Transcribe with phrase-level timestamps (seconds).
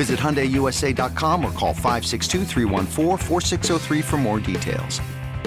[0.00, 2.46] Visit HyundaiUSA.com or call 562
[4.00, 4.98] for more details.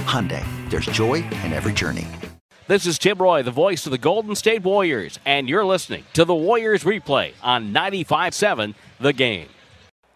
[0.06, 2.08] Hyundai, there's joy in every journey.
[2.68, 6.24] This is Tim Roye, the voice of the Golden State Warriors, and you're listening to
[6.24, 9.50] the Warriors replay on 95.7 The Game.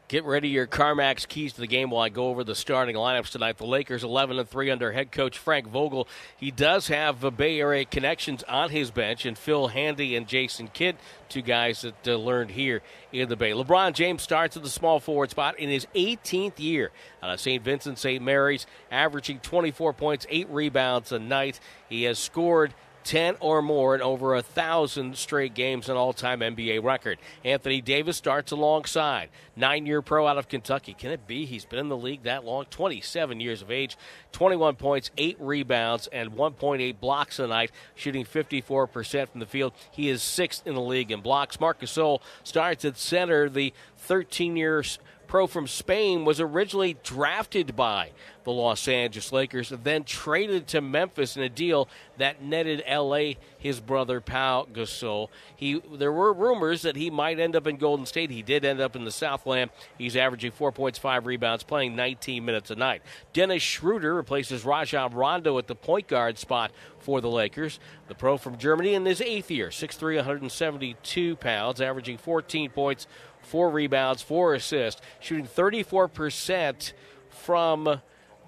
[0.10, 3.32] Get ready your CarMax keys to the game while I go over the starting lineups
[3.32, 3.58] tonight.
[3.58, 6.08] The Lakers 11 and 3 under head coach Frank Vogel.
[6.38, 10.96] He does have Bay Area connections on his bench, and Phil Handy and Jason Kidd,
[11.28, 13.52] two guys that uh, learned here in the Bay.
[13.52, 16.92] LeBron James starts at the small forward spot in his 18th year
[17.22, 17.62] out of St.
[17.62, 18.24] Vincent St.
[18.24, 21.60] Mary's, averaging 24 points, 8 rebounds a night.
[21.90, 22.74] He has scored
[23.08, 27.18] 10 or more in over a thousand straight games, an all time NBA record.
[27.46, 29.30] Anthony Davis starts alongside.
[29.56, 30.94] Nine year pro out of Kentucky.
[30.94, 32.66] Can it be he's been in the league that long?
[32.66, 33.96] 27 years of age,
[34.34, 39.72] 21 points, 8 rebounds, and 1.8 blocks a night, shooting 54% from the field.
[39.90, 41.62] He is sixth in the league in blocks.
[41.62, 43.48] Marc Gasol starts at center.
[43.48, 44.84] The 13 year
[45.28, 48.12] pro from Spain, was originally drafted by
[48.48, 53.82] the Los Angeles Lakers, then traded to Memphis in a deal that netted LA his
[53.82, 55.28] brother Pau Gasol.
[55.58, 58.32] He there were rumors that he might end up in Golden State.
[58.32, 59.70] He did end up in the Southland.
[59.98, 63.02] He's averaging four points, five rebounds, playing 19 minutes a night.
[63.34, 67.82] Dennis Schroeder replaces Rajon Rondo at the point guard spot for the Lakers.
[68.08, 73.08] The pro from Germany in his eighth year, 6'3", 172 pounds, averaging 14 points,
[73.42, 76.94] four rebounds, four assists, shooting 34%
[77.30, 78.00] from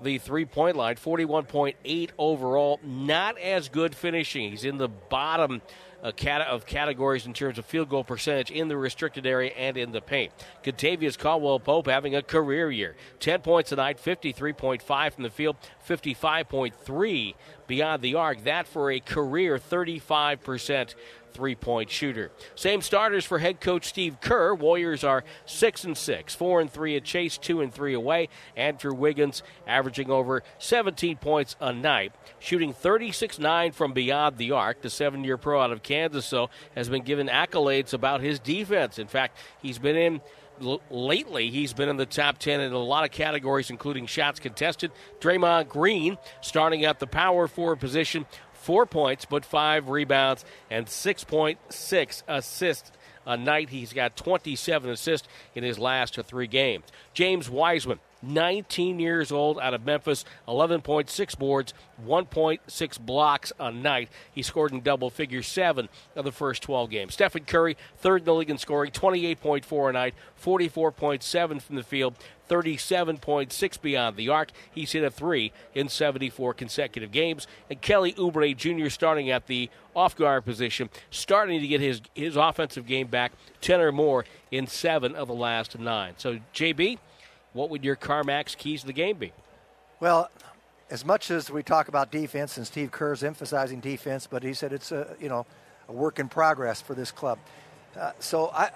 [0.01, 2.79] the three point line, 41.8 overall.
[2.83, 4.51] Not as good finishing.
[4.51, 5.61] He's in the bottom
[6.03, 6.11] uh,
[6.47, 10.01] of categories in terms of field goal percentage in the restricted area and in the
[10.01, 10.31] paint.
[10.63, 12.95] Kentavious Caldwell Pope having a career year.
[13.19, 17.35] 10 points tonight, 53.5 from the field, 55.3
[17.67, 18.43] beyond the arc.
[18.43, 20.95] That for a career 35%
[21.33, 22.31] three point shooter.
[22.55, 24.53] Same starters for head coach Steve Kerr.
[24.53, 28.29] Warriors are 6 and 6, 4 and 3 at Chase, 2 and 3 away.
[28.55, 34.81] Andrew Wiggins averaging over 17 points a night, shooting 36 9 from beyond the arc.
[34.81, 38.99] The seven year pro out of Kansas, so, has been given accolades about his defense.
[38.99, 40.21] In fact, he's been in
[40.89, 44.91] lately, he's been in the top 10 in a lot of categories, including shots contested.
[45.19, 48.25] Draymond Green starting at the power forward position
[48.59, 52.91] four points, but five rebounds and 6.6 assists
[53.25, 53.69] a night.
[53.69, 56.85] He's got 27 assists in his last three games.
[57.13, 61.73] James Wiseman 19 years old out of Memphis, 11.6 boards,
[62.05, 64.09] 1.6 blocks a night.
[64.31, 67.13] He scored in double figures seven of the first 12 games.
[67.13, 72.15] Stephen Curry, third in the league in scoring, 28.4 a night, 44.7 from the field,
[72.49, 74.51] 37.6 beyond the arc.
[74.71, 77.47] He's hit a three in 74 consecutive games.
[77.69, 78.89] And Kelly Oubre Jr.
[78.89, 83.31] starting at the off guard position, starting to get his, his offensive game back
[83.61, 86.13] 10 or more in seven of the last nine.
[86.17, 86.97] So, JB,
[87.53, 89.31] what would your CarMax keys to the game be?
[89.99, 90.29] Well,
[90.89, 94.73] as much as we talk about defense, and Steve Kerr's emphasizing defense, but he said
[94.73, 95.45] it's a you know
[95.87, 97.39] a work in progress for this club.
[97.99, 98.69] Uh, so I,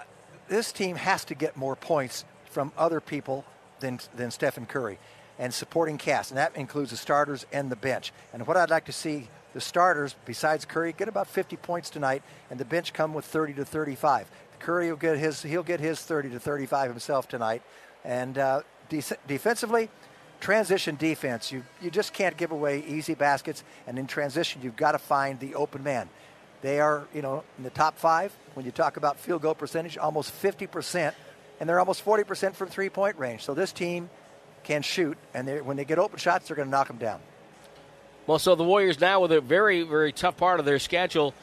[0.48, 3.46] this team has to get more points from other people
[3.80, 5.00] than than Stephen Curry,
[5.40, 8.12] and supporting cast, and that includes the starters and the bench.
[8.34, 12.24] And what I'd like to see the starters, besides Curry, get about 50 points tonight,
[12.50, 14.30] and the bench come with 30 to 35.
[14.60, 17.62] Curry will get his he'll get his 30 to 35 himself tonight.
[18.04, 19.90] And uh, de- defensively,
[20.40, 21.52] transition defense.
[21.52, 23.64] You, you just can't give away easy baskets.
[23.88, 26.10] And in transition, you've got to find the open man.
[26.62, 29.98] They are, you know, in the top five when you talk about field goal percentage,
[29.98, 31.14] almost 50%,
[31.60, 33.44] and they're almost 40% from three point range.
[33.44, 34.10] So this team
[34.64, 37.20] can shoot, and when they get open shots, they're going to knock them down.
[38.28, 41.34] Well, so the Warriors now with a very, very tough part of their schedule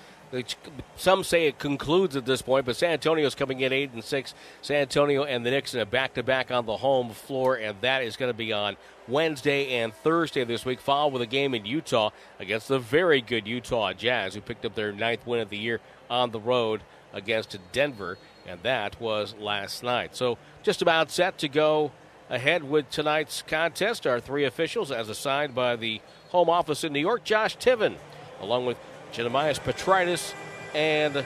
[0.97, 4.35] some say it concludes at this point, but San Antonio's coming in eight and six.
[4.63, 8.17] San Antonio and the Knicks in a back-to-back on the home floor, and that is
[8.17, 8.77] going to be on
[9.09, 10.81] Wednesday and Thursday this week.
[10.81, 14.75] Followed with a game in Utah against the very good Utah Jazz, who picked up
[14.75, 16.83] their ninth win of the year on the road
[17.13, 18.17] against Denver,
[18.47, 20.15] and that was last night.
[20.15, 21.91] So just about set to go
[22.29, 24.07] ahead with tonight's contest.
[24.07, 27.97] Our three officials, as assigned by the home office in New York, Josh Tiven,
[28.41, 28.77] along with
[29.13, 30.35] Jeremias Petritis
[30.75, 31.25] and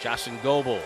[0.00, 0.80] Justin Goebel.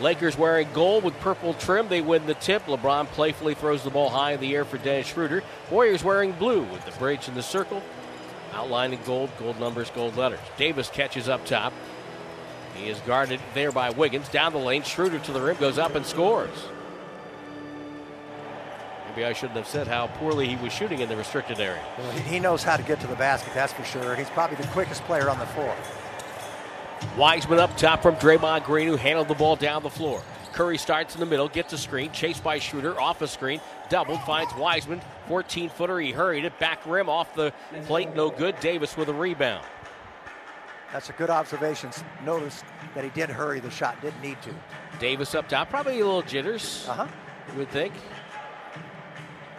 [0.00, 1.88] Lakers wearing gold with purple trim.
[1.88, 2.64] They win the tip.
[2.66, 5.42] LeBron playfully throws the ball high in the air for Dennis Schroeder.
[5.70, 7.82] Warriors wearing blue with the bridge in the circle.
[8.52, 10.38] Outlining gold, gold numbers, gold letters.
[10.56, 11.72] Davis catches up top.
[12.74, 14.28] He is guarded there by Wiggins.
[14.28, 16.68] Down the lane, Schroeder to the rim, goes up and scores.
[19.18, 21.82] Maybe I shouldn't have said how poorly he was shooting in the restricted area.
[21.98, 24.14] Well, he knows how to get to the basket, that's for sure.
[24.14, 25.74] He's probably the quickest player on the floor.
[27.16, 30.22] Wiseman up top from Draymond Green, who handled the ball down the floor.
[30.52, 34.20] Curry starts in the middle, gets a screen, chased by Schroeder, off a screen, doubled,
[34.20, 35.98] finds Wiseman, 14 footer.
[35.98, 37.52] He hurried it, back rim off the
[37.86, 38.60] plate, no good.
[38.60, 39.66] Davis with a rebound.
[40.92, 41.90] That's a good observation.
[42.24, 42.62] Notice
[42.94, 44.54] that he did hurry the shot, didn't need to.
[45.00, 47.08] Davis up top, probably a little jitters, uh-huh.
[47.50, 47.92] you would think.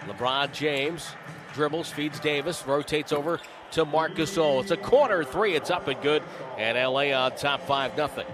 [0.09, 1.07] LeBron James
[1.53, 3.39] dribbles, feeds Davis, rotates over
[3.71, 4.61] to Marc Gasol.
[4.61, 5.55] It's a corner three.
[5.55, 6.23] It's up and good.
[6.57, 8.25] And LA on top 5 nothing.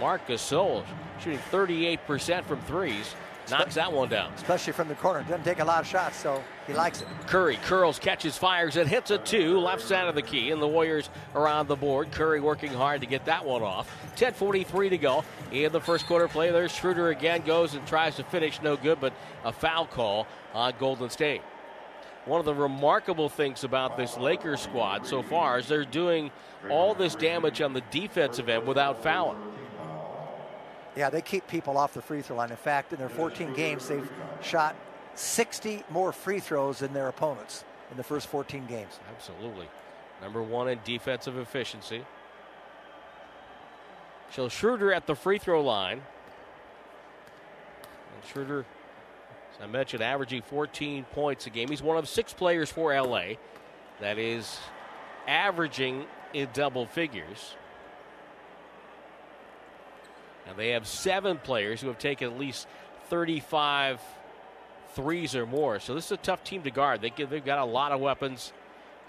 [0.00, 0.84] Marc Gasol
[1.20, 3.14] shooting 38% from threes.
[3.50, 4.32] Knocks that one down.
[4.34, 5.22] Especially from the corner.
[5.22, 7.08] Doesn't take a lot of shots, so he likes it.
[7.26, 10.66] Curry curls, catches, fires, and hits a two, left side of the key, and the
[10.66, 12.10] Warriors are on the board.
[12.10, 13.88] Curry working hard to get that one off.
[14.16, 16.50] 10.43 to go in the first quarter play.
[16.50, 19.12] There's Schroeder again, goes and tries to finish, no good, but
[19.44, 21.42] a foul call on Golden State.
[22.24, 26.32] One of the remarkable things about this Lakers squad so far is they're doing
[26.68, 29.38] all this damage on the defensive end without fouling.
[30.96, 32.50] Yeah, they keep people off the free throw line.
[32.50, 34.10] In fact, in their 14 games, they've
[34.40, 34.74] shot
[35.14, 38.98] 60 more free throws than their opponents in the first 14 games.
[39.14, 39.68] Absolutely.
[40.22, 42.04] Number one in defensive efficiency.
[44.30, 46.00] So Schroeder at the free throw line.
[48.14, 48.60] And Schroeder,
[49.54, 51.68] as I mentioned, averaging 14 points a game.
[51.68, 53.34] He's one of six players for LA
[54.00, 54.58] that is
[55.28, 57.54] averaging in double figures.
[60.48, 62.66] And they have seven players who have taken at least
[63.08, 64.00] 35
[64.94, 65.80] threes or more.
[65.80, 67.00] So this is a tough team to guard.
[67.00, 68.52] They give, they've got a lot of weapons,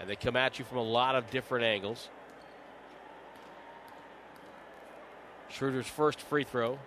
[0.00, 2.08] and they come at you from a lot of different angles.
[5.48, 6.78] Schroeder's first free throw.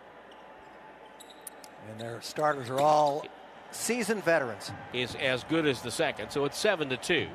[1.90, 3.26] And their starters are all
[3.72, 4.72] seasoned veterans.
[4.94, 6.30] Is as good as the second.
[6.30, 7.28] So it's seven to two.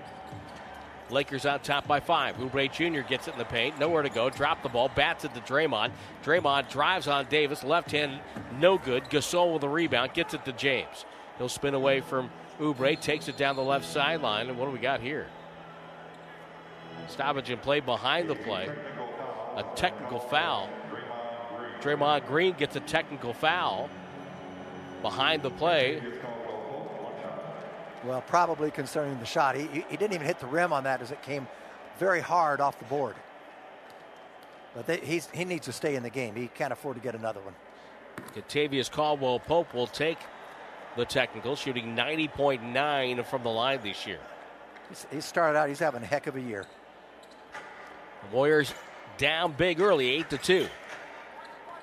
[1.11, 2.37] Lakers on top by five.
[2.37, 3.07] Oubre Jr.
[3.07, 3.79] gets it in the paint.
[3.79, 4.29] Nowhere to go.
[4.29, 4.91] Drop the ball.
[4.95, 5.93] Bats it to Draymond.
[6.25, 7.63] Draymond drives on Davis.
[7.63, 8.21] Left hand,
[8.59, 9.05] no good.
[9.05, 10.15] Gasol with a rebound.
[10.15, 11.05] Gets it to James.
[11.39, 12.31] He'll spin away from
[12.61, 13.01] Oubre.
[13.01, 14.49] Takes it down the left sideline.
[14.49, 15.27] And what do we got here?
[17.09, 18.69] Stoppage and play behind the play.
[19.57, 20.69] A technical foul.
[21.81, 23.89] Draymond Green gets a technical foul
[25.03, 26.03] behind the play.
[28.07, 29.57] Well, probably concerning the shot.
[29.57, 31.49] He, he didn't even hit the rim on that as it came
[31.99, 33.17] very hard off the board.
[34.75, 36.37] But they, he needs to stay in the game.
[36.37, 37.55] He can't afford to get another one.
[38.35, 40.19] Kentavious Caldwell Pope will take
[40.97, 44.21] the technical, shooting 90.9 from the line this year.
[44.89, 46.65] He's, he started out, he's having a heck of a year.
[48.23, 48.73] The Warriors
[49.19, 50.69] down big early, 8 to 2.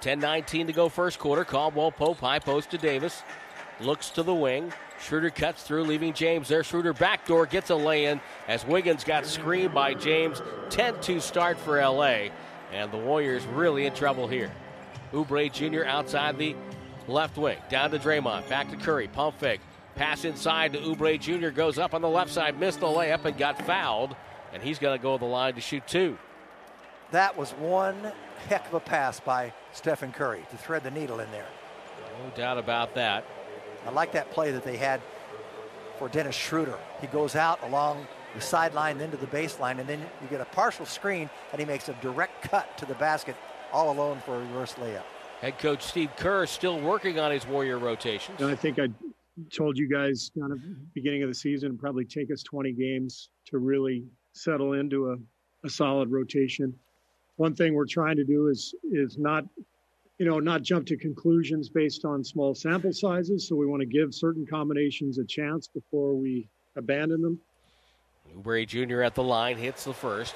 [0.02, 1.46] 10 19 to go first quarter.
[1.46, 3.24] Caldwell Pope high post to Davis.
[3.80, 4.74] Looks to the wing.
[5.04, 6.64] Schroeder cuts through, leaving James there.
[6.64, 10.42] Schroeder backdoor gets a lay in as Wiggins got screened by James.
[10.70, 12.30] 10 2 start for LA.
[12.72, 14.52] And the Warriors really in trouble here.
[15.12, 15.86] Oubre Jr.
[15.86, 16.56] outside the
[17.08, 17.58] left wing.
[17.70, 18.48] Down to Draymond.
[18.50, 19.08] Back to Curry.
[19.08, 19.62] Pump fake.
[19.96, 21.50] Pass inside to Oubre Jr.
[21.50, 22.60] Goes up on the left side.
[22.60, 24.16] Missed the layup and got fouled.
[24.54, 26.18] And he's going to go to the line to shoot two.
[27.12, 28.12] That was one
[28.48, 31.46] heck of a pass by Stephen Curry to thread the needle in there.
[32.24, 33.24] No doubt about that.
[33.86, 35.02] I like that play that they had
[35.98, 36.78] for Dennis Schroeder.
[37.02, 40.86] He goes out along the sideline into the baseline, and then you get a partial
[40.86, 43.36] screen, and he makes a direct cut to the basket
[43.72, 45.04] all alone for a reverse layup.
[45.42, 48.40] Head coach Steve Kerr is still working on his Warrior rotations.
[48.40, 48.88] And I think I
[49.52, 50.60] told you guys kind of
[50.94, 55.18] beginning of the season probably take us 20 games to really settle into a,
[55.66, 56.74] a solid rotation.
[57.36, 59.44] One thing we're trying to do is is not
[60.20, 63.48] you know, not jump to conclusions based on small sample sizes.
[63.48, 67.40] So we want to give certain combinations a chance before we abandon them.
[68.36, 69.02] Oubre Jr.
[69.02, 70.36] at the line hits the first.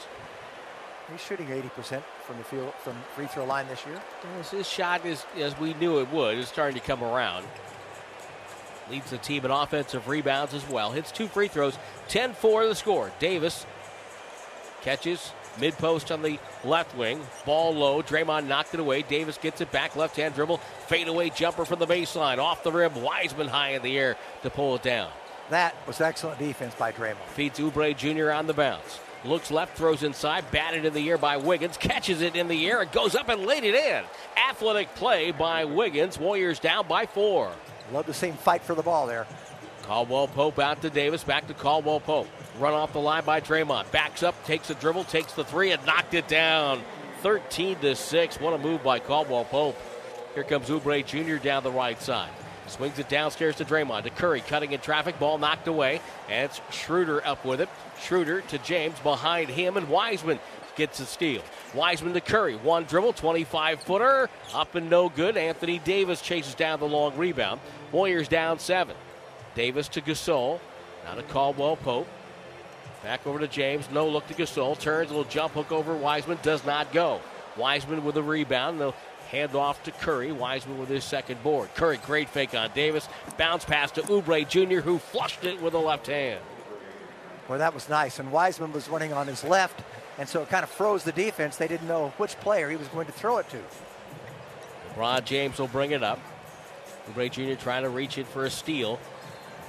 [1.11, 4.01] He's shooting 80% from the field from free throw line this year.
[4.51, 7.45] His shot is, as we knew it would, is starting to come around.
[8.91, 10.91] Leads the team in offensive rebounds as well.
[10.91, 11.77] Hits two free throws,
[12.09, 13.11] 10 4 the score.
[13.19, 13.65] Davis
[14.81, 17.21] catches mid post on the left wing.
[17.45, 18.01] Ball low.
[18.01, 19.01] Draymond knocked it away.
[19.01, 19.95] Davis gets it back.
[19.95, 20.57] Left hand dribble.
[20.87, 22.37] Fade away jumper from the baseline.
[22.37, 23.01] Off the rim.
[23.01, 25.09] Wiseman high in the air to pull it down.
[25.49, 27.23] That was excellent defense by Draymond.
[27.33, 28.31] Feeds Oubre Jr.
[28.31, 28.99] on the bounce.
[29.25, 32.83] Looks left, throws inside, batted in the air by Wiggins, catches it in the air,
[32.83, 34.03] it goes up and laid it in.
[34.49, 36.19] Athletic play by Wiggins.
[36.19, 37.51] Warriors down by four.
[37.91, 39.25] Love to see him fight for the ball there.
[39.83, 42.27] Caldwell Pope out to Davis, back to Caldwell Pope.
[42.59, 43.91] Run off the line by Draymond.
[43.91, 46.81] Backs up, takes a dribble, takes the three, and knocked it down.
[47.21, 48.39] 13 to 6.
[48.39, 49.77] What a move by Caldwell Pope.
[50.33, 51.43] Here comes Oubre Jr.
[51.43, 52.29] down the right side.
[52.67, 54.03] Swings it downstairs to Draymond.
[54.03, 55.17] To Curry, cutting in traffic.
[55.19, 56.01] Ball knocked away.
[56.29, 57.69] And it's Schroeder up with it.
[58.01, 59.77] Schroeder to James behind him.
[59.77, 60.39] And Wiseman
[60.75, 61.41] gets a steal.
[61.73, 62.55] Wiseman to Curry.
[62.55, 64.29] One dribble, 25 footer.
[64.53, 65.37] Up and no good.
[65.37, 67.61] Anthony Davis chases down the long rebound.
[67.91, 68.95] Warriors down seven.
[69.55, 70.59] Davis to Gasol.
[71.05, 72.07] Now to Caldwell Pope.
[73.07, 73.89] Back over to James.
[73.89, 74.77] No look to Gasol.
[74.77, 75.95] Turns a little jump hook over.
[75.95, 77.21] Wiseman does not go.
[77.55, 78.81] Wiseman with a rebound.
[78.81, 78.95] They'll
[79.31, 80.33] hand off to Curry.
[80.33, 81.73] Wiseman with his second board.
[81.73, 83.07] Curry, great fake on Davis.
[83.37, 86.41] Bounce pass to Oubre Jr., who flushed it with a left hand.
[87.47, 88.19] Well, that was nice.
[88.19, 89.83] And Wiseman was running on his left,
[90.17, 91.55] and so it kind of froze the defense.
[91.55, 93.59] They didn't know which player he was going to throw it to.
[94.97, 96.19] LeBron James will bring it up.
[97.09, 97.53] Oubre Jr.
[97.53, 98.99] trying to reach it for a steal.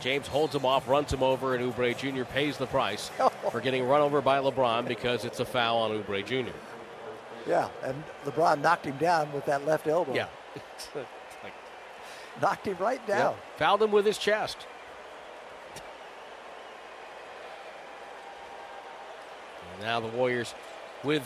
[0.00, 2.25] James holds him off, runs him over, and Oubre Jr.
[2.25, 5.90] pays the price oh, for getting run over by LeBron because it's a foul on
[5.90, 6.52] Oubre Jr.
[7.47, 10.14] Yeah, and LeBron knocked him down with that left elbow.
[10.14, 10.28] Yeah.
[12.43, 13.35] knocked him right down.
[13.57, 14.67] Fouled him with his chest.
[19.73, 20.55] And now the Warriors
[21.05, 21.23] with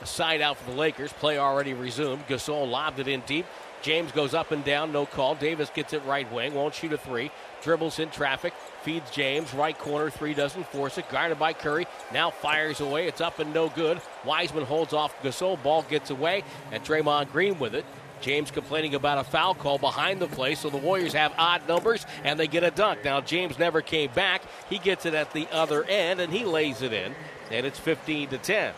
[0.00, 1.12] a side out for the Lakers.
[1.12, 2.26] Play already resumed.
[2.28, 3.46] Gasol lobbed it in deep.
[3.82, 5.34] James goes up and down, no call.
[5.34, 7.30] Davis gets it right wing, won't shoot a three.
[7.66, 11.10] Dribbles in traffic, feeds James, right corner, three doesn't force it.
[11.10, 13.08] Guarded by Curry, now fires away.
[13.08, 14.00] It's up and no good.
[14.24, 17.84] Wiseman holds off Gasol, ball gets away, and Draymond Green with it.
[18.20, 22.06] James complaining about a foul call behind the play, so the Warriors have odd numbers
[22.22, 23.04] and they get a dunk.
[23.04, 24.42] Now, James never came back.
[24.70, 27.16] He gets it at the other end and he lays it in,
[27.50, 28.74] and it's 15 to 10.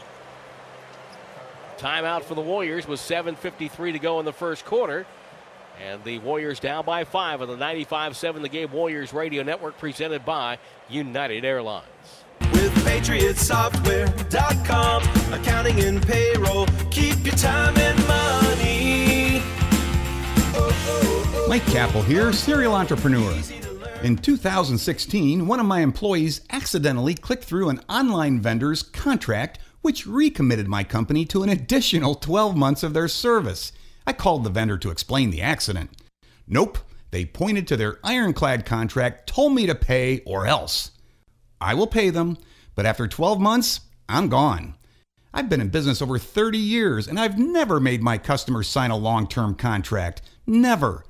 [1.77, 5.05] Timeout for the Warriors with 7.53 to go in the first quarter.
[5.81, 9.79] And the Warriors down by five on the 95 7 The Game Warriors Radio Network
[9.79, 10.59] presented by
[10.89, 11.85] United Airlines.
[12.53, 19.41] With PatriotSoftware.com, accounting and payroll, keep your time and money.
[21.49, 23.33] Mike Kappel here, serial entrepreneur.
[24.03, 30.69] In 2016, one of my employees accidentally clicked through an online vendor's contract which recommitted
[30.69, 33.73] my company to an additional 12 months of their service.
[34.09, 35.91] I called the vendor to explain the accident.
[36.47, 36.79] Nope,
[37.11, 40.93] they pointed to their ironclad contract, told me to pay or else.
[41.61, 42.39] I will pay them,
[42.75, 44.77] but after 12 months, I'm gone.
[45.35, 48.97] I've been in business over 30 years and I've never made my customers sign a
[48.97, 50.23] long term contract.
[50.47, 51.05] Never.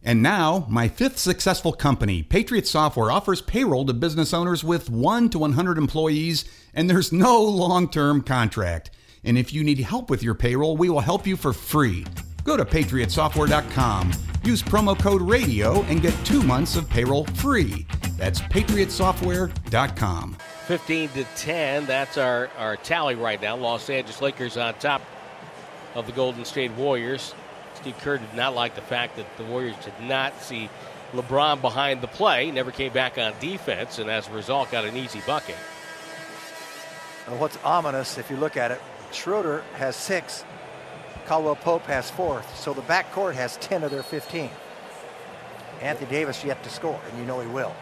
[0.00, 5.28] And now, my fifth successful company, Patriot Software, offers payroll to business owners with 1
[5.30, 8.92] to 100 employees, and there's no long term contract.
[9.24, 12.06] And if you need help with your payroll, we will help you for free.
[12.44, 14.12] Go to patriotsoftware.com,
[14.44, 17.86] use promo code RADIO, and get two months of payroll free.
[18.18, 20.36] That's patriotsoftware.com.
[20.66, 23.56] 15 to 10, that's our, our tally right now.
[23.56, 25.02] Los Angeles Lakers on top
[25.94, 27.34] of the Golden State Warriors.
[27.74, 30.68] Steve Kerr did not like the fact that the Warriors did not see
[31.12, 34.96] LeBron behind the play, never came back on defense, and as a result, got an
[34.96, 35.56] easy bucket.
[37.26, 38.80] Well, what's ominous, if you look at it,
[39.12, 40.44] Schroeder has six,
[41.26, 44.50] Caldwell Pope has four, so the backcourt has 10 of their 15.
[45.80, 47.74] Anthony Davis yet to score, and you know he will.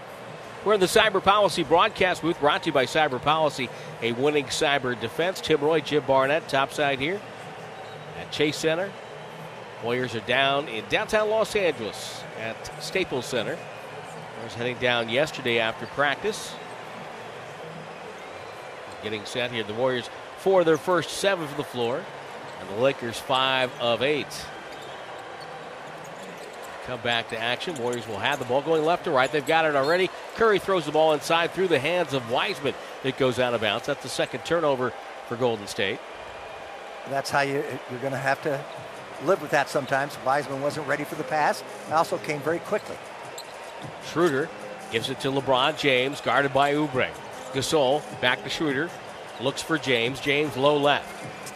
[0.64, 3.68] We're in the Cyber Policy broadcast booth brought to you by Cyber Policy,
[4.00, 5.40] a winning cyber defense.
[5.40, 7.20] Tim Roye, Jim Barnett, topside here
[8.20, 8.92] at Chase Center.
[9.82, 13.58] Warriors are down in downtown Los Angeles at Staples Center.
[14.44, 16.54] Was heading down yesterday after practice.
[19.02, 19.62] Getting set here.
[19.62, 22.04] The Warriors for their first seven for the floor,
[22.62, 24.26] and the Lakers five of eight.
[26.87, 27.76] Come back to action.
[27.76, 29.31] Warriors will have the ball going left to right.
[29.31, 30.11] They've got it already.
[30.35, 32.75] Curry throws the ball inside through the hands of Wiseman.
[33.04, 33.87] It goes out of bounds.
[33.87, 34.92] That's the second turnover
[35.28, 36.00] for Golden State.
[37.09, 38.64] That's how you, you're going to have to
[39.25, 40.16] live with that sometimes.
[40.25, 41.62] Wiseman wasn't ready for the pass.
[41.88, 42.97] It also came very quickly.
[44.07, 44.49] Schroeder
[44.90, 47.11] gives it to LeBron James, guarded by Oubre.
[47.52, 48.90] Gasol back to Schroeder.
[49.40, 50.21] Looks for James.
[50.21, 51.09] James low left.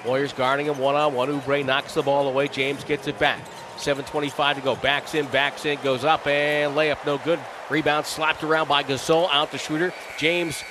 [0.06, 1.28] Warriors guarding him one on one.
[1.28, 2.48] Oubre knocks the ball away.
[2.48, 3.40] James gets it back.
[3.76, 4.76] 7.25 to go.
[4.76, 7.40] Backs in, backs in, goes up, and layup no good.
[7.68, 9.28] Rebound slapped around by Gasol.
[9.30, 9.92] Out the shooter.
[10.18, 10.62] James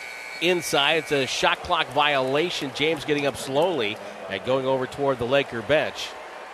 [0.41, 0.95] inside.
[0.95, 2.71] It's a shot clock violation.
[2.73, 3.97] James getting up slowly
[4.29, 6.07] and going over toward the Laker bench.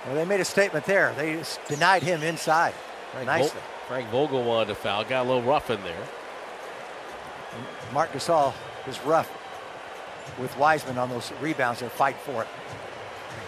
[0.06, 1.14] Well, they made a statement there.
[1.16, 2.74] They denied him inside
[3.12, 3.50] Frank nicely.
[3.50, 5.04] Vogel, Frank Vogel wanted to foul.
[5.04, 6.08] Got a little rough in there.
[7.94, 8.54] Marc Gasol
[8.88, 9.30] is rough
[10.40, 11.82] with Wiseman on those rebounds.
[11.82, 12.48] They're fighting for it.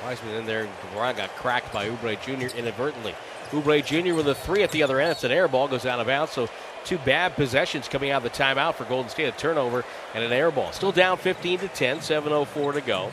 [0.04, 0.68] Wiseman in there.
[0.94, 2.56] Duran got cracked by Oubre Jr.
[2.58, 3.16] inadvertently.
[3.52, 4.14] Oubre Jr.
[4.14, 5.12] with a three at the other end.
[5.12, 6.34] It's an air ball, goes out of bounds.
[6.34, 6.50] So
[6.84, 9.28] two bad possessions coming out of the timeout for Golden State.
[9.28, 10.74] A turnover and an air ball.
[10.74, 12.00] Still down 15 to 10.
[12.00, 13.12] 7:04 to go.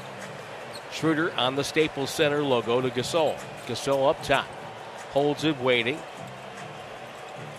[0.93, 3.39] Schroeder on the Staples Center logo to Gasol.
[3.69, 4.47] Gasol up top,
[5.13, 6.01] holds it, waiting.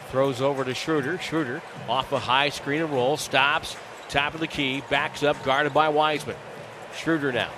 [0.09, 1.17] Throws over to Schroeder.
[1.19, 3.77] Schroeder off a high screen and roll, stops,
[4.09, 6.35] top of the key, backs up, guarded by Wiseman.
[6.93, 7.49] Schroeder now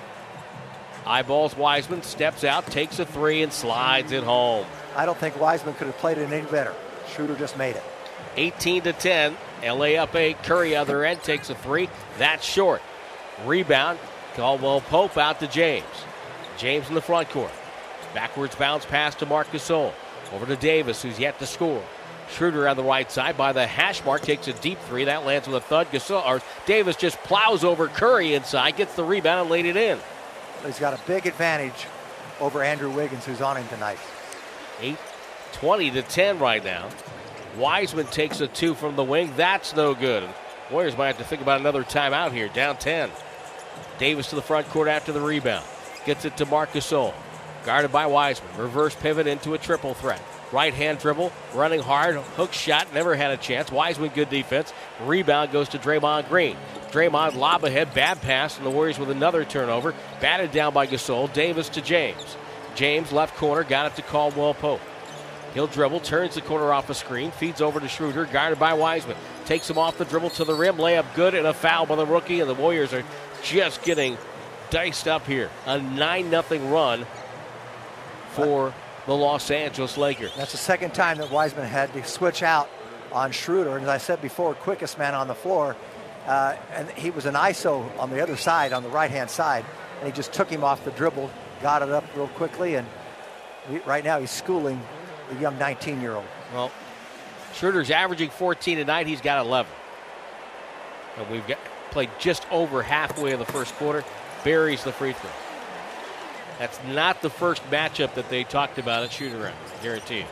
[1.06, 4.66] Eyeballs Wiseman, steps out, takes a three, and slides it home.
[4.96, 6.74] I don't think Wiseman could have played it any better.
[7.14, 7.84] Schroeder just made it.
[8.38, 9.36] 18 to 10.
[9.64, 10.42] LA up eight.
[10.44, 11.90] Curry other end takes a three.
[12.18, 12.82] That's short.
[13.46, 14.00] Rebound.
[14.36, 15.86] Caldwell Pope out to James.
[16.58, 17.52] James in the front court.
[18.14, 19.94] Backwards bounce pass to Marc Gasol.
[20.34, 21.84] Over to Davis, who's yet to score.
[22.32, 25.06] Schroeder on the right side by the hash mark takes a deep three.
[25.06, 25.88] That lands with a thud.
[25.92, 30.00] Gasol or Davis just plows over Curry inside, gets the rebound and laid it in.
[30.66, 31.88] He's got a big advantage
[32.40, 34.00] over Andrew Wiggins, who's on him tonight.
[34.82, 34.98] 8
[35.54, 36.90] 20 to 10 right now.
[37.58, 39.32] Wiseman takes a two from the wing.
[39.38, 40.28] That's no good.
[40.72, 42.48] Warriors might have to think about another timeout here.
[42.48, 43.12] Down 10.
[44.00, 45.66] Davis to the front court after the rebound.
[46.06, 47.14] Gets it to Marc Gasol.
[47.66, 48.58] Guarded by Wiseman.
[48.58, 50.22] Reverse pivot into a triple threat.
[50.54, 53.72] Right hand dribble, running hard, hook shot, never had a chance.
[53.72, 54.72] Wiseman, good defense.
[55.02, 56.56] Rebound goes to Draymond Green.
[56.92, 59.96] Draymond lob ahead, bad pass, and the Warriors with another turnover.
[60.22, 61.34] Batted down by Gasol.
[61.34, 62.38] Davis to James.
[62.76, 64.80] James left corner, got it to Caldwell Pope.
[65.56, 69.18] He'll dribble, turns the corner off a screen, feeds over to Schroeder, guarded by Wiseman.
[69.46, 72.06] Takes him off the dribble to the rim, layup good, and a foul by the
[72.06, 73.04] rookie, and the Warriors are
[73.42, 74.20] just getting
[74.70, 75.50] diced up here.
[75.66, 77.08] A 9 0 run
[78.34, 78.72] for
[79.06, 80.32] the Los Angeles Lakers.
[80.38, 82.70] That's the second time that Wiseman had to switch out
[83.12, 83.76] on Schroeder.
[83.76, 85.76] And as I said before, quickest man on the floor.
[86.26, 89.66] Uh, and he was an ISO on the other side, on the right hand side.
[90.00, 91.30] And he just took him off the dribble,
[91.62, 92.76] got it up real quickly.
[92.76, 92.88] And
[93.70, 94.82] we, right now he's schooling
[95.30, 96.26] the young 19 year old.
[96.54, 96.72] Well,
[97.54, 99.08] Schroeder's averaging 14 tonight.
[99.08, 99.72] He's got 11.
[101.18, 101.60] And we've got
[101.92, 104.04] played just over halfway of the first quarter.
[104.44, 105.30] Buries the free throw.
[106.64, 110.26] That's not the first matchup that they talked about at shoot around, guarantee you.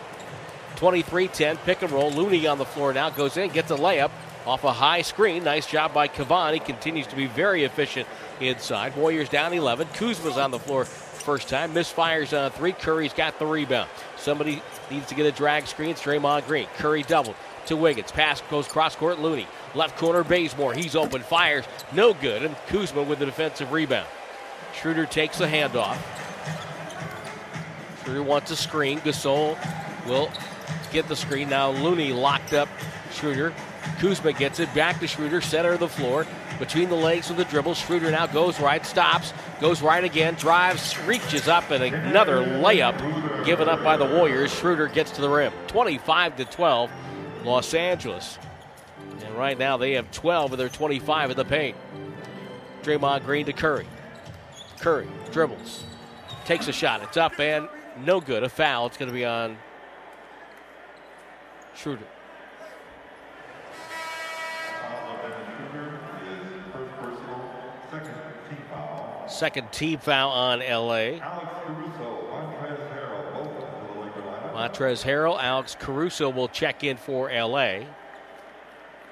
[0.78, 2.10] 23 10, pick and roll.
[2.10, 4.12] Looney on the floor now goes in, gets a layup
[4.46, 5.44] off a high screen.
[5.44, 6.54] Nice job by Kevon.
[6.54, 8.08] He continues to be very efficient
[8.40, 8.96] inside.
[8.96, 9.90] Warriors down 11.
[9.90, 11.74] Kuzma's on the floor first time.
[11.74, 12.72] Misfires on a three.
[12.72, 13.90] Curry's got the rebound.
[14.16, 15.90] Somebody needs to get a drag screen.
[15.90, 16.68] It's Draymond Green.
[16.78, 18.14] Curry doubled to Wiggins.
[18.14, 19.20] Pass goes cross court.
[19.20, 19.48] Looney.
[19.76, 20.76] Left corner, Bazemore.
[20.76, 21.24] He's open.
[21.24, 21.66] Fires.
[21.92, 22.44] No good.
[22.44, 24.08] And Kuzma with the defensive rebound.
[24.74, 25.98] Schroeder takes a handoff.
[28.04, 29.00] Schroeder wants a screen.
[29.00, 29.58] Gasol
[30.08, 30.32] will
[30.92, 31.50] get the screen.
[31.50, 32.70] Now Looney locked up
[33.14, 33.54] Schroeder.
[34.00, 36.26] Kuzma gets it back to Schroeder, center of the floor.
[36.60, 37.74] Between the legs with the dribble.
[37.74, 43.68] Schroeder now goes right, stops, goes right again, drives, reaches up, and another layup given
[43.68, 44.54] up by the Warriors.
[44.54, 45.52] Schroeder gets to the rim.
[45.68, 46.92] 25 to 12,
[47.44, 48.38] Los Angeles.
[49.26, 51.76] And right now they have 12 of their 25 in the paint.
[52.84, 53.88] Draymond Green to Curry.
[54.82, 55.84] Curry dribbles,
[56.44, 57.04] takes a shot.
[57.04, 57.70] It's up and
[58.04, 58.44] no good.
[58.44, 58.88] A foul.
[58.88, 59.56] It's going to be on
[61.76, 62.04] Schroeder.
[69.28, 71.20] Second team foul on LA.
[74.52, 77.82] Montrezl Harrell, Alex Caruso will check in for LA.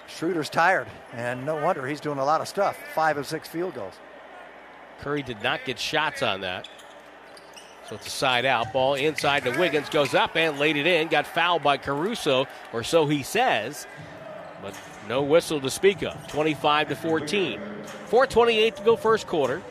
[0.08, 2.75] Schroeder's tired, and no wonder he's doing a lot of stuff.
[2.95, 3.93] Five of six field goals.
[5.01, 6.67] Curry did not get shots on that.
[7.88, 8.71] So it's a side out.
[8.71, 9.89] Ball inside to Wiggins.
[9.89, 11.07] Goes up and laid it in.
[11.07, 13.88] Got fouled by Caruso, or so he says.
[14.62, 14.75] But
[15.07, 16.27] no whistle to speak of.
[16.27, 17.59] 25 to 14.
[18.05, 19.63] 428 to go first quarter.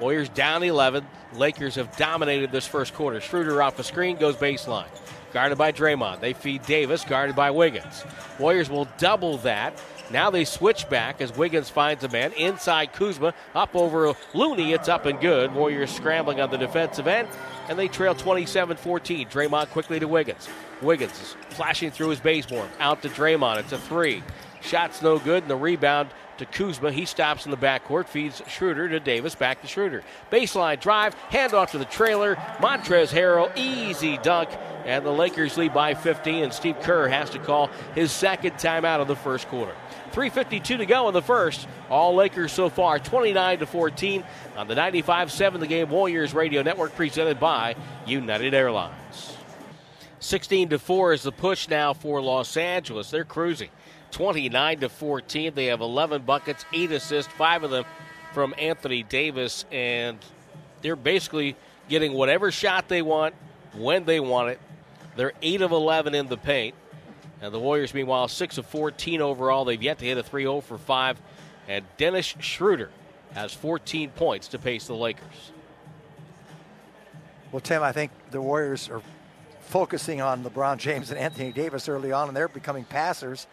[0.00, 1.06] Warriors down 11.
[1.34, 3.20] Lakers have dominated this first quarter.
[3.20, 4.88] Schroeder off the screen, goes baseline.
[5.32, 6.20] Guarded by Draymond.
[6.20, 8.04] They feed Davis, guarded by Wiggins.
[8.38, 9.80] Warriors will double that.
[10.10, 14.72] Now they switch back as Wiggins finds a man inside Kuzma, up over Looney.
[14.72, 15.54] It's up and good.
[15.54, 17.28] Warriors scrambling on the defensive end,
[17.68, 19.28] and they trail 27 14.
[19.28, 20.48] Draymond quickly to Wiggins.
[20.82, 22.68] Wiggins is flashing through his baseboard.
[22.80, 23.58] Out to Draymond.
[23.60, 24.22] It's a three.
[24.60, 26.90] Shot's no good, and the rebound to Kuzma.
[26.90, 30.02] He stops in the backcourt, feeds Schroeder to Davis, back to Schroeder.
[30.32, 32.36] Baseline drive, handoff to the trailer.
[32.58, 34.48] Montrezl Harrell, easy dunk,
[34.84, 39.00] and the Lakers lead by 15, and Steve Kerr has to call his second timeout
[39.00, 39.74] of the first quarter.
[40.14, 41.66] 3.52 to go in the first.
[41.90, 44.22] All Lakers so far 29 to 14
[44.56, 47.74] on the 95-7 The Game Warriors Radio Network presented by
[48.06, 49.36] United Airlines.
[50.20, 53.10] 16 to 4 is the push now for Los Angeles.
[53.10, 53.70] They're cruising.
[54.12, 55.52] 29 to 14.
[55.52, 57.84] They have 11 buckets, 8 assists, 5 of them
[58.32, 60.18] from Anthony Davis and
[60.80, 61.56] they're basically
[61.88, 63.34] getting whatever shot they want
[63.74, 64.60] when they want it.
[65.16, 66.76] They're 8 of 11 in the paint.
[67.44, 69.66] And the Warriors, meanwhile, 6 of 14 overall.
[69.66, 71.20] They've yet to hit a 3 0 for 5.
[71.68, 72.88] And Dennis Schroeder
[73.34, 75.52] has 14 points to pace the Lakers.
[77.52, 79.02] Well, Tim, I think the Warriors are
[79.60, 83.46] focusing on LeBron James and Anthony Davis early on, and they're becoming passers.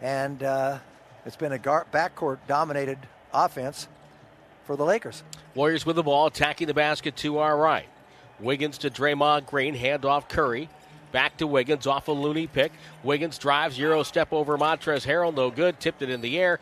[0.00, 0.78] And uh,
[1.26, 2.98] it's been a gar- backcourt dominated
[3.34, 3.88] offense
[4.66, 5.24] for the Lakers.
[5.56, 7.88] Warriors with the ball, attacking the basket to our right.
[8.38, 10.68] Wiggins to Draymond Green, handoff Curry.
[11.12, 12.72] Back to Wiggins off a Looney pick.
[13.02, 15.78] Wiggins drives, Euro step over Montrezl Harrell, no good.
[15.78, 16.58] Tipped it in the air.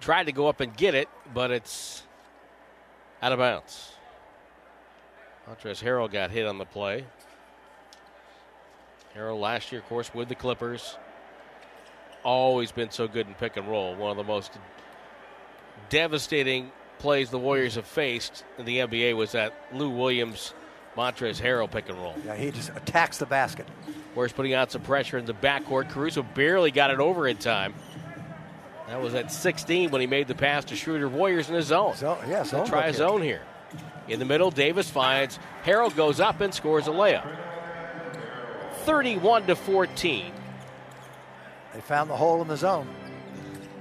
[0.00, 2.02] Tried to go up and get it, but it's
[3.22, 3.92] out of bounds.
[5.48, 7.04] Montrez Harrell got hit on the play.
[9.16, 10.96] Harrell last year, of course, with the Clippers.
[12.22, 13.94] Always been so good in pick and roll.
[13.96, 14.52] One of the most
[15.88, 20.54] devastating plays the Warriors have faced in the NBA was that Lou Williams
[20.96, 22.14] Montrezl Harrell pick and roll.
[22.24, 23.66] Yeah, he just attacks the basket.
[24.14, 25.90] Warriors putting out some pressure in the backcourt.
[25.90, 27.74] Caruso barely got it over in time.
[28.88, 31.08] That was at 16 when he made the pass to Schroeder.
[31.08, 31.94] Warriors in his zone.
[31.94, 33.42] So, yeah, zone try his zone here.
[34.08, 37.24] In the middle, Davis finds Harrell goes up and scores a layup.
[38.84, 40.32] 31 to 14.
[41.72, 42.88] They found the hole in the zone.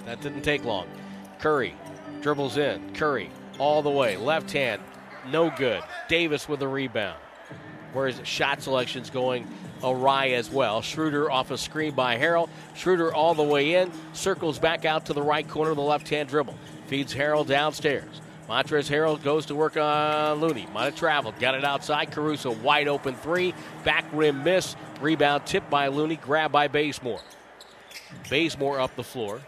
[0.06, 0.88] That didn't take long.
[1.39, 1.76] Curry
[2.22, 2.93] dribbles in.
[2.93, 4.17] Curry all the way.
[4.17, 4.82] Left hand,
[5.27, 5.84] no good.
[6.08, 7.17] Davis with a rebound.
[7.93, 9.47] Whereas shot selection's going
[9.84, 10.82] awry as well.
[10.82, 12.49] Schroeder off a screen by Harrell.
[12.75, 16.10] Schroeder all the way in, circles back out to the right corner of the left
[16.10, 16.55] hand dribble.
[16.88, 18.21] Feeds Harrell downstairs.
[18.49, 20.67] Montrezl Harrell goes to work on Looney.
[20.73, 21.38] Might have traveled.
[21.39, 22.12] Got it outside.
[22.12, 23.53] Caruso wide open three.
[23.84, 24.75] Back rim miss.
[25.01, 26.15] Rebound tipped by Looney.
[26.15, 27.21] Grab by Bazemore.
[28.27, 29.39] Bazemore up the floor.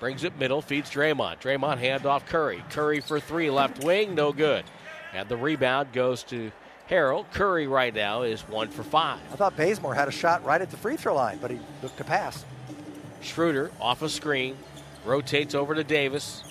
[0.00, 0.60] Brings it middle.
[0.60, 1.40] Feeds Draymond.
[1.40, 2.62] Draymond handoff Curry.
[2.70, 3.50] Curry for three.
[3.50, 4.14] Left wing.
[4.14, 4.64] No good.
[5.14, 6.52] And the rebound goes to
[6.90, 7.24] Harrell.
[7.32, 9.20] Curry right now is one for five.
[9.32, 11.96] I thought Bazemore had a shot right at the free throw line, but he looked
[11.98, 12.44] to pass.
[13.22, 14.56] Schroeder off a screen.
[15.04, 16.42] Rotates over to Davis.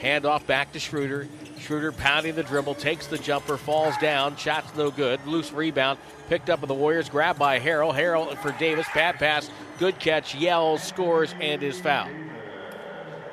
[0.00, 1.28] Handoff back to Schroeder.
[1.58, 4.36] Schroeder pounding the dribble, takes the jumper, falls down.
[4.36, 5.24] Shot's no good.
[5.26, 5.98] Loose rebound.
[6.28, 7.08] Picked up by the Warriors.
[7.08, 7.94] Grabbed by Harrell.
[7.94, 8.86] Harrell for Davis.
[8.94, 9.50] Bad pass.
[9.78, 10.34] Good catch.
[10.34, 12.08] Yell scores and is foul.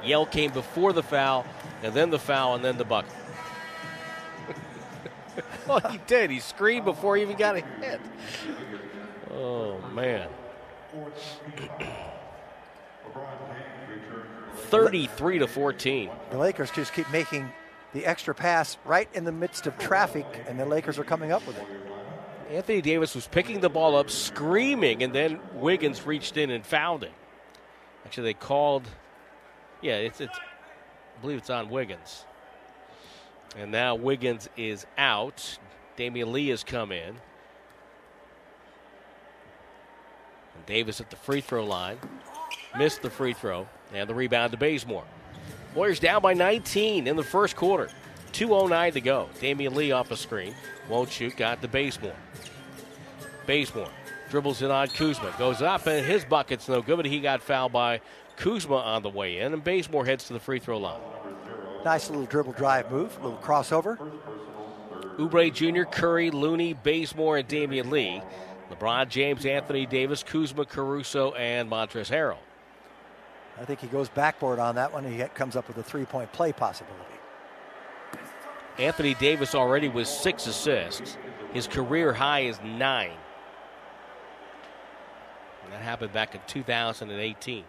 [0.04, 1.46] Yell came before the foul,
[1.84, 3.12] and then the foul, and then the bucket.
[5.68, 6.30] well, he did.
[6.30, 8.02] He screamed before he even got a hit.
[9.32, 10.28] Oh, man.
[14.56, 16.10] 33 to 14.
[16.32, 17.52] The Lakers just keep making
[17.94, 21.46] the extra pass right in the midst of traffic, and the Lakers are coming up
[21.46, 21.68] with it.
[22.50, 27.04] Anthony Davis was picking the ball up, screaming, and then Wiggins reached in and found
[27.04, 27.12] it.
[28.06, 28.88] Actually, they called.
[29.82, 32.26] Yeah, it's, it's I believe it's on Wiggins.
[33.58, 35.58] And now Wiggins is out.
[35.98, 37.16] Damion Lee has come in.
[40.56, 41.98] And Davis at the free throw line.
[42.78, 43.68] Missed the free throw.
[43.94, 45.04] And the rebound to Bazemore.
[45.76, 47.90] Warriors down by 19 in the first quarter.
[48.34, 49.30] 2.09 to go.
[49.40, 50.56] Damion Lee off a screen.
[50.88, 51.36] Won't shoot.
[51.36, 52.16] Got to Bazemore.
[53.46, 53.90] Bazemore
[54.30, 55.34] dribbles it on Kuzma.
[55.38, 58.00] Goes up, and his bucket's no good, but he got fouled by
[58.42, 59.54] Kuzma on the way in.
[59.54, 61.00] And Bazemore heads to the free throw line.
[61.86, 63.98] Nice little dribble drive move, little crossover.
[65.18, 68.22] Oubre Jr., Curry, Looney, Bazemore, and Damion Lee.
[68.72, 72.38] LeBron James, Anthony Davis, Kuzma, Caruso, and Montrezl Harrell.
[73.60, 75.04] I think he goes backboard on that one.
[75.04, 76.98] He comes up with a three point play possibility.
[78.80, 81.16] Anthony Davis already with six assists.
[81.54, 83.18] His career high is nine.
[85.64, 87.66] And that happened back in 2018.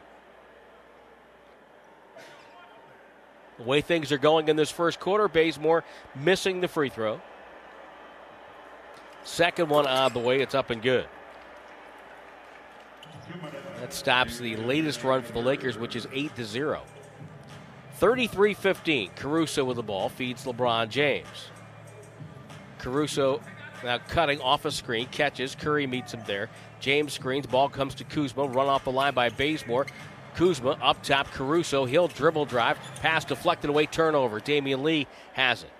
[3.62, 5.84] The way things are going in this first quarter, Bazemore
[6.16, 7.20] missing the free throw.
[9.22, 11.06] Second one ah, on the way, it's up and good.
[13.78, 16.82] That stops the latest run for the Lakers, which is 8 to 0.
[17.94, 19.10] 33 15.
[19.14, 21.50] Caruso with the ball feeds LeBron James.
[22.78, 23.40] Caruso
[23.84, 25.54] now cutting off a screen, catches.
[25.54, 26.50] Curry meets him there.
[26.80, 27.46] James screens.
[27.46, 28.44] Ball comes to Kuzma.
[28.46, 29.86] Run off the line by Bazemore.
[30.34, 31.84] Kuzma up top, Caruso.
[31.84, 32.78] He'll dribble drive.
[32.96, 34.40] Pass deflected away, turnover.
[34.40, 35.70] Damion Lee has it.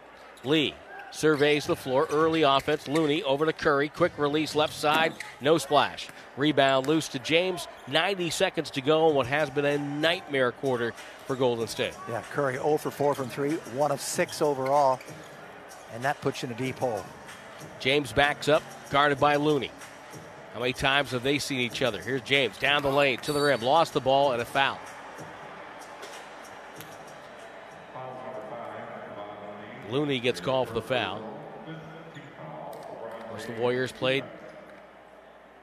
[0.44, 0.74] Lee
[1.12, 2.06] surveys the floor.
[2.10, 2.88] Early offense.
[2.88, 3.88] Looney over to Curry.
[3.88, 5.12] Quick release left side.
[5.40, 6.08] No splash.
[6.36, 7.68] Rebound loose to James.
[7.88, 10.92] 90 seconds to go in what has been a nightmare quarter
[11.26, 11.94] for Golden State.
[12.08, 14.98] Yeah, Curry 0 for 4 from 3, 1 of 6 overall,
[15.94, 17.04] and that puts you in a deep hole.
[17.78, 19.70] James backs up, guarded by Looney.
[20.52, 22.00] How many times have they seen each other?
[22.00, 24.78] Here's James down the lane to the rim, lost the ball, and a foul.
[29.90, 31.22] Looney gets called for the foul.
[31.66, 34.24] Of course, the Warriors played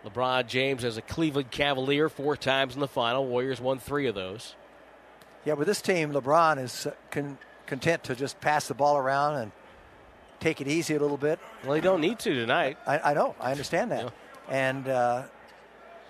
[0.06, 3.26] LeBron James as a Cleveland Cavalier four times in the final.
[3.26, 4.56] Warriors won three of those.
[5.46, 9.36] Yeah, with this team, LeBron is uh, con- content to just pass the ball around
[9.36, 9.52] and
[10.40, 11.40] take it easy a little bit.
[11.64, 12.78] Well, he don't need to tonight.
[12.86, 14.06] I, I know, I understand that.
[14.06, 14.10] Yeah.
[14.50, 15.24] And uh,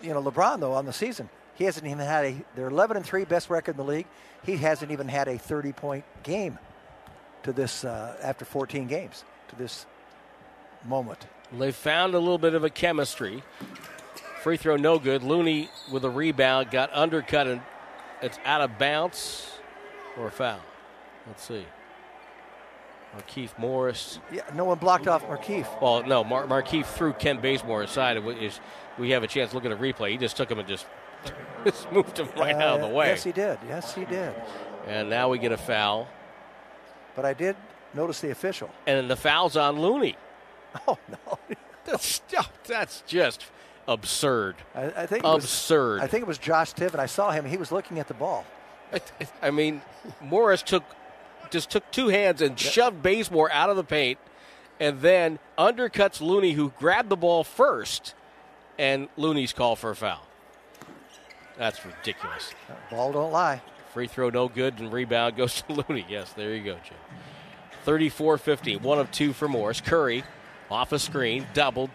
[0.02, 2.36] you know, LeBron though on the season, he hasn't even had a.
[2.56, 4.08] They're 11 and three, best record in the league.
[4.44, 6.58] He hasn't even had a 30 point game
[7.44, 9.86] to this uh, after 14 games to this
[10.86, 11.28] moment.
[11.58, 13.44] They found a little bit of a chemistry.
[14.42, 15.24] Free throw no good.
[15.24, 17.62] Looney with a rebound got undercut and
[18.22, 19.52] it's out of bounds
[20.18, 20.62] or a foul.
[21.28, 21.66] Let's see.
[23.18, 24.20] Markieff Morris.
[24.32, 25.68] Yeah, no one blocked off Markieff.
[25.82, 28.18] Well, no, Mar- Markieff threw Ken Bazemore aside.
[28.40, 28.60] Is
[28.98, 30.12] we have a chance to look at a replay.
[30.12, 30.86] He just took him and just,
[31.66, 33.08] just moved him right Uh, out of the way.
[33.08, 33.58] Yes, he did.
[33.68, 34.34] Yes, he did.
[34.88, 36.08] and now we get a foul.
[37.16, 37.56] But I did
[37.94, 38.70] notice the official.
[38.88, 40.16] And the foul's on Looney.
[40.88, 41.40] Oh no.
[41.86, 42.22] That's,
[42.68, 43.46] that's just
[43.88, 44.58] absurd.
[44.76, 46.02] I, I think it was, Absurd.
[46.02, 47.00] I think it was Josh Tiven.
[47.00, 47.46] I saw him.
[47.46, 48.46] He was looking at the ball.
[49.42, 49.82] I mean,
[50.22, 50.84] Morris took
[51.50, 54.20] just took two hands and shoved Bazemore out of the paint,
[54.80, 58.14] and then undercuts Looney, who grabbed the ball first,
[58.78, 60.26] and Looney's call for a foul.
[61.58, 62.54] That's ridiculous.
[62.90, 63.62] Ball don't lie.
[63.94, 66.06] Free throw no good, and rebound goes to Looney.
[66.08, 66.98] Yes, there you go, Jim.
[67.84, 69.82] 34 50, one of two for Morris.
[69.82, 70.24] Curry
[70.70, 71.90] off a screen, doubled.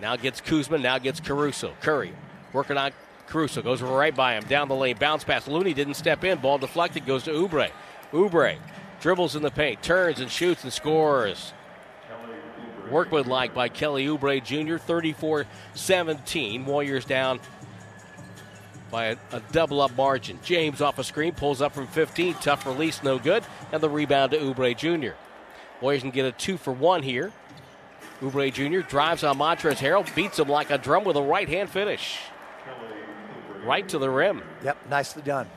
[0.00, 1.72] Now gets Kuzma, now gets Caruso.
[1.80, 2.12] Curry
[2.52, 2.92] working on
[3.26, 5.48] Caruso, goes right by him, down the lane, bounce pass.
[5.48, 7.70] Looney didn't step in, ball deflected, goes to Oubre.
[8.12, 8.58] Oubre
[9.00, 11.52] dribbles in the paint, turns and shoots and scores.
[12.90, 16.64] Workmanlike by Kelly Oubre Jr., 34 17.
[16.64, 17.40] Warriors down
[18.90, 20.38] by a, a double up margin.
[20.44, 22.34] James off a screen, pulls up from 15.
[22.34, 23.42] Tough release, no good.
[23.72, 25.16] And the rebound to Oubre Jr.
[25.80, 27.32] Warriors can get a two for one here.
[28.20, 28.86] Oubre Jr.
[28.88, 32.18] drives on Montrezl Harrell, beats him like a drum with a right hand finish.
[33.64, 34.42] Right to the rim.
[34.62, 35.48] Yep, nicely done.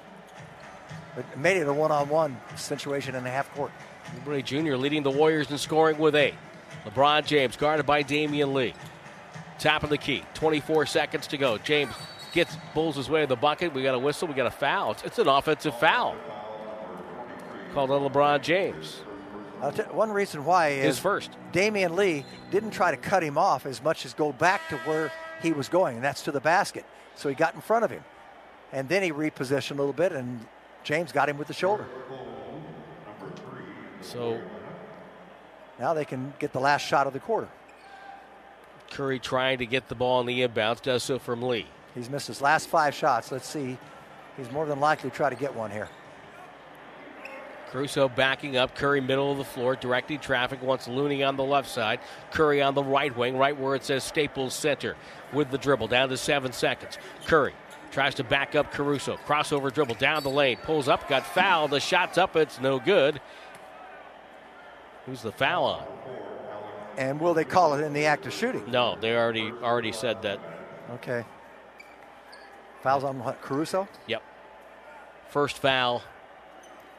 [1.19, 3.71] But made it a one-on-one situation in the half court.
[4.23, 4.77] Oubre Jr.
[4.77, 6.36] leading the Warriors in scoring with eight.
[6.86, 8.73] LeBron James guarded by Damion Lee.
[9.60, 10.23] Top of the key.
[10.34, 11.58] 24 seconds to go.
[11.58, 11.93] James
[12.32, 13.73] gets bulls his way to the bucket.
[13.73, 14.29] We got a whistle.
[14.29, 14.91] We got a foul.
[14.91, 16.15] It's, it's an offensive foul.
[17.73, 19.01] Called on LeBron James.
[19.62, 21.32] I'll one reason why is His first.
[21.51, 25.12] Damian Lee didn't try to cut him off as much as go back to where
[25.41, 26.86] he was going, and that's to the basket.
[27.15, 28.05] So he got in front of him.
[28.71, 30.45] And then he repositioned a little bit, and
[30.83, 31.85] James got him with the shoulder.
[34.01, 34.39] So
[35.79, 37.47] Now they can get the last shot of the quarter.
[38.89, 41.67] Curry trying to get the ball in the inbounds, does so from Lee.
[41.93, 43.31] He's missed his last five shots.
[43.31, 43.77] Let's see.
[44.35, 45.89] He's more than likely to try to get one here.
[47.69, 48.73] Caruso backing up.
[48.73, 50.61] Curry middle of the floor, directing traffic.
[50.63, 51.99] Wants Looney on the left side.
[52.31, 54.95] Curry on the right wing, right where it says Staples Center,
[55.33, 56.97] with the dribble down to seven seconds.
[57.27, 57.53] Curry
[57.91, 59.17] tries to back up Caruso.
[59.25, 61.71] Crossover dribble down the lane, pulls up, got fouled.
[61.71, 63.19] The shot's up, it's no good.
[65.06, 65.84] Who's the foul on?
[66.97, 68.69] And will they call it in the act of shooting?
[68.69, 70.39] No, they already already said that.
[70.95, 71.23] Okay.
[72.84, 73.88] Fouls on what, Caruso?
[74.08, 74.21] Yep.
[75.30, 76.04] First foul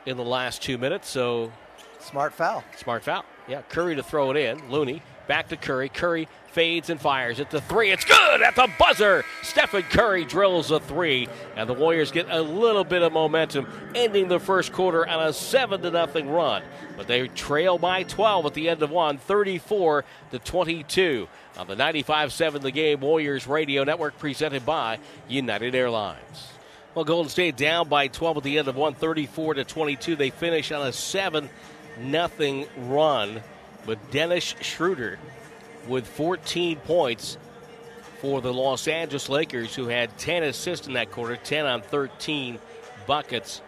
[0.06, 1.52] in the last two minutes, so
[2.00, 2.64] Smart foul.
[2.76, 3.24] Smart foul.
[3.46, 4.70] Yeah, Curry to throw it in.
[4.70, 5.88] Looney back to Curry.
[5.88, 7.92] Curry fades and fires it to three.
[7.92, 9.24] It's good at the buzzer.
[9.44, 14.26] Stephen Curry drills a three, and the Warriors get a little bit of momentum, ending
[14.26, 16.64] the first quarter on a seven to nothing run.
[16.96, 21.28] But they trail by 12 at the end of one, 34 to 22.
[21.58, 26.48] On the 95-7 The Game Warriors Radio Network, presented by United Airlines.
[26.96, 30.16] Well, Golden State down by 12 at the end of one, 34 to 22.
[30.16, 31.48] They finish on a seven
[32.00, 33.40] nothing run,
[33.86, 35.18] but Dennis Schroeder
[35.88, 37.38] with 14 points
[38.20, 42.58] for the Los Angeles Lakers, who had 10 assists in that quarter, 10 on 13
[43.06, 43.62] buckets.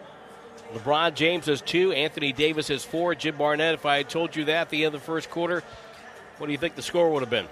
[0.73, 3.73] LeBron James has two, Anthony Davis has four, Jim Barnett.
[3.73, 5.63] If I had told you that at the end of the first quarter,
[6.37, 7.47] what do you think the score would have been?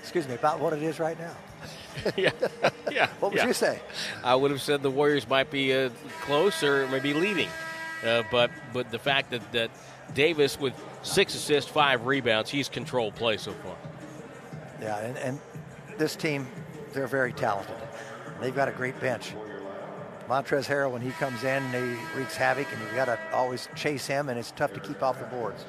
[0.00, 1.34] Excuse me, about what it is right now.
[2.16, 2.30] yeah,
[2.90, 3.08] yeah.
[3.20, 3.46] What would yeah.
[3.46, 3.80] you say?
[4.22, 5.90] I would have said the Warriors might be uh,
[6.22, 7.48] close or maybe leading,
[8.06, 9.70] uh, but but the fact that that
[10.14, 13.76] Davis with six assists, five rebounds, he's controlled play so far.
[14.80, 15.40] Yeah, and, and
[15.98, 16.46] this team,
[16.92, 17.76] they're very talented.
[18.40, 19.32] They've got a great bench.
[20.28, 24.06] Montrezl Harrell, when he comes in, he wreaks havoc, and you've got to always chase
[24.06, 25.64] him, and it's tough to keep off the boards.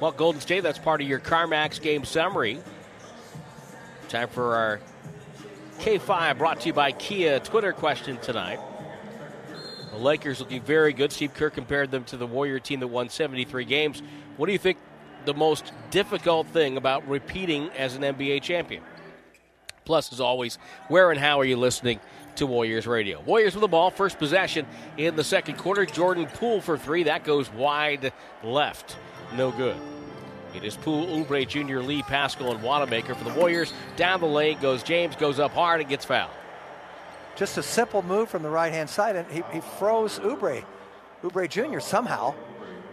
[0.00, 2.58] Well, Golden State, that's part of your CarMax game summary.
[4.08, 4.80] Time for our
[5.78, 8.58] K5 brought to you by Kia Twitter question tonight.
[9.90, 11.12] The Lakers looking very good.
[11.12, 14.02] Steve Kerr compared them to the Warrior team that won 73 games.
[14.36, 14.78] What do you think
[15.24, 18.82] the most difficult thing about repeating as an NBA champion?
[19.84, 21.98] Plus, as always, where and how are you listening
[22.36, 23.20] to Warriors Radio?
[23.22, 25.84] Warriors with the ball, first possession in the second quarter.
[25.84, 27.04] Jordan Poole for three.
[27.04, 28.12] That goes wide
[28.44, 28.96] left.
[29.34, 29.76] No good.
[30.54, 33.72] It is Poole, Oubre Jr., Lee, Paschall, and Wanamaker for the Warriors.
[33.96, 36.30] Down the lane goes James, goes up hard and gets fouled.
[37.36, 40.64] Just a simple move from the right hand side, and he, he froze Oubre.
[41.22, 41.80] Oubre Jr.
[41.80, 42.34] somehow.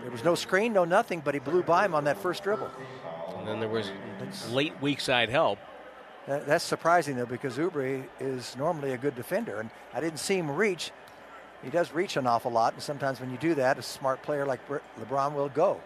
[0.02, 2.72] There was no screen, no nothing, but he blew by him on that first dribble.
[3.38, 3.92] And then there was
[4.52, 5.60] late weak side help.
[6.28, 10.38] That, that's surprising, though, because Oubre is normally a good defender, and I didn't see
[10.38, 10.92] him reach.
[11.64, 14.46] He does reach an awful lot, and sometimes when you do that, a smart player
[14.46, 14.60] like
[15.00, 15.82] LeBron will go.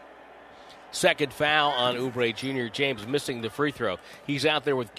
[0.91, 2.71] Second foul on Oubre Jr.
[2.71, 3.97] James missing the free throw.
[4.27, 4.91] He's out there with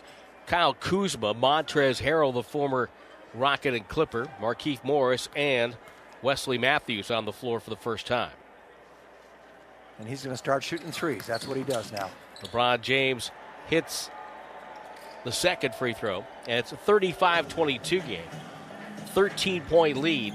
[0.46, 2.88] Kyle Kuzma, Montrezl Harrell, the former
[3.34, 5.76] Rocket and Clipper, Markieff Morris, and
[6.22, 8.32] Wesley Matthews on the floor for the first time.
[9.98, 11.26] And he's going to start shooting threes.
[11.26, 12.10] That's what he does now.
[12.42, 13.30] LeBron James
[13.68, 14.10] hits
[15.24, 18.20] the second free throw, and it's a 35 22 game.
[19.14, 20.34] 13 point lead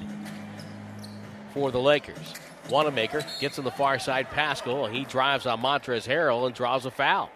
[1.54, 2.34] for the Lakers.
[2.70, 6.86] Wanamaker gets on the far side, Paschall, and he drives on Montrezl Harrell and draws
[6.86, 7.30] a foul.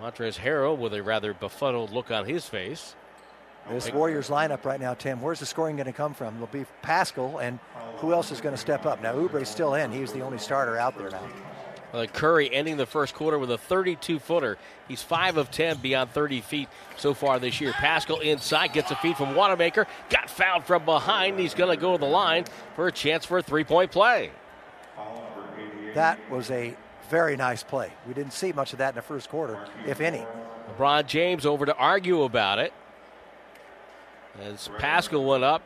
[0.00, 2.94] Montrezl Harrell with a rather befuddled look on his face.
[3.70, 6.34] This Warriors lineup right now, Tim, where's the scoring going to come from?
[6.34, 7.58] It'll be Paschall, and
[7.98, 9.00] who else is going to step up?
[9.00, 9.92] Now, Oubre's still in.
[9.92, 11.22] He's the only starter out there now.
[11.92, 14.56] Uh, Curry ending the first quarter with a 32 footer.
[14.88, 17.72] He's 5 of 10 beyond 30 feet so far this year.
[17.72, 19.86] Paschall inside gets a feed from Wanamaker.
[20.08, 21.38] Got fouled from behind.
[21.38, 22.44] He's going to go to the line
[22.76, 24.30] for a chance for a three point play.
[25.94, 26.74] That was a
[27.10, 27.92] very nice play.
[28.08, 30.24] We didn't see much of that in the first quarter, if any.
[30.70, 32.72] LeBron James over to argue about it.
[34.40, 35.62] As Paschall went up,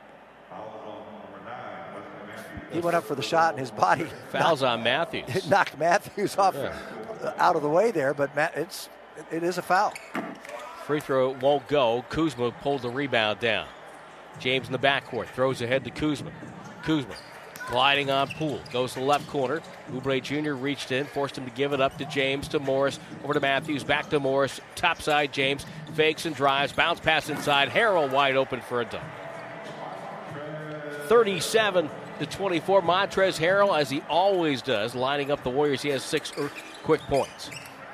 [2.73, 5.25] he went up for the shot and his body fouls knocked, on Matthews.
[5.37, 6.75] It knocked Matthews off yeah.
[7.39, 8.89] out of the way there, but Matt, it's
[9.31, 9.95] it is a foul.
[10.85, 12.05] Free throw won't go.
[12.11, 13.67] Kuzma pulled the rebound down.
[14.39, 16.31] James in the backcourt throws ahead to Kuzma.
[16.83, 17.15] Kuzma
[17.69, 19.61] gliding on Poole goes to the left corner.
[19.93, 20.53] Oubre Jr.
[20.53, 23.85] reached in, forced him to give it up to James to Morris, over to Matthews,
[23.85, 27.69] back to Morris, top side James fakes and drives, bounce pass inside.
[27.69, 29.05] Harrell wide open for a dunk.
[31.07, 32.83] 37 to 24.
[32.83, 35.83] Montrezl Harrell, as he always does, lining up the Warriors.
[35.83, 36.51] He has six er,
[36.83, 37.51] quick points.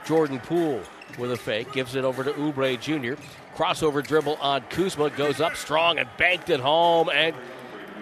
[0.07, 0.81] Jordan Poole
[1.19, 3.21] with a fake, gives it over to Oubre Jr.
[3.55, 7.37] Crossover dribble on Kuzma, goes up strong and banked it home, and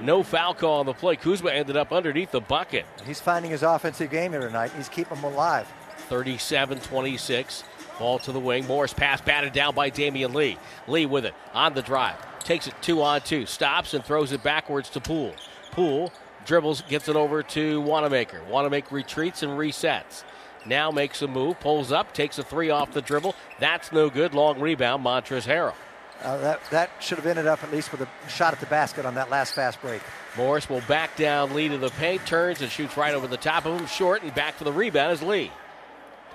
[0.03, 1.17] no foul call on the play.
[1.17, 2.87] Kuzma ended up underneath the bucket.
[3.07, 4.73] He's finding his offensive game here tonight.
[4.77, 5.67] He's keeping them alive.
[6.09, 7.65] 37 26.
[7.99, 8.67] Ball to the wing.
[8.67, 10.59] Morris pass batted down by Damion Lee.
[10.89, 12.17] Lee with it on the drive.
[12.41, 13.47] Takes it two on two.
[13.47, 15.35] Stops and throws it backwards to Poole.
[15.71, 16.13] Poole
[16.47, 18.43] dribbles, gets it over to Wanamaker.
[18.49, 20.25] Wanamaker retreats and resets.
[20.67, 23.35] Now makes a move, pulls up, takes a three off the dribble.
[23.59, 24.35] That's no good.
[24.35, 25.75] Long rebound, Montrezl Harrell.
[26.23, 29.07] Uh, that, that should have ended up at least with a shot at the basket
[29.07, 30.03] on that last fast break.
[30.37, 33.65] Morris will back down Lee to the paint, turns and shoots right over the top
[33.65, 35.51] of him, short, and back for the rebound is Lee.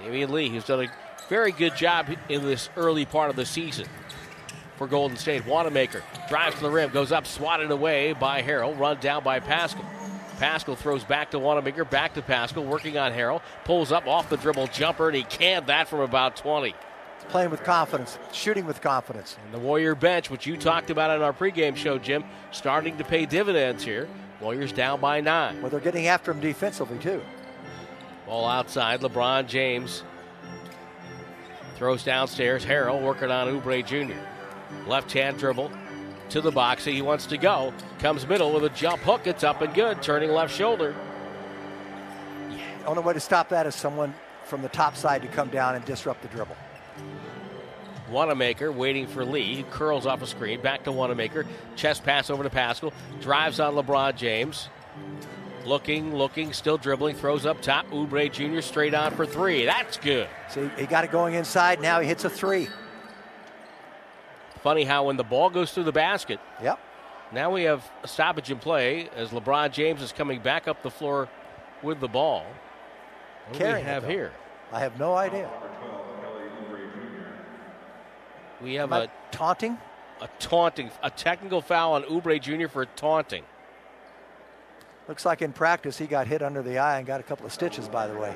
[0.02, 0.88] Damion Lee, who's done a
[1.30, 3.86] very good job in this early part of the season
[4.76, 5.46] for Golden State.
[5.46, 9.86] Wanamaker drives to the rim, goes up, swatted away by Harrell, run down by Paschall.
[10.40, 14.38] Paschall throws back to Wanamaker, back to Paschall, working on Harrell, pulls up off the
[14.38, 16.76] dribble jumper, and he canned that from about 20.
[17.30, 19.38] Playing with confidence, shooting with confidence.
[19.44, 23.04] And the Warrior bench, which you talked about in our pregame show, Jim, starting to
[23.04, 24.08] pay dividends here.
[24.40, 25.62] Warriors down by nine.
[25.62, 27.22] Well, they're getting after him defensively, too.
[28.26, 29.02] Ball outside.
[29.02, 30.04] LeBron James
[31.76, 32.66] throws downstairs.
[32.66, 34.18] Harrell working on Oubre Jr.
[34.88, 35.72] Left hand dribble
[36.30, 36.86] to the box.
[36.86, 37.74] He wants to go.
[38.00, 39.28] Comes middle with a jump hook.
[39.28, 40.02] It's up and good.
[40.02, 40.96] Turning left shoulder.
[42.50, 44.14] The only way to stop that is someone
[44.44, 46.56] from the top side to come down and disrupt the dribble.
[48.16, 49.56] Wanamaker waiting for Lee.
[49.56, 50.62] He curls off a screen.
[50.62, 51.46] Back to Wanamaker.
[51.76, 52.94] Chest pass over to Paschall.
[53.20, 54.70] Drives on LeBron James.
[55.66, 57.86] Looking, looking, still dribbling, throws up top.
[57.90, 58.62] Oubre Jr.
[58.62, 59.66] straight on for three.
[59.66, 60.30] That's good.
[60.48, 61.82] See, he got it going inside.
[61.82, 62.70] Now he hits a three.
[64.64, 66.80] Funny how when the ball goes through the basket, Yep.
[67.34, 70.90] now we have a stoppage in play as LeBron James is coming back up the
[70.90, 71.28] floor
[71.84, 72.46] with the ball.
[73.50, 74.32] What do we have here?
[74.72, 75.50] I have no idea.
[78.62, 79.78] We have a, taunting?
[80.22, 82.68] a taunting, a technical foul on Oubre Jr.
[82.68, 83.44] for taunting.
[85.08, 87.54] Looks like in practice he got hit under the eye and got a couple of
[87.54, 88.36] stitches, by the way.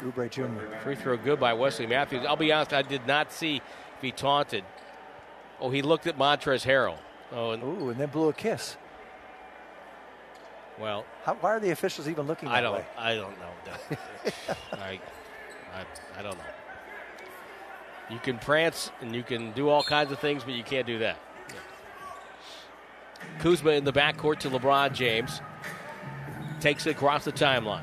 [0.00, 0.44] Oubre Jr.
[0.82, 2.24] Free throw good by Wesley Matthews.
[2.26, 4.64] I'll be honest, I did not see if he taunted.
[5.60, 6.98] Oh, he looked at Montrezl Harrell.
[7.32, 8.76] Oh, and, Ooh, and then blew a kiss.
[10.78, 12.84] well, How, why are the officials even looking I don't, way?
[12.96, 13.96] I don't know.
[14.72, 15.00] I,
[15.74, 15.84] I,
[16.18, 16.44] I don't know.
[18.10, 20.98] You can prance and you can do all kinds of things, but you can't do
[21.00, 21.18] that.
[23.38, 25.40] Kuzma in the backcourt to LeBron James.
[26.60, 27.82] Takes it across the timeline.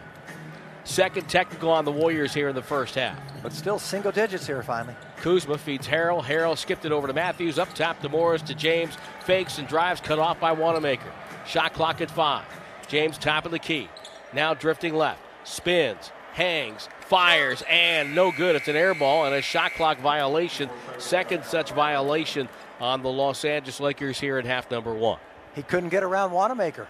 [0.84, 3.17] Second technical on the Warriors here in the first half.
[3.41, 4.95] But still single digits here finally.
[5.17, 6.23] Kuzma feeds Harrell.
[6.23, 7.57] Harrell skipped it over to Matthews.
[7.57, 8.95] Up top to Morris to James.
[9.21, 11.11] Fakes and drives cut off by Wanamaker.
[11.47, 12.45] Shot clock at five.
[12.88, 13.89] James top of the key.
[14.34, 15.21] Now drifting left.
[15.43, 16.11] Spins.
[16.36, 16.89] Hangs.
[16.99, 17.63] Fires.
[17.69, 18.57] And no good.
[18.57, 20.69] It's an air ball and a shot clock violation.
[20.97, 22.49] Second such violation
[22.81, 25.17] on the Los Angeles Lakers here at half number one.
[25.55, 26.89] He couldn't get around Wanamaker.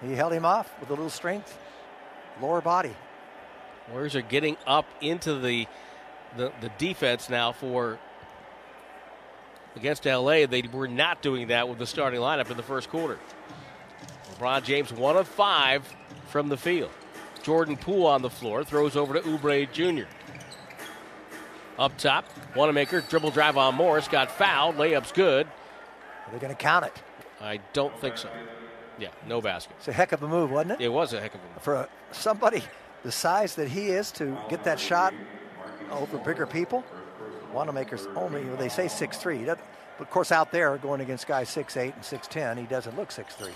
[0.00, 1.58] He held him off with a little strength,
[2.40, 2.94] lower body.
[3.90, 5.66] Warriors are getting up into the
[6.36, 7.98] the, the defense now for
[9.74, 10.46] against LA.
[10.46, 13.18] They were not doing that with the starting lineup in the first quarter.
[14.34, 15.92] LeBron James one of five
[16.28, 16.90] from the field.
[17.46, 20.08] Jordan Poole on the floor throws over to Oubre Jr.
[21.78, 22.24] Up top,
[22.56, 24.74] Wanamaker dribble drive on Morris got fouled.
[24.74, 25.46] Layup's good.
[25.46, 26.92] Are they going to count it?
[27.40, 28.28] I don't think so.
[28.98, 29.76] Yeah, no basket.
[29.78, 30.86] It's a heck of a move, wasn't it?
[30.86, 31.62] It was a heck of a move.
[31.62, 32.64] For a, somebody
[33.04, 35.14] the size that he is to get that shot
[35.92, 36.82] over bigger people.
[37.52, 39.38] Wanamaker's only, well, they say 6'3.
[39.38, 39.64] He doesn't-
[39.98, 43.52] But of course, out there going against guys 6'8 and 6'10, he doesn't look 6'3.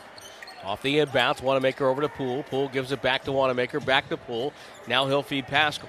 [0.65, 2.43] Off the inbounds, Wanamaker over to Poole.
[2.45, 4.53] Poole gives it back to Wanamaker, back to Poole.
[4.87, 5.89] Now he'll feed Paschall.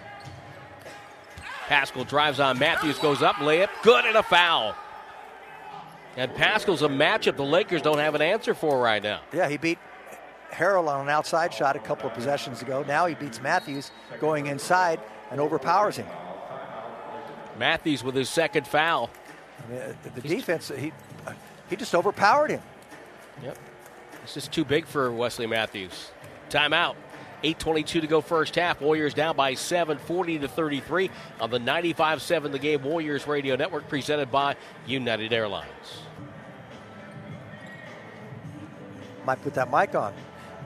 [1.68, 4.76] Paschall drives on Matthews, goes up, layup, good, and a foul.
[6.18, 9.22] And Paschall's a matchup the Lakers don't have an answer for right now.
[9.34, 9.80] Yeah, he beat
[10.52, 12.84] Harrell on an outside shot a couple of possessions ago.
[12.88, 15.00] Now he beats Matthews going inside
[15.32, 16.08] and overpowers him.
[17.58, 19.10] Matthews with his second foul.
[19.66, 20.92] I mean, uh, the, the defense, he,
[21.70, 22.62] he just overpowered him.
[23.44, 23.58] Yep.
[24.24, 26.12] It's just too big for Wesley Matthews.
[26.50, 26.96] Timeout.
[27.44, 28.82] 8.22 to go first half.
[28.82, 31.10] Warriors down by 7, 40 to 33
[31.40, 34.56] on the 95-7 The Game Warriors Radio Network presented by
[34.86, 36.04] United Airlines.
[39.26, 40.14] Might put that mic on.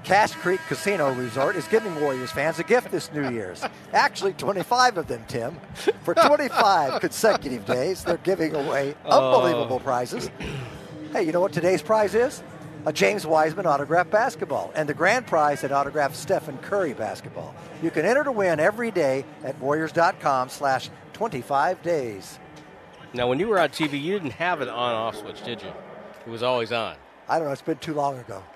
[0.03, 3.63] Cash Creek Casino Resort is giving Warriors fans a gift this New Year's.
[3.93, 5.57] Actually, 25 of them, Tim.
[6.03, 9.33] For 25 consecutive days, they're giving away oh.
[9.33, 10.29] unbelievable prizes.
[11.11, 12.43] Hey, you know what today's prize is?
[12.87, 17.55] A James Wiseman autographed basketball, and the grand prize at autographed Stephen Curry basketball.
[17.81, 22.37] You can enter to win every day at Warriors.com slash 25 days.
[23.13, 25.71] Now, when you were on TV, you didn't have an on-off switch, did you?
[26.27, 26.95] It was always on.
[27.27, 28.43] I don't know, it's been too long ago.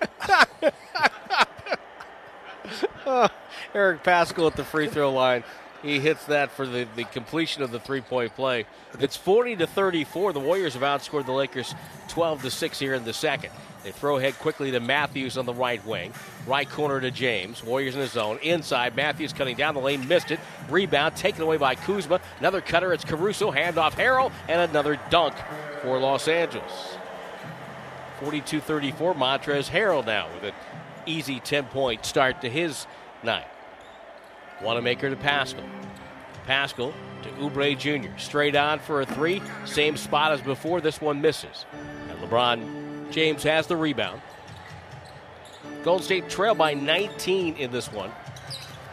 [3.74, 5.44] Eric Paschall at the free throw line.
[5.82, 8.66] He hits that for the, the completion of the three point play.
[9.00, 10.34] It's 40 to 34.
[10.34, 11.74] The Warriors have outscored the Lakers
[12.10, 13.52] 12 to 6 here in the second.
[13.84, 16.14] They throw ahead quickly to Matthews on the right wing.
[16.46, 17.64] Right corner to James.
[17.64, 18.40] Warriors in the zone.
[18.42, 20.40] Inside, Matthews cutting down the lane, missed it.
[20.70, 22.20] Rebound taken away by Kuzma.
[22.40, 23.52] Another cutter, it's Caruso.
[23.52, 25.36] Handoff Harrell, and another dunk
[25.82, 26.98] for Los Angeles.
[28.20, 29.16] 42 34.
[29.16, 30.54] Montrezl Harrell now with an
[31.06, 32.86] easy 10 point start to his
[33.24, 33.48] night.
[34.62, 35.68] Wanamaker to Paschall.
[36.46, 38.18] Paschall to Oubre Jr.
[38.18, 39.42] Straight on for a three.
[39.66, 40.82] Same spot as before.
[40.82, 41.66] This one misses.
[42.10, 42.79] And LeBron
[43.12, 44.22] James has the rebound.
[45.84, 48.12] Golden State trail by 19 in this one.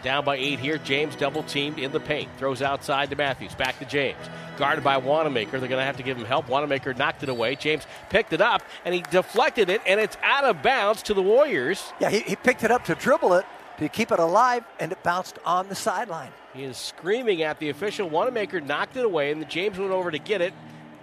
[0.03, 0.79] Down by eight here.
[0.79, 2.29] James double teamed in the paint.
[2.39, 3.55] Throws outside to Matthews.
[3.55, 4.19] Back to James.
[4.57, 5.59] Guarded by Wanamaker.
[5.59, 6.49] They're going to have to give him help.
[6.49, 7.57] Wanamaker knocked it away.
[7.57, 11.23] James picked it up and he deflected it, and it's out of bounds to the
[11.23, 11.93] Warriors.
[12.01, 13.47] Yeah, he, he picked it up to dribble it,
[13.79, 16.31] to keep it alive, and it bounced on the sideline.
[16.55, 18.09] He is screaming at the official.
[18.09, 20.55] Wanamaker knocked it away, and the James went over to get it,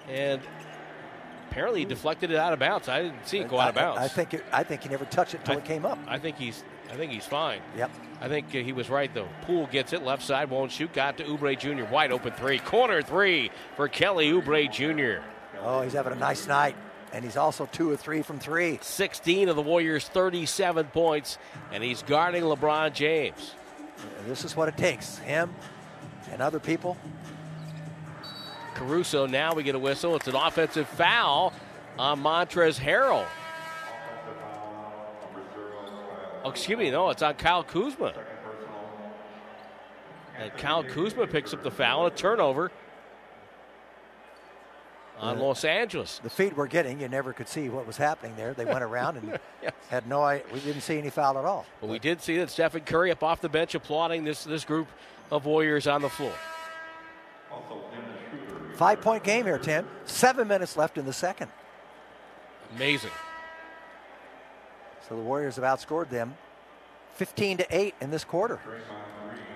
[0.10, 0.42] and
[1.54, 2.90] apparently he deflected it out of bounds.
[2.90, 4.02] I didn't see it go out of bounds.
[4.02, 6.00] I, think it, I think he never touched it until it came up.
[6.08, 6.64] I think he's.
[6.92, 7.62] I think he's fine.
[7.78, 7.92] Yep.
[8.22, 9.28] I think uh, he was right though.
[9.44, 10.92] Poole gets it left side, won't shoot.
[10.94, 11.86] Got to Oubre Jr.
[11.92, 15.24] Wide open three, corner three for Kelly Oubre Jr.
[15.62, 16.76] Oh, he's having a nice night.
[17.14, 18.80] and he's also two or three from three.
[18.82, 21.38] 16 of the Warriors' 37 points,
[21.72, 23.54] and he's guarding LeBron James.
[24.26, 25.20] This is what it takes.
[25.20, 25.54] Him
[26.32, 26.98] and other people.
[28.74, 30.16] Caruso, now we get a whistle.
[30.16, 31.54] It's an offensive foul
[31.98, 33.26] on Montrezl Harrell.
[36.44, 38.14] Oh, excuse me, no, it's on Kyle Kuzma.
[40.38, 42.72] And Kyle Kuzma picks up the foul, a turnover
[45.20, 46.20] on Los Angeles.
[46.22, 48.54] The feed we're getting, you never could see what was happening there.
[48.54, 49.40] They went around and
[49.90, 50.46] had no idea.
[50.54, 51.66] We didn't see any foul at all.
[51.80, 54.88] But we did see that Stephen Curry up off the bench applauding this, this group
[55.32, 56.34] of Warriors on the floor.
[58.74, 59.88] Five point game here, Tim.
[60.06, 61.52] Seven minutes left in the second.
[62.76, 63.12] Amazing.
[65.08, 66.36] So the Warriors have outscored them
[67.16, 68.60] 15 to 8 in this quarter.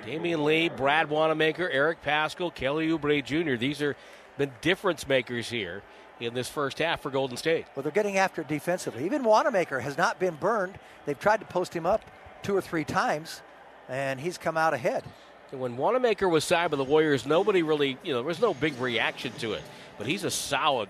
[0.05, 3.55] Damion Lee, Brad Wanamaker, Eric Paschall, Kelly Oubre Jr.
[3.55, 3.95] These are
[4.37, 5.81] been difference makers here
[6.19, 7.65] in this first half for Golden State.
[7.75, 9.05] Well, they're getting after it defensively.
[9.05, 10.77] Even Wanamaker has not been burned.
[11.05, 12.03] They've tried to post him up
[12.43, 13.41] two or three times,
[13.89, 15.03] and he's come out ahead.
[15.51, 18.77] When Wanamaker was signed by the Warriors, nobody really, you know, there was no big
[18.81, 19.61] reaction to it.
[19.97, 20.89] But he's a solid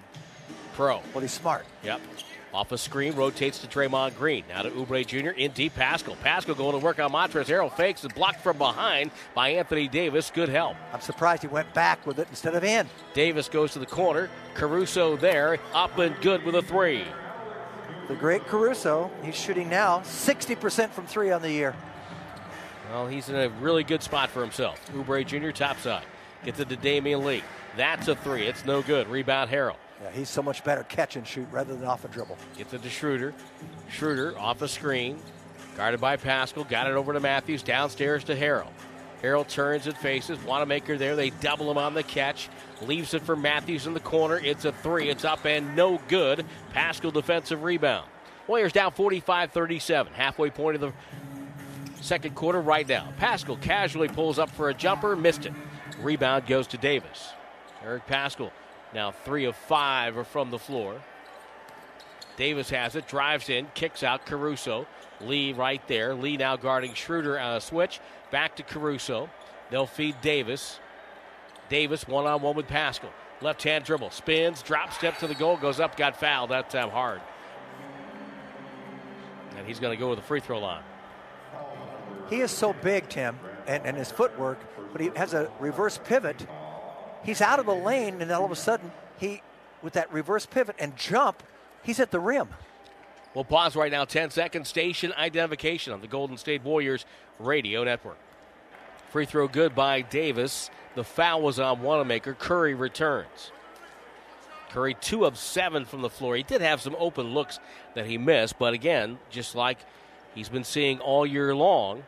[0.73, 1.01] pro.
[1.13, 1.65] Well, he's smart.
[1.83, 2.01] Yep.
[2.53, 4.43] Off a screen, rotates to Draymond Green.
[4.49, 5.29] Now to Oubre Jr.
[5.29, 5.75] in deep.
[5.75, 6.15] Paschall.
[6.17, 7.71] Paschall going to work on Montrezl Harrell.
[7.71, 10.31] Fakes and blocked from behind by Anthony Davis.
[10.33, 10.75] Good help.
[10.91, 12.87] I'm surprised he went back with it instead of in.
[13.13, 14.29] Davis goes to the corner.
[14.55, 17.03] Caruso there, up and good with a three.
[18.07, 21.75] The great Caruso, he's shooting now 60% from three on the year.
[22.91, 24.79] Well, he's in a really good spot for himself.
[24.93, 25.51] Oubre Jr.
[25.51, 26.05] topside.
[26.45, 27.43] Gets it to Damion Lee.
[27.75, 28.47] That's a three.
[28.47, 29.07] It's no good.
[29.07, 29.75] Rebound Harrell.
[30.01, 32.37] Yeah, he's so much better catch and shoot rather than off a dribble.
[32.57, 33.33] Gets it to Schroeder.
[33.89, 35.17] Schroeder off a screen.
[35.75, 36.67] Guarded by Paschall.
[36.67, 37.63] Got it over to Matthews.
[37.63, 38.69] Downstairs to Harrell.
[39.21, 40.39] Harrell turns and faces.
[40.43, 41.15] Wanamaker there.
[41.15, 42.49] They double him on the catch.
[42.81, 44.39] Leaves it for Matthews in the corner.
[44.43, 45.09] It's a three.
[45.09, 46.45] It's up and no good.
[46.73, 48.07] Paschall defensive rebound.
[48.47, 50.13] Warriors down 45 37.
[50.13, 50.93] Halfway point of the
[52.01, 53.09] second quarter right now.
[53.19, 55.15] Paschall casually pulls up for a jumper.
[55.15, 55.53] Missed it.
[56.01, 57.33] Rebound goes to Davis.
[57.83, 58.51] Eric Paschall
[58.93, 61.01] now three of five are from the floor.
[62.35, 64.85] Davis has it, drives in, kicks out Caruso.
[65.19, 66.13] Lee right there.
[66.13, 67.99] Lee now guarding Schroeder on a switch.
[68.31, 69.29] Back to Caruso.
[69.71, 70.79] They'll feed Davis.
[71.69, 73.09] Davis one on one with Paschall.
[73.41, 74.11] Left hand dribble.
[74.11, 76.51] Spins, drop step to the goal, goes up, got fouled.
[76.51, 77.21] That time um, hard.
[79.57, 80.83] And he's going to go with the free throw line.
[82.29, 84.59] He is so big, Tim, and, and his footwork,
[84.91, 86.45] but he has a reverse pivot.
[87.23, 89.41] He's out of the lane, and all of a sudden, he,
[89.81, 91.43] with that reverse pivot and jump,
[91.83, 92.49] he's at the rim.
[93.33, 94.05] We'll pause right now.
[94.05, 94.67] 10 seconds.
[94.67, 97.05] Station identification on the Golden State Warriors
[97.39, 98.17] radio network.
[99.11, 100.69] Free throw good by Davis.
[100.95, 102.33] The foul was on Wanamaker.
[102.33, 103.51] Curry returns.
[104.69, 106.35] Curry, two of seven from the floor.
[106.35, 107.59] He did have some open looks
[107.93, 109.77] that he missed, but again, just like
[110.35, 112.03] he's been seeing all year long,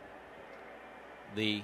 [1.36, 1.64] the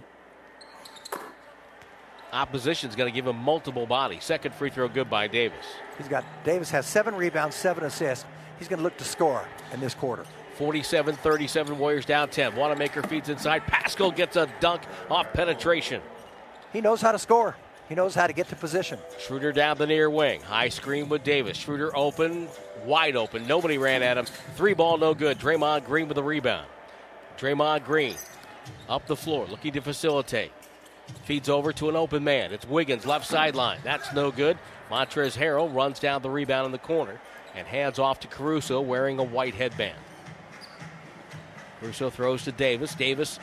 [2.33, 4.23] opposition's going to give him multiple bodies.
[4.23, 5.65] Second free throw good by Davis.
[5.97, 8.25] He's got Davis has seven rebounds, seven assists.
[8.59, 10.25] He's going to look to score in this quarter.
[10.57, 12.55] 47 37 Warriors down 10.
[12.55, 13.63] Wanamaker feeds inside.
[13.63, 16.01] Paschall gets a dunk off penetration.
[16.71, 17.55] He knows how to score.
[17.87, 18.97] He knows how to get to position.
[19.19, 20.41] Schroeder down the near wing.
[20.41, 21.57] High screen with Davis.
[21.57, 22.47] Schroeder open,
[22.83, 23.45] wide open.
[23.45, 24.25] Nobody ran at him.
[24.55, 25.37] Three ball, no good.
[25.37, 26.67] Draymond Green with the rebound.
[27.37, 28.15] Draymond Green
[28.89, 30.51] up the floor, looking to facilitate.
[31.25, 32.51] Feeds over to an open man.
[32.51, 33.79] It's Wiggins, left sideline.
[33.83, 34.57] That's no good.
[34.89, 37.19] Montrezl Harrell runs down the rebound in the corner
[37.55, 39.97] and hands off to Caruso wearing a white headband.
[41.79, 42.95] Caruso throws to Davis.
[42.95, 43.39] Davis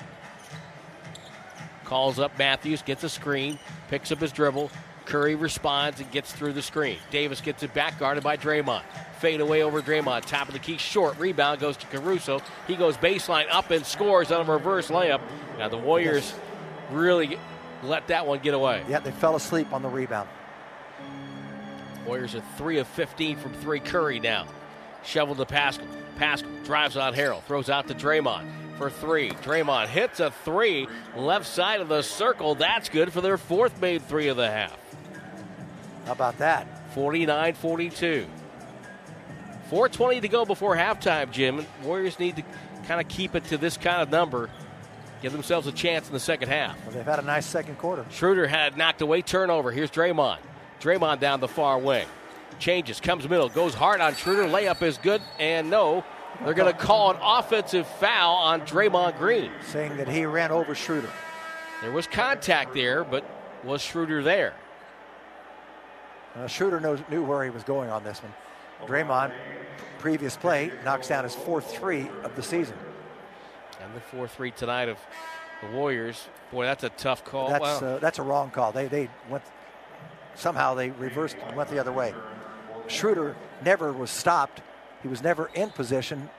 [1.84, 3.58] calls up Matthews, gets a screen,
[3.88, 4.70] picks up his dribble.
[5.04, 6.98] Curry responds and gets through the screen.
[7.10, 8.82] Davis gets it back, guarded by Draymond.
[9.18, 10.24] Fade away over Draymond.
[10.24, 11.18] Top of the key, short.
[11.18, 12.40] Rebound goes to Caruso.
[12.66, 15.20] He goes baseline up and scores on a reverse layup.
[15.58, 16.34] Now the Warriors
[16.90, 17.38] really
[17.82, 18.82] let that one get away.
[18.88, 20.28] Yeah, they fell asleep on the rebound.
[22.06, 23.80] Warriors are 3 of 15 from 3.
[23.80, 24.46] Curry now.
[25.04, 25.86] Shovel to Paschall.
[26.18, 27.42] Paschall drives on Harrell.
[27.42, 28.46] Throws out to Draymond
[28.82, 29.30] for three.
[29.30, 30.88] Draymond hits a three.
[31.16, 32.54] Left side of the circle.
[32.56, 34.76] That's good for their fourth made three of the half.
[36.12, 36.66] How about that?
[36.92, 38.26] 49 42.
[39.70, 41.64] 420 to go before halftime, Jim.
[41.82, 42.42] Warriors need to
[42.86, 44.50] kind of keep it to this kind of number.
[45.22, 46.76] Give themselves a chance in the second half.
[46.84, 48.04] Well, they've had a nice second quarter.
[48.10, 49.72] Schroeder had knocked away turnover.
[49.72, 50.36] Here's Draymond.
[50.82, 52.06] Draymond down the far wing.
[52.58, 54.42] Changes, comes middle, goes hard on Schroeder.
[54.42, 56.04] Layup is good, and no.
[56.44, 59.50] They're going to call an offensive foul on Draymond Green.
[59.62, 61.08] Saying that he ran over Schroeder.
[61.80, 63.24] There was contact there, but
[63.64, 64.52] was Schroeder there?
[66.36, 68.32] Uh, Schroeder knows, knew where he was going on this one.
[68.88, 69.32] Draymond,
[69.98, 72.76] previous play, knocks down his fourth three of the season.
[73.82, 74.98] And the 4 3 tonight of
[75.60, 76.28] the Warriors.
[76.50, 77.48] Boy, that's a tough call.
[77.48, 77.88] That's Wow.
[77.88, 78.72] uh, that's a wrong call.
[78.72, 79.42] They they went
[80.34, 82.14] somehow they reversed and went the other way.
[82.88, 84.60] Schroeder never was stopped.
[85.02, 86.30] He was never in position,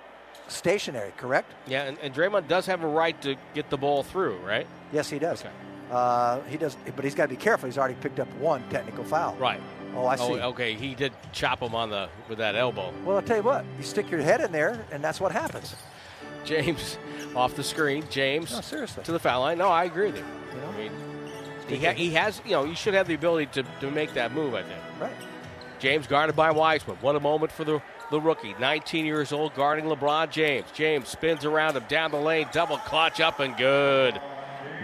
[0.47, 1.11] stationary.
[1.17, 1.51] Correct?
[1.67, 4.67] yeah, and, and Draymond does have a right to get the ball through, right?
[4.91, 5.41] Yes, he does.
[5.41, 5.51] Okay.
[5.91, 7.67] Uh, he does, but he's got to be careful.
[7.67, 9.35] He's already picked up one technical foul.
[9.35, 9.61] Right.
[9.95, 10.41] Oh, I oh, see.
[10.41, 10.73] Oh, okay.
[10.73, 12.93] He did chop him on the with that elbow.
[13.05, 13.65] Well, I'll tell you what.
[13.77, 15.75] You stick your head in there, and that's what happens.
[16.45, 16.97] James
[17.35, 18.03] off the screen.
[18.09, 19.03] James No, seriously.
[19.03, 19.57] to the foul line.
[19.57, 20.25] No, I agree with you.
[20.53, 20.69] You know?
[20.69, 20.91] I mean,
[21.67, 24.33] he, ha- he has, you know, you should have the ability to, to make that
[24.33, 24.79] move, I think.
[24.99, 25.13] Right.
[25.79, 26.97] James guarded by Wiseman.
[27.01, 27.81] What a moment for the,
[28.11, 28.55] the rookie.
[28.59, 30.67] 19 years old, guarding LeBron James.
[30.73, 34.19] James spins around him down the lane, double clutch up and good.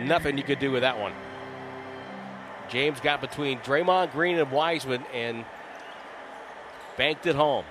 [0.02, 1.14] Nothing you could do with that one.
[2.70, 5.46] James got between Draymond Green and Wiseman and
[6.98, 7.66] banked it home.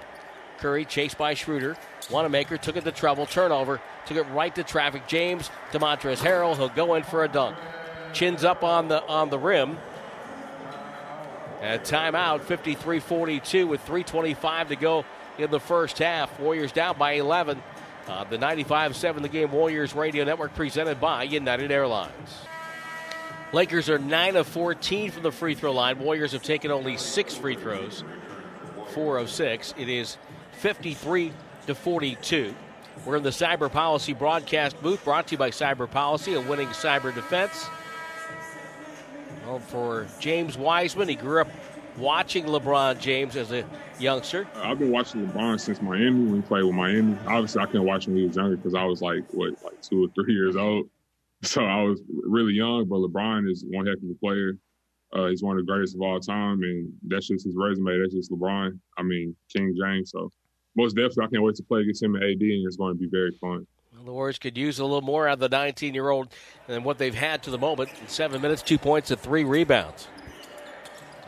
[0.58, 1.76] Curry chased by Schroeder.
[2.10, 3.26] Wanamaker took it to trouble.
[3.26, 3.80] Turnover.
[4.06, 5.06] Took it right to traffic.
[5.06, 6.56] James to Montrezl Harrell.
[6.56, 7.56] He'll go in for a dunk.
[8.12, 9.78] Chins up on the on the rim.
[11.60, 15.04] And timeout, 53-42 with 3.25 to go
[15.38, 16.38] in the first half.
[16.38, 17.60] Warriors down by 11.
[18.06, 22.46] Uh, the 95-7 The Game Warriors Radio Network presented by United Airlines.
[23.52, 25.98] Lakers are 9 of 14 from the free throw line.
[25.98, 28.04] Warriors have taken only six free throws,
[28.92, 29.74] 4 of 6.
[29.78, 30.18] It is
[30.52, 31.32] 53
[31.66, 32.54] to 42.
[33.06, 36.68] We're in the Cyber Policy broadcast booth brought to you by Cyber Policy, a winning
[36.68, 37.68] cyber defense.
[39.46, 41.48] Well, for James Wiseman, he grew up
[41.96, 43.64] watching LeBron James as a
[43.98, 44.46] youngster.
[44.56, 47.16] I've been watching LeBron since Miami when he played with Miami.
[47.26, 49.80] Obviously, I couldn't watch him when he was younger because I was like, what, like
[49.80, 50.90] two or three years old.
[51.44, 54.54] So I was really young, but LeBron is one heck of a player.
[55.12, 57.98] Uh, he's one of the greatest of all time, and that's just his resume.
[58.00, 58.78] That's just LeBron.
[58.98, 60.10] I mean, King James.
[60.10, 60.30] So
[60.76, 62.98] most definitely, I can't wait to play against him at AD, and it's going to
[62.98, 63.66] be very fun.
[63.94, 66.34] Well, the Warriors could use a little more out of the 19 year old
[66.66, 67.90] than what they've had to the moment.
[68.00, 70.08] In seven minutes, two points, and three rebounds.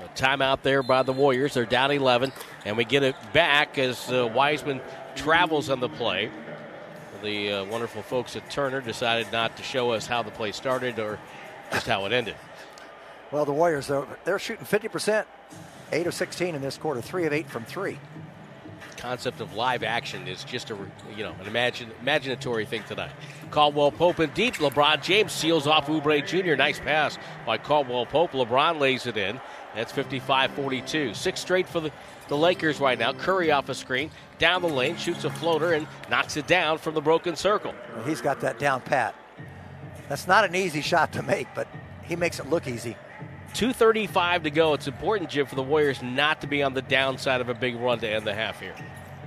[0.05, 1.55] A timeout there by the Warriors.
[1.55, 2.33] They're down 11,
[2.65, 4.81] and we get it back as uh, Wiseman
[5.15, 6.31] travels on the play.
[7.23, 10.99] The uh, wonderful folks at Turner decided not to show us how the play started
[10.99, 11.19] or
[11.73, 12.35] just how it ended.
[13.31, 15.25] Well, the Warriors, they're, they're shooting 50%,
[15.93, 17.99] 8 of 16 in this quarter, 3 of 8 from 3.
[18.97, 20.77] concept of live action is just a
[21.17, 23.13] you know an imagine, imaginatory thing tonight.
[23.51, 24.55] Caldwell Pope in deep.
[24.55, 26.55] LeBron James seals off Oubre Jr.
[26.57, 28.33] Nice pass by Caldwell Pope.
[28.33, 29.41] LeBron lays it in.
[29.75, 31.15] That's 55-42.
[31.15, 31.93] Six straight for the,
[32.29, 33.13] the Lakers right now.
[33.13, 34.11] Curry off a screen,
[34.41, 37.73] down the lane, shoots a floater and knocks it down from the broken circle.
[37.95, 39.15] Well, he's got that down pat.
[40.09, 41.69] That's not an easy shot to make, but
[42.03, 42.97] he makes it look easy.
[43.55, 44.73] 2.35 to go.
[44.75, 47.77] It's important, Jim, for the Warriors not to be on the downside of a big
[47.77, 48.75] run to end the half here.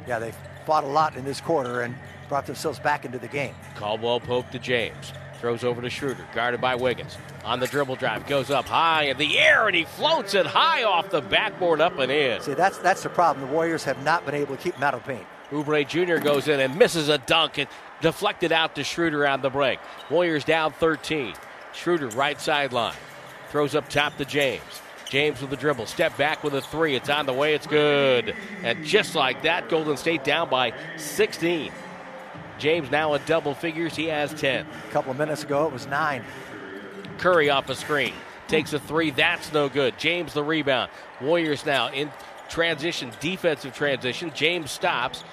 [0.07, 0.33] Yeah, they
[0.65, 1.95] fought a lot in this quarter and
[2.27, 3.53] brought themselves back into the game.
[3.75, 5.13] Caldwell Pope to James.
[5.43, 7.17] Throws over to Schroeder, guarded by Wiggins.
[7.43, 10.83] On the dribble drive, goes up high in the air, and he floats it high
[10.85, 12.39] off the backboard up and in.
[12.39, 13.45] See, that's that's the problem.
[13.45, 15.25] The Warriors have not been able to keep him out of paint.
[15.51, 16.23] Oubre Jr.
[16.23, 17.67] goes in and misses a dunk and
[17.99, 19.79] deflected out to Schroeder on the break.
[20.09, 21.33] Warriors down 13.
[21.73, 22.95] Schroeder right sideline.
[23.49, 24.61] Throws up top to James.
[25.09, 25.87] James with the dribble.
[25.87, 26.95] Step back with a three.
[26.95, 27.53] It's on the way.
[27.53, 28.33] It's good.
[28.63, 31.69] And just like that, Golden State down by 16.
[32.63, 33.93] James now at double figures.
[33.93, 34.65] He has 10.
[34.65, 36.23] A couple of minutes ago, it was nine.
[37.17, 38.13] Curry off a screen.
[38.47, 39.11] Takes a three.
[39.11, 39.99] That's no good.
[39.99, 40.89] James the rebound.
[41.19, 42.09] Warriors now in
[42.47, 44.31] transition, defensive transition.
[44.33, 45.25] James stops.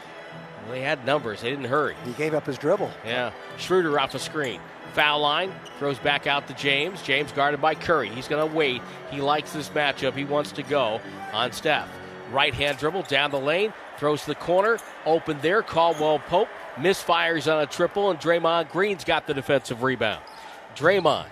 [0.64, 1.42] Well, they had numbers.
[1.42, 1.94] They didn't hurry.
[2.04, 2.90] He gave up his dribble.
[3.06, 3.30] Yeah.
[3.58, 4.60] Schroeder off a screen.
[4.94, 5.52] Foul line.
[5.78, 7.00] Throws back out to James.
[7.00, 8.08] James guarded by Curry.
[8.08, 8.82] He's going to wait.
[9.12, 10.14] He likes this matchup.
[10.14, 11.00] He wants to go
[11.32, 11.88] on Steph.
[12.32, 13.72] Right hand dribble down the lane.
[13.98, 14.78] Throws to the corner.
[15.06, 15.62] Open there.
[15.62, 20.22] Caldwell Pope misfires on a triple, and Draymond Green's got the defensive rebound.
[20.74, 21.26] Draymond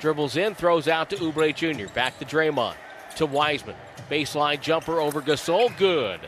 [0.00, 1.92] dribbles in, throws out to Oubre Jr.
[1.92, 2.74] Back to Draymond.
[3.16, 3.76] To Wiseman.
[4.10, 5.76] Baseline jumper over Gasol.
[5.78, 6.20] Good.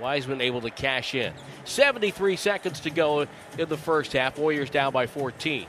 [0.00, 1.32] Wiseman able to cash in.
[1.64, 3.26] 73 seconds to go
[3.58, 4.38] in the first half.
[4.38, 5.66] Warriors down by 14.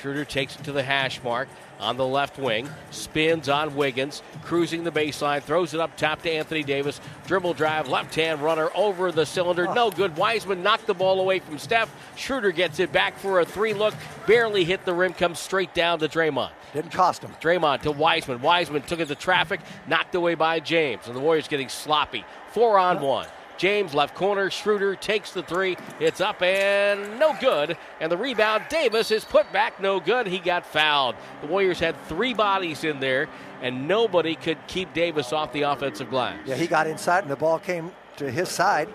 [0.00, 1.48] Schroeder takes it to the hash mark
[1.78, 6.30] on the left wing, spins on Wiggins, cruising the baseline, throws it up top to
[6.30, 7.00] Anthony Davis.
[7.26, 9.72] Dribble drive, left hand runner over the cylinder.
[9.74, 10.16] No good.
[10.16, 11.94] Wiseman knocked the ball away from Steph.
[12.16, 13.94] Schroeder gets it back for a three look,
[14.26, 16.50] barely hit the rim, comes straight down to Draymond.
[16.72, 17.34] Didn't cost him.
[17.40, 18.40] Draymond to Wiseman.
[18.40, 21.08] Wiseman took it to traffic, knocked away by James.
[21.08, 22.24] And the Warriors getting sloppy.
[22.52, 23.26] Four on one.
[23.60, 24.50] James left corner.
[24.50, 25.76] Schroeder takes the three.
[26.00, 27.76] It's up and no good.
[28.00, 30.26] And the rebound, Davis is put back, no good.
[30.26, 31.14] He got fouled.
[31.42, 33.28] The Warriors had three bodies in there,
[33.60, 36.38] and nobody could keep Davis off the offensive glass.
[36.46, 38.88] Yeah, he got inside, and the ball came to his side.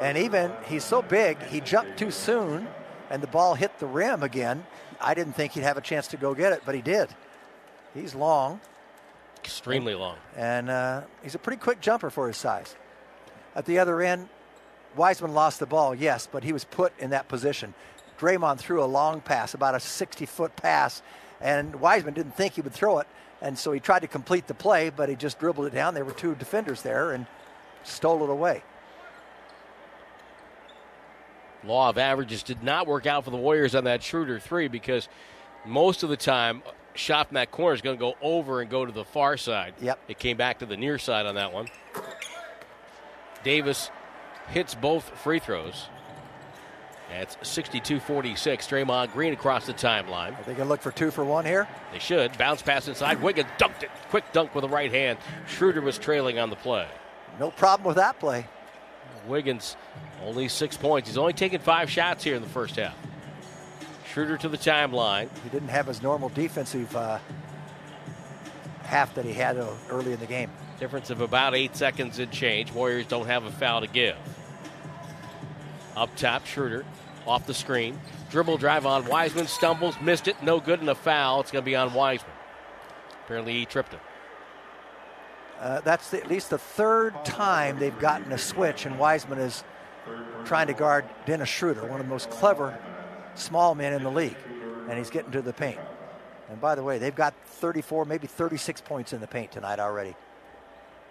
[0.00, 2.66] And even he's so big, he jumped too soon,
[3.10, 4.66] and the ball hit the rim again.
[5.00, 7.10] I didn't think he'd have a chance to go get it, but he did.
[7.94, 8.60] He's long.
[9.38, 10.16] Extremely long.
[10.36, 12.74] And uh, he's a pretty quick jumper for his size.
[13.54, 14.28] At the other end,
[14.96, 17.74] Wiseman lost the ball, yes, but he was put in that position.
[18.18, 21.02] Draymond threw a long pass, about a 60 foot pass,
[21.40, 23.06] and Wiseman didn't think he would throw it.
[23.40, 25.94] And so he tried to complete the play, but he just dribbled it down.
[25.94, 27.26] There were two defenders there and
[27.82, 28.62] stole it away.
[31.64, 35.08] Law of averages did not work out for the Warriors on that Schroeder three because
[35.66, 36.62] most of the time
[36.94, 39.74] shot from that corner is going to go over and go to the far side.
[39.80, 39.98] Yep.
[40.08, 41.68] It came back to the near side on that one.
[43.42, 43.90] Davis
[44.48, 45.88] hits both free throws.
[47.10, 48.66] That's 62 46.
[48.68, 50.38] Draymond Green across the timeline.
[50.38, 51.66] Are they going to look for two for one here?
[51.92, 52.38] They should.
[52.38, 53.20] Bounce pass inside.
[53.20, 53.90] Wiggins dunked it.
[54.10, 55.18] Quick dunk with the right hand.
[55.48, 56.86] Schroeder was trailing on the play.
[57.40, 58.46] No problem with that play.
[59.26, 59.76] Wiggins
[60.24, 61.08] only six points.
[61.08, 62.96] He's only taken five shots here in the first half.
[64.12, 65.28] Schroeder to the timeline.
[65.42, 67.18] He didn't have his normal defensive uh,
[68.84, 70.50] half that he had uh, early in the game.
[70.80, 72.72] Difference of about eight seconds and change.
[72.72, 74.16] Warriors don't have a foul to give.
[75.94, 76.86] Up top, Schroeder
[77.26, 78.00] off the screen.
[78.30, 81.40] Dribble drive on Wiseman, stumbles, missed it, no good, and a foul.
[81.40, 82.32] It's going to be on Wiseman.
[83.24, 84.00] Apparently, he tripped him.
[85.60, 89.62] Uh, that's the, at least the third time they've gotten a switch, and Wiseman is
[90.46, 92.78] trying to guard Dennis Schroeder, one of the most clever
[93.34, 94.36] small men in the league,
[94.88, 95.78] and he's getting to the paint.
[96.48, 100.16] And by the way, they've got 34, maybe 36 points in the paint tonight already.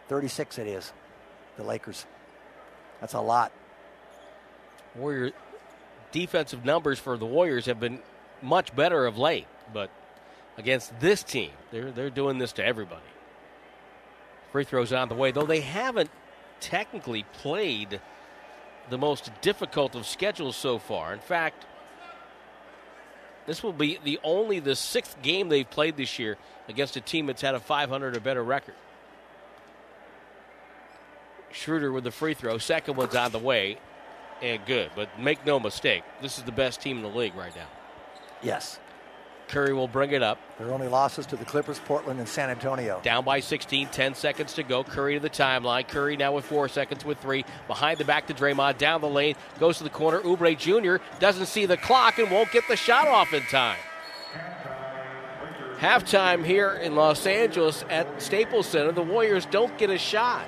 [0.10, 0.92] 36 it is,
[1.56, 2.06] the Lakers.
[3.00, 3.52] That's a lot.
[4.96, 5.32] Warrior
[6.12, 8.00] defensive numbers for the Warriors have been
[8.42, 9.92] much better of late, but
[10.58, 13.02] against this team, they're they're doing this to everybody.
[14.52, 16.10] Free throws on the way, though they haven't
[16.60, 18.02] technically played
[18.90, 21.14] the most difficult of schedules so far.
[21.14, 21.68] In fact,
[23.46, 26.38] this will be the only the sixth game they've played this year
[26.68, 28.76] against a team that's had a 500 or better record.
[31.52, 32.58] Schroeder with the free throw.
[32.58, 33.78] Second one's on the way
[34.42, 34.92] and good.
[34.96, 37.68] But make no mistake, this is the best team in the league right now.
[38.42, 38.80] Yes.
[39.50, 40.38] Curry will bring it up.
[40.60, 43.00] Their only losses to the Clippers, Portland, and San Antonio.
[43.02, 44.84] Down by 16, 10 seconds to go.
[44.84, 45.88] Curry to the timeline.
[45.88, 47.44] Curry now with four seconds with three.
[47.68, 48.78] Behind the back to Draymond.
[48.78, 49.36] Down the lane.
[49.60, 50.20] Goes to the corner.
[50.22, 51.04] Oubre Jr.
[51.20, 53.80] doesn't see the clock and won't get the shot off in time.
[55.80, 58.92] Halftime here in Los Angeles at Staples Center.
[58.92, 60.46] The Warriors don't get a shot.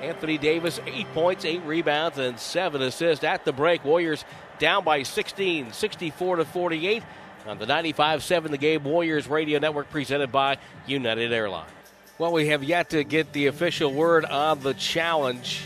[0.00, 3.84] Anthony Davis, eight points, eight rebounds, and seven assists at the break.
[3.84, 4.24] Warriors
[4.58, 7.02] down by 16, 64 to 48
[7.46, 11.70] on the 95-7 The Game Warriors Radio Network presented by United Airlines.
[12.18, 15.62] Well, we have yet to get the official word on the challenge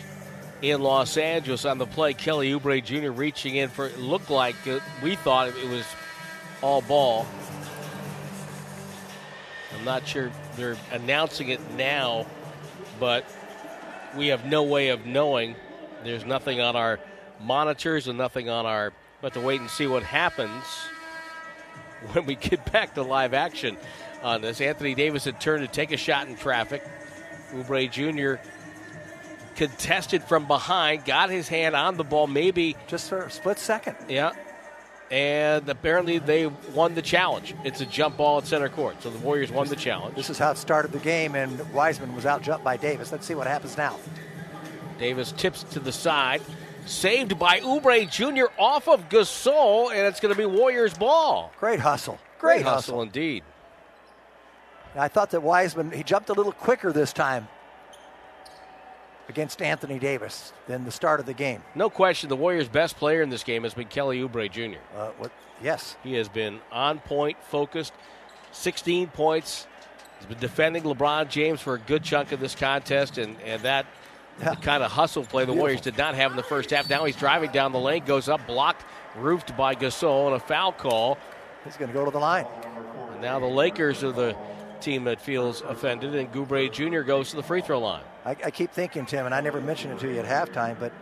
[0.62, 2.14] in Los Angeles on the play.
[2.14, 3.10] Kelly Oubre Jr.
[3.10, 5.84] reaching in for it looked like it, we thought it was
[6.62, 7.26] all ball.
[9.76, 12.26] I'm not sure they're announcing it now,
[13.00, 13.24] but
[14.16, 15.56] we have no way of knowing.
[16.02, 17.00] There's nothing on our
[17.40, 18.92] monitors and nothing on our.
[19.20, 20.64] But to wait and see what happens
[22.12, 23.76] when we get back to live action
[24.22, 24.60] on this.
[24.60, 26.82] Anthony Davis had turned to take a shot in traffic.
[27.52, 28.42] Oubre Jr.
[29.54, 33.96] contested from behind, got his hand on the ball, maybe just for a split second.
[34.08, 34.32] Yeah.
[35.14, 37.54] And apparently they won the challenge.
[37.62, 39.00] It's a jump ball at center court.
[39.00, 40.16] So the Warriors won the challenge.
[40.16, 43.12] This is how it started the game, and Wiseman was out jumped by Davis.
[43.12, 43.96] Let's see what happens now.
[44.98, 46.42] Davis tips to the side.
[46.86, 48.52] Saved by Oubre Jr.
[48.58, 51.52] off of Gasol, and it's going to be Warriors ball.
[51.60, 52.18] Great hustle.
[52.40, 52.96] Great, Great hustle.
[52.96, 53.44] hustle indeed.
[54.96, 57.46] I thought that Wiseman, he jumped a little quicker this time
[59.28, 61.62] against Anthony Davis than the start of the game.
[61.74, 64.78] No question, the Warriors' best player in this game has been Kelly Oubre Jr.
[64.96, 65.96] Uh, what, yes.
[66.02, 67.92] He has been on point, focused,
[68.52, 69.66] 16 points.
[70.18, 73.86] He's been defending LeBron James for a good chunk of this contest, and, and that–
[74.40, 74.54] yeah.
[74.56, 75.60] kind of hustle play the Beautiful.
[75.60, 76.88] Warriors did not have in the first half.
[76.88, 78.84] Now he's driving down the lane, goes up, blocked,
[79.16, 81.18] roofed by Gasol, and a foul call.
[81.64, 82.46] He's going to go to the line.
[83.12, 84.36] And now the Lakers are the
[84.80, 87.00] team that feels offended, and Oubre Jr.
[87.00, 88.02] goes to the free throw line.
[88.24, 90.92] I, I keep thinking, Tim, and I never mentioned it to you at halftime, but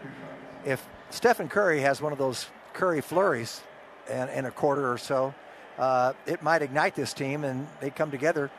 [0.64, 3.62] if Stephen Curry has one of those Curry flurries
[4.11, 5.35] in, in a quarter or so,
[5.79, 8.51] uh, it might ignite this team, and they come together.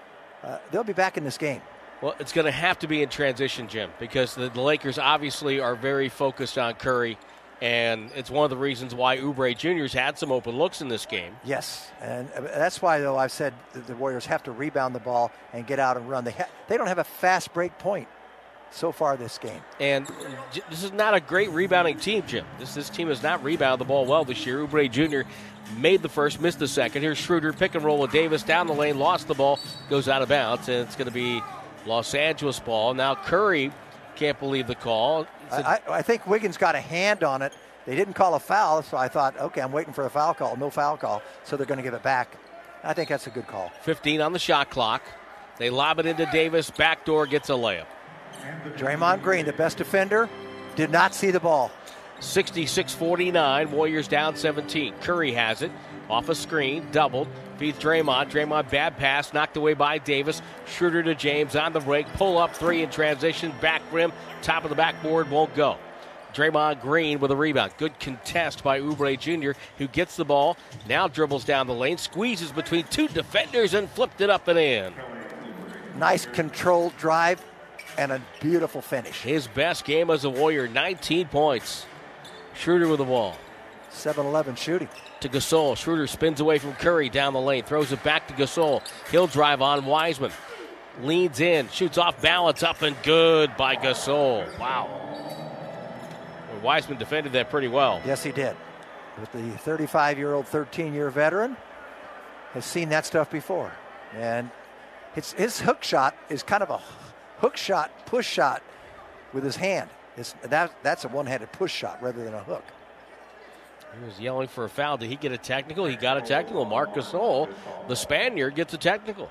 [0.44, 1.62] Uh, they'll be back in this game.
[2.02, 5.60] Well, it's going to have to be in transition, Jim, because the, the Lakers obviously
[5.60, 7.18] are very focused on Curry,
[7.62, 11.06] and it's one of the reasons why Oubre Jr.'s had some open looks in this
[11.06, 11.36] game.
[11.46, 15.32] Yes, and uh, that's why though I've said the Warriors have to rebound the ball
[15.54, 16.26] and get out and run.
[16.26, 18.10] They ha- they don't have a fast break point
[18.74, 19.62] so far this game.
[19.80, 20.08] And
[20.70, 22.46] this is not a great rebounding team, Jim.
[22.60, 24.66] This this team has not rebounded the ball well this year.
[24.66, 25.28] Oubre Jr.
[25.78, 27.02] made the first, missed the second.
[27.02, 29.60] Here's Schroeder pick and roll with Davis down the lane, lost the ball,
[29.90, 31.42] goes out of bounds, and it's going to be
[31.86, 32.94] Los Angeles ball.
[32.94, 33.72] Now Curry
[34.16, 35.28] can't believe the call.
[35.52, 37.54] A- I, I, I think Wiggins got a hand on it.
[37.86, 40.56] They didn't call a foul, so I thought, okay, I'm waiting for a foul call.
[40.56, 42.38] No foul call, so they're going to give it back.
[42.84, 43.72] I think that's a good call.
[43.82, 45.04] 15 on the shot clock.
[45.58, 46.70] They lob it into Davis.
[46.72, 47.86] Backdoor gets a layup.
[48.78, 50.30] Draymond Green, the best defender,
[50.76, 51.72] did not see the ball.
[52.20, 53.72] 66 49.
[53.72, 54.94] Warriors down 17.
[55.02, 55.72] Curry has it.
[56.10, 56.88] Off a screen.
[56.92, 57.28] Doubled.
[57.58, 58.32] Feeds Draymond.
[58.32, 59.34] Draymond bad pass.
[59.34, 60.42] Knocked away by Davis.
[60.66, 62.08] Schroeder to James on the break.
[62.14, 63.54] Pull up three in transition.
[63.62, 64.12] Back rim.
[64.42, 65.30] Top of the backboard.
[65.30, 65.78] Won't go.
[66.34, 67.74] Draymond Green with a rebound.
[67.78, 70.58] Good contest by Oubre Jr., who gets the ball.
[70.90, 71.98] Now dribbles down the lane.
[71.98, 74.94] Squeezes between two defenders and flipped it up and in.
[75.96, 77.40] Nice controlled drive
[77.98, 79.22] and a beautiful finish.
[79.22, 80.68] His best game as a Warrior.
[80.68, 81.86] 19 points.
[82.56, 83.36] Schroeder with the ball.
[83.90, 84.90] 7 11 shooting.
[85.22, 85.78] to Gasol.
[85.78, 88.82] Schroeder spins away from Curry down the lane, throws it back to Gasol.
[89.12, 90.32] He'll drive on Wiseman.
[91.02, 94.60] Leans in, shoots off balance, up and good by Gasol.
[94.60, 94.90] Wow.
[96.52, 98.02] Well, Wiseman defended that pretty well.
[98.06, 98.56] Yes, he did.
[99.20, 101.58] But the 35 year old, 13 year veteran
[102.54, 103.72] has seen that stuff before.
[104.16, 104.52] And
[105.16, 106.80] his, his hook shot is kind of a
[107.44, 108.64] hook shot, push shot
[109.34, 109.90] with his hand.
[110.16, 112.64] It's, that, that's a one handed push shot rather than a hook.
[114.00, 114.98] He was yelling for a foul.
[114.98, 115.86] Did he get a technical?
[115.86, 116.64] He got a technical.
[116.66, 117.50] Marc Gasol,
[117.90, 119.30] the Spaniard, gets a technical.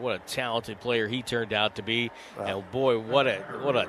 [0.00, 2.10] What a talented player he turned out to be.
[2.38, 3.88] And boy, what a what a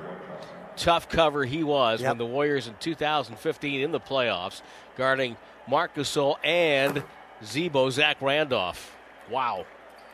[0.77, 2.11] tough cover he was Yep.
[2.11, 4.61] when the Warriors in 2015 in the playoffs
[4.95, 5.35] guarding
[5.67, 7.03] Marc Gasol and
[7.43, 8.95] Zebo Zach Randolph.
[9.29, 9.65] Wow.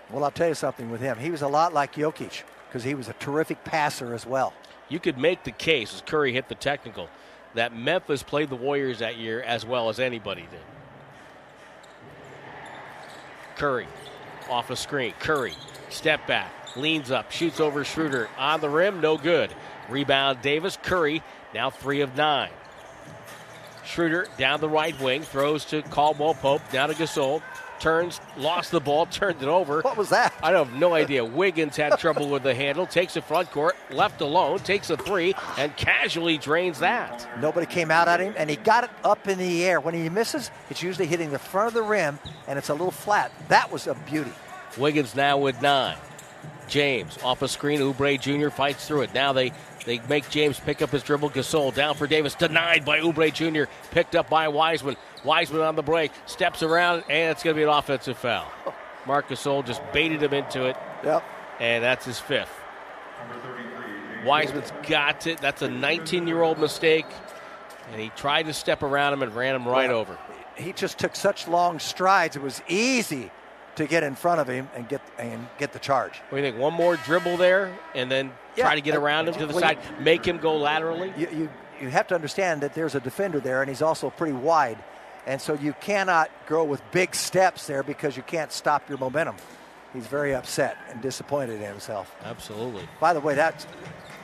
[0.10, 1.18] Well, I'll tell you something with him.
[1.18, 4.54] He was a lot like Jokic because he was a terrific passer as well.
[4.88, 7.10] You could make the case as Curry hit the technical
[7.56, 10.60] that Memphis played the Warriors that year as well as anybody did.
[13.56, 13.88] Curry
[14.50, 15.14] off a screen.
[15.20, 15.54] Curry
[15.90, 19.54] step back, leans up, shoots over Schroeder on the rim, no good.
[19.90, 20.78] Rebound Davis.
[20.82, 22.52] Curry now three of nine.
[23.86, 27.42] Schroeder down the right wing, throws to Caldwell Pope, down to Gasol,
[27.80, 29.82] turns, lost the ball, turned it over.
[29.82, 30.34] What was that?
[30.42, 31.24] I have no idea.
[31.24, 35.34] Wiggins had trouble with the handle, takes it front court, left alone, takes a three,
[35.58, 37.28] and casually drains that.
[37.42, 39.80] Nobody came out at him, and he got it up in the air.
[39.80, 42.92] When he misses, it's usually hitting the front of the rim, and it's a little
[42.92, 43.32] flat.
[43.50, 44.34] That was a beauty.
[44.78, 45.98] Wiggins now with nine.
[46.68, 47.80] James off a screen.
[47.80, 48.50] Oubre Jr.
[48.50, 49.14] fights through it.
[49.14, 49.52] Now they,
[49.86, 51.30] they make James pick up his dribble.
[51.30, 52.36] Gasol down for Davis.
[52.36, 53.70] Denied by Oubre Jr.
[53.92, 54.98] Picked up by Wiseman.
[55.24, 56.12] Wiseman on the break.
[56.26, 58.52] Steps around, and it's going to be an offensive foul.
[59.06, 61.24] Marc Gasol just baited him into it, Yep.
[61.60, 62.50] and that's his fifth.
[64.26, 65.40] Wiseman's got it.
[65.40, 67.06] That's a 19 year old mistake.
[67.92, 70.18] And he tried to step around him and ran him right Well, over.
[70.56, 72.36] He just took such long strides.
[72.36, 73.30] It was easy
[73.76, 76.22] to get in front of him and get and get the charge.
[76.30, 76.62] What do you think?
[76.62, 79.62] One more dribble there, and then Yeah, try to get around him to the well,
[79.62, 81.14] side, make him go laterally.
[81.18, 81.50] You, you
[81.82, 84.78] you have to understand that there's a defender there, and he's also pretty wide,
[85.28, 89.36] and so you cannot go with big steps there because you can't stop your momentum.
[89.94, 92.14] He's very upset and disappointed in himself.
[92.24, 92.88] Absolutely.
[93.00, 93.66] By the way, that's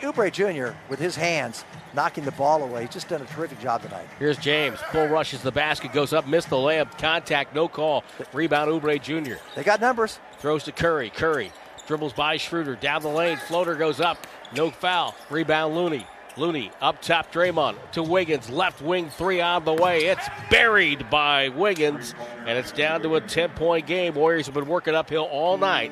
[0.01, 0.75] Oubre Jr.
[0.89, 2.81] with his hands knocking the ball away.
[2.81, 4.07] He's just done a terrific job tonight.
[4.19, 4.79] Here's James.
[4.91, 8.03] Bull rushes the basket, goes up, missed the layup, contact, no call.
[8.33, 9.35] Rebound, Oubre Jr.
[9.55, 10.19] They got numbers.
[10.39, 11.09] Throws to Curry.
[11.09, 11.51] Curry
[11.87, 13.37] dribbles by Schroeder down the lane.
[13.37, 14.25] Floater goes up,
[14.55, 15.15] no foul.
[15.29, 16.07] Rebound, Looney.
[16.37, 18.49] Looney up top, Draymond to Wiggins.
[18.49, 20.05] Left wing three on the way.
[20.05, 24.15] It's buried by Wiggins, and it's down to a 10 point game.
[24.15, 25.91] Warriors have been working uphill all night.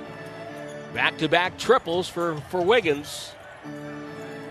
[0.94, 3.34] Back to back triples for, for Wiggins.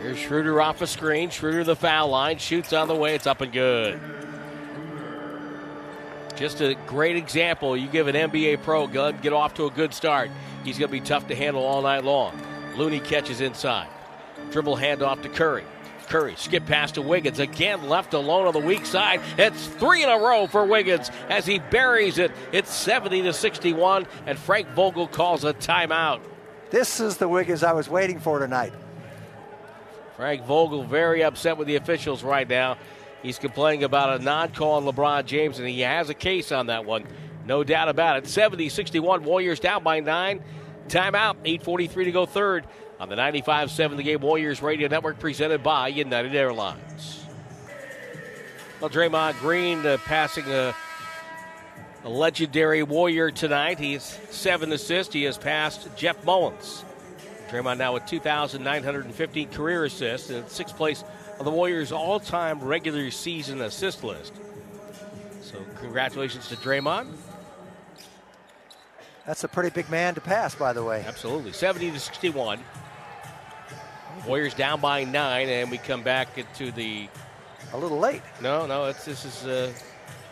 [0.00, 1.30] Here's Schroeder off a screen.
[1.30, 2.38] Schroeder the foul line.
[2.38, 3.14] Shoots on the way.
[3.14, 4.00] It's up and good.
[6.36, 7.76] Just a great example.
[7.76, 10.30] You give an NBA pro, go get off to a good start.
[10.62, 12.40] He's going to be tough to handle all night long.
[12.76, 13.88] Looney catches inside.
[14.52, 15.64] Dribble handoff to Curry.
[16.06, 17.40] Curry skip pass to Wiggins.
[17.40, 19.20] Again left alone on the weak side.
[19.36, 22.30] It's three in a row for Wiggins as he buries it.
[22.52, 26.20] It's 70 to 61, and Frank Vogel calls a timeout.
[26.70, 28.72] This is the Wiggins I was waiting for tonight.
[30.18, 32.76] Frank Vogel very upset with the officials right now.
[33.22, 36.84] He's complaining about a non-call on LeBron James, and he has a case on that
[36.84, 37.06] one.
[37.46, 38.26] No doubt about it.
[38.26, 40.42] 70 61, Warriors down by nine.
[40.88, 42.66] Timeout, 8.43 to go third
[42.98, 47.24] on the 95 7 The Game Warriors Radio Network presented by United Airlines.
[48.80, 50.74] Well, Draymond Green uh, passing a,
[52.02, 53.78] a legendary Warrior tonight.
[53.78, 55.14] He's seven assists.
[55.14, 56.84] He has passed Jeff Mullins.
[57.48, 61.02] Draymond now with 2,915 career assists and sixth place
[61.38, 64.34] on the Warriors' all time regular season assist list.
[65.40, 67.14] So, congratulations to Draymond.
[69.26, 71.04] That's a pretty big man to pass, by the way.
[71.06, 71.52] Absolutely.
[71.52, 72.60] 70 to 61.
[74.26, 77.08] Warriors down by nine, and we come back to the.
[77.72, 78.22] A little late.
[78.40, 79.70] No, no, it's, this is uh,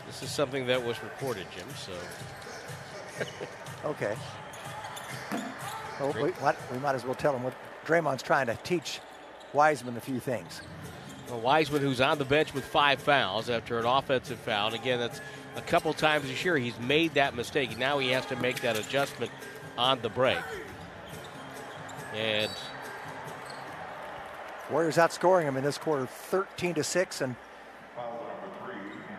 [0.07, 1.67] this is something that was recorded, Jim.
[1.77, 1.93] So.
[3.85, 4.17] okay.
[6.01, 6.33] Oh, well, we,
[6.73, 7.55] we, might as well tell him what
[7.87, 9.01] Draymond's trying to teach
[9.53, 10.61] Wiseman a few things.
[11.29, 14.69] Well, Wiseman, who's on the bench with five fouls after an offensive foul.
[14.69, 15.21] And again, that's
[15.57, 17.77] a couple times this year he's made that mistake.
[17.79, 19.33] Now he has to make that adjustment
[19.79, 20.39] on the break.
[22.15, 22.51] And
[24.71, 27.37] Warriors outscoring him in this quarter 13 to 6 and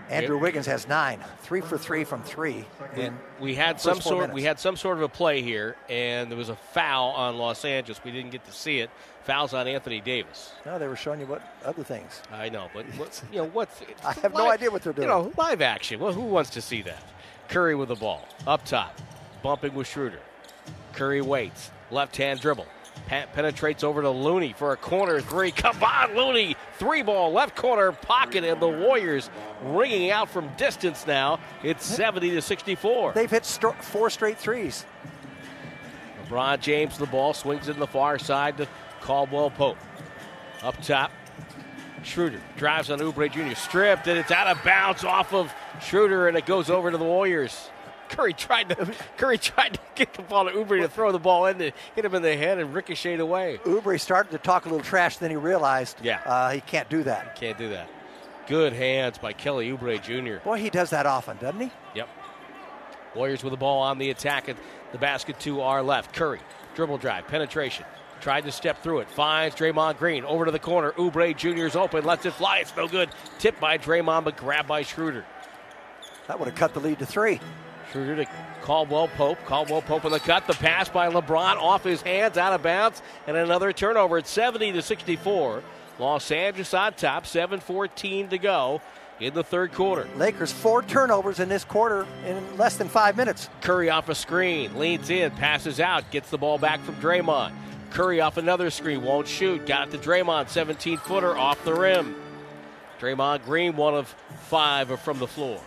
[0.09, 2.65] Andrew Wiggins has nine, three for three from three.
[2.95, 4.21] We, we had some sort.
[4.21, 4.33] Minutes.
[4.35, 7.65] We had some sort of a play here, and there was a foul on Los
[7.65, 8.01] Angeles.
[8.03, 8.89] We didn't get to see it.
[9.23, 10.53] Fouls on Anthony Davis.
[10.65, 12.21] No, they were showing you what other things.
[12.31, 13.69] I know, but what, you know what?
[14.05, 15.07] I have live, no idea what they're doing.
[15.07, 15.99] You know, live action.
[15.99, 17.03] Well, who wants to see that?
[17.49, 18.97] Curry with the ball up top,
[19.43, 20.19] bumping with Schroeder.
[20.93, 22.65] Curry waits, left hand dribble,
[23.07, 25.51] penetrates over to Looney for a corner three.
[25.51, 26.55] Come on, Looney.
[26.77, 29.29] Three ball, left corner pocket, and the Warriors
[29.63, 31.39] ringing out from distance now.
[31.63, 33.13] It's 70 to 64.
[33.13, 34.85] They've hit st- four straight threes.
[36.27, 38.67] LeBron James, the ball swings in the far side to
[39.01, 39.77] Caldwell Pope.
[40.63, 41.11] Up top,
[42.03, 43.55] Schroeder drives on Oubre Jr.
[43.55, 47.03] Stripped, and it's out of bounds off of Schroeder, and it goes over to the
[47.05, 47.69] Warriors.
[48.09, 51.45] Curry tried to Curry tried to get the ball to Oubre to throw the ball
[51.47, 53.59] in to hit him in the head and ricochet away.
[53.65, 56.21] Oubre started to talk a little trash, then he realized yeah.
[56.25, 57.35] Uh, he can't do that.
[57.35, 57.89] Can't do that.
[58.47, 60.43] Good hands by Kelly Oubre Jr.
[60.43, 61.71] Boy, he does that often, doesn't he?
[61.95, 62.09] Yep.
[63.13, 64.57] Warriors with the ball on the attack at
[64.91, 66.13] the basket to our left.
[66.13, 66.39] Curry,
[66.75, 67.85] dribble drive, penetration.
[68.21, 69.09] Tried to step through it.
[69.09, 70.91] Finds Draymond Green over to the corner.
[70.93, 72.03] Oubre Jr.'s open.
[72.03, 72.59] Lets it fly.
[72.59, 73.09] It's no good.
[73.37, 75.23] Tipped by Draymond, but grabbed by Schroeder.
[76.27, 77.39] That would have cut the lead to three.
[77.91, 78.29] Schroeder to
[78.61, 79.37] Caldwell Pope.
[79.45, 80.47] Caldwell Pope in the cut.
[80.47, 84.17] The pass by LeBron off his hands, out of bounds, and another turnover.
[84.17, 85.63] It's 70 to 64.
[85.99, 88.81] Los Angeles on top, 7:14 to go
[89.19, 90.07] in the third quarter.
[90.15, 93.49] Lakers four turnovers in this quarter in less than five minutes.
[93.61, 97.51] Curry off a screen, leans in, passes out, gets the ball back from Draymond.
[97.89, 99.65] Curry off another screen, won't shoot.
[99.65, 102.15] Got it to Draymond, 17 footer off the rim.
[102.99, 104.07] Draymond Green, one of
[104.49, 105.59] five from the floor.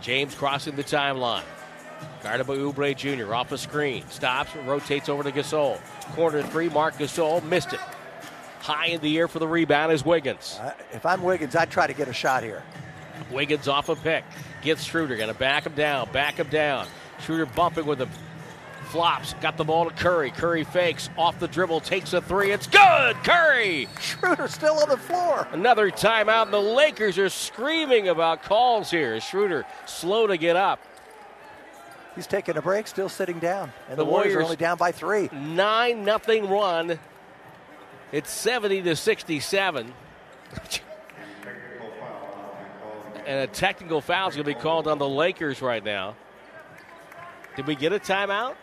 [0.00, 1.44] James crossing the timeline.
[2.22, 3.34] Guarded by Oubre Jr.
[3.34, 4.04] off a screen.
[4.08, 5.80] Stops, rotates over to Gasol.
[6.14, 7.80] Corner three, Marc Gasol missed it.
[8.60, 10.58] High in the air for the rebound is Wiggins.
[10.60, 12.62] Uh, if I'm Wiggins, I'd try to get a shot here.
[13.30, 14.24] Wiggins off a pick.
[14.62, 15.16] Gets Schroeder.
[15.16, 16.10] Going to back him down.
[16.12, 16.86] Back him down.
[17.20, 18.08] Schroeder bumping with the
[18.96, 19.34] flops.
[19.42, 20.30] Got the ball to Curry.
[20.30, 21.80] Curry fakes off the dribble.
[21.80, 22.50] Takes a three.
[22.50, 23.14] It's good.
[23.16, 23.88] Curry.
[24.00, 25.46] Schroeder still on the floor.
[25.52, 26.50] Another timeout.
[26.50, 29.20] The Lakers are screaming about calls here.
[29.20, 30.80] Schroeder slow to get up.
[32.14, 33.70] He's taking a break, still sitting down.
[33.90, 35.28] And the, the Warriors, Warriors are only down by three.
[35.30, 36.98] 9 nothing run.
[38.12, 39.92] It's 70 to 67.
[43.26, 46.16] and a technical foul is going to be called on the Lakers right now.
[47.56, 48.54] Did we get a timeout?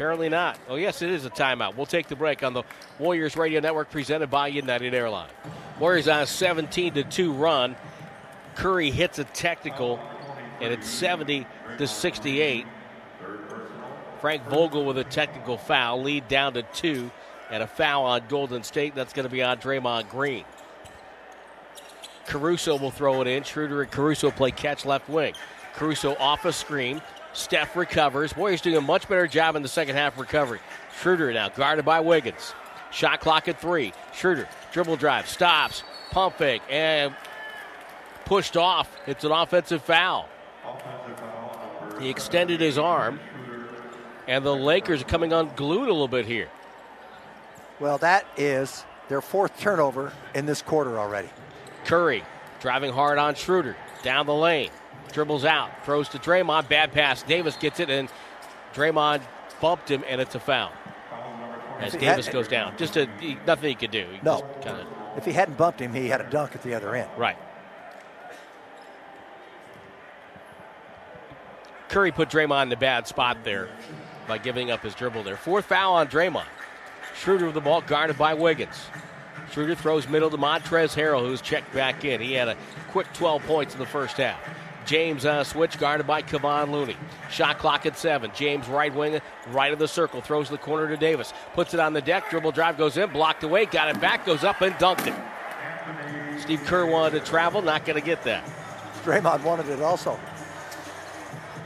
[0.00, 0.58] Apparently not.
[0.66, 1.76] Oh, yes, it is a timeout.
[1.76, 2.62] We'll take the break on the
[2.98, 5.30] Warriors Radio Network presented by United Airlines.
[5.78, 7.76] Warriors on a 17 to 2 run.
[8.54, 10.00] Curry hits a technical,
[10.62, 11.46] and it's 70
[11.76, 12.66] to 68.
[14.22, 17.10] Frank Vogel with a technical foul, lead down to two,
[17.50, 18.94] and a foul on Golden State.
[18.94, 20.46] That's going to be on Draymond Green.
[22.24, 23.42] Caruso will throw it in.
[23.42, 25.34] Schroeder and Caruso play catch left wing.
[25.74, 27.02] Caruso off a screen.
[27.32, 28.36] Steph recovers.
[28.36, 30.60] Warriors doing a much better job in the second half recovery.
[31.00, 32.54] Schroeder now guarded by Wiggins.
[32.90, 33.92] Shot clock at three.
[34.14, 35.82] Schroeder dribble drive stops.
[36.10, 37.14] Pump fake and
[38.24, 38.90] pushed off.
[39.06, 40.28] It's an offensive foul.
[42.00, 43.20] He extended his arm
[44.30, 46.48] and the Lakers are coming unglued a little bit here.
[47.80, 51.28] Well, that is their fourth turnover in this quarter already.
[51.84, 52.22] Curry
[52.60, 54.70] driving hard on Schroeder down the lane,
[55.10, 57.22] dribbles out, throws to Draymond, bad pass.
[57.22, 58.08] Davis gets it, and
[58.74, 59.22] Draymond
[59.60, 60.72] bumped him, and it's a foul.
[61.78, 64.06] As Davis had, goes down, just a, he, nothing he could do.
[64.12, 64.86] He no, kinda,
[65.16, 67.10] if he hadn't bumped him, he had a dunk at the other end.
[67.16, 67.38] Right.
[71.88, 73.68] Curry put Draymond in a bad spot there
[74.28, 75.36] by giving up his dribble there.
[75.36, 76.46] Fourth foul on Draymond.
[77.16, 78.86] Schroeder with the ball, guarded by Wiggins.
[79.50, 82.20] Schroeder throws middle to Montrezl Harrell, who's checked back in.
[82.20, 82.56] He had a
[82.90, 84.38] quick 12 points in the first half.
[84.90, 86.96] James uh, switch guarded by Kevon Looney.
[87.30, 88.32] Shot clock at seven.
[88.34, 89.20] James right wing,
[89.52, 91.32] right of the circle, throws the corner to Davis.
[91.54, 92.28] Puts it on the deck.
[92.28, 96.40] Dribble drive goes in, blocked away, got it back, goes up and dunked it.
[96.40, 98.44] Steve Kerr wanted to travel, not going to get that.
[99.04, 100.18] Draymond wanted it also.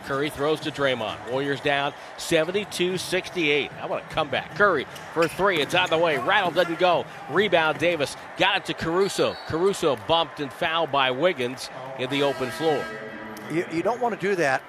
[0.04, 1.30] Curry throws to Draymond.
[1.30, 3.70] Warriors down 72 68.
[3.80, 4.54] I want to come back.
[4.54, 5.62] Curry for three.
[5.62, 6.18] It's out of the way.
[6.18, 7.06] Rattle doesn't go.
[7.30, 8.18] Rebound Davis.
[8.36, 9.34] Got it to Caruso.
[9.46, 12.84] Caruso bumped and fouled by Wiggins in the open floor.
[13.50, 14.62] You, you don't want to do that,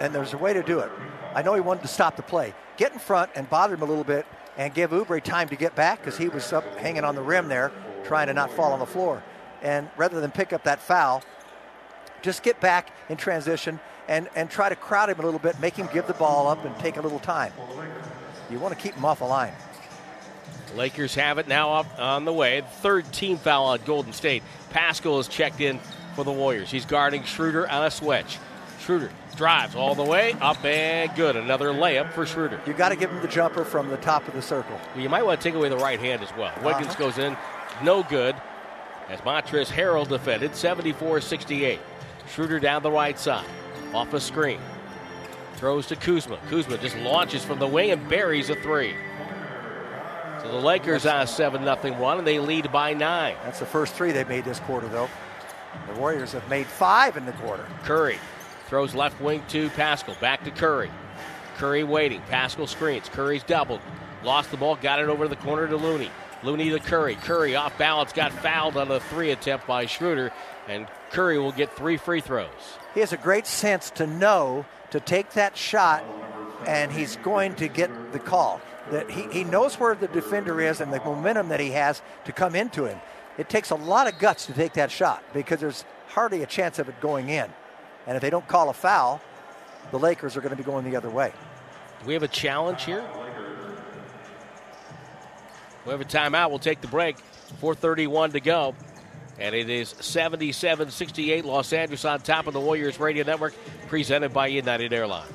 [0.00, 0.90] and there's a way to do it.
[1.34, 2.54] I know he wanted to stop the play.
[2.76, 5.74] Get in front and bother him a little bit and give Oubre time to get
[5.74, 7.70] back because he was up hanging on the rim there
[8.04, 9.22] trying to not fall on the floor.
[9.62, 11.22] And rather than pick up that foul,
[12.22, 13.78] just get back in transition
[14.08, 16.64] and, and try to crowd him a little bit, make him give the ball up
[16.64, 17.52] and take a little time.
[18.50, 19.52] You want to keep him off the line.
[20.74, 22.62] Lakers have it now up on the way.
[22.80, 24.42] Third team foul on Golden State.
[24.70, 25.80] Paschall is checked in
[26.18, 26.68] for the Warriors.
[26.68, 28.40] He's guarding Schroeder on a switch.
[28.80, 31.36] Schroeder drives all the way up and good.
[31.36, 32.60] Another layup for Schroeder.
[32.66, 34.76] You got to give him the jumper from the top of the circle.
[34.96, 36.52] You might want to take away the right hand as well.
[36.64, 36.98] Wiggins uh-huh.
[36.98, 37.36] goes in,
[37.84, 38.34] no good.
[39.08, 41.78] As Montrezl Harrell defended, 74 68.
[42.34, 43.46] Schroeder down the right side
[43.94, 44.58] off a screen.
[45.54, 46.40] Throws to Kuzma.
[46.48, 48.96] Kuzma just launches from the wing and buries a three.
[50.42, 53.36] So the Lakers on a 7 0 run, and they lead by nine.
[53.44, 55.08] That's the first three they made this quarter, though.
[55.86, 57.66] The Warriors have made five in the quarter.
[57.84, 58.18] Curry
[58.66, 60.18] throws left wing to Paschall.
[60.20, 60.90] Back to Curry.
[61.56, 62.20] Curry waiting.
[62.30, 63.08] Paschall screens.
[63.08, 63.80] Curry's doubled.
[64.22, 64.76] Lost the ball.
[64.76, 66.10] Got it over the corner to Looney.
[66.42, 67.16] Looney to Curry.
[67.16, 68.12] Curry off balance.
[68.12, 70.32] Got fouled on the three attempt by Schroeder.
[70.68, 74.98] And Curry will get three free throws he has a great sense to know to
[74.98, 76.02] take that shot
[76.66, 78.60] and he's going to get the call.
[78.90, 82.32] That he, he knows where the defender is and the momentum that he has to
[82.32, 82.98] come into him.
[83.38, 86.78] It takes a lot of guts to take that shot because there's hardly a chance
[86.78, 87.48] of it going in.
[88.06, 89.20] And if they don't call a foul,
[89.92, 91.32] the Lakers are going to be going the other way.
[92.00, 93.04] Do we have a challenge here?
[95.84, 96.50] We have a timeout.
[96.50, 97.16] We'll take the break.
[97.62, 98.74] 4:31 to go.
[99.38, 103.54] And it is 77 68 Los Angeles on top of the Warriors Radio Network,
[103.86, 105.30] presented by United Airlines.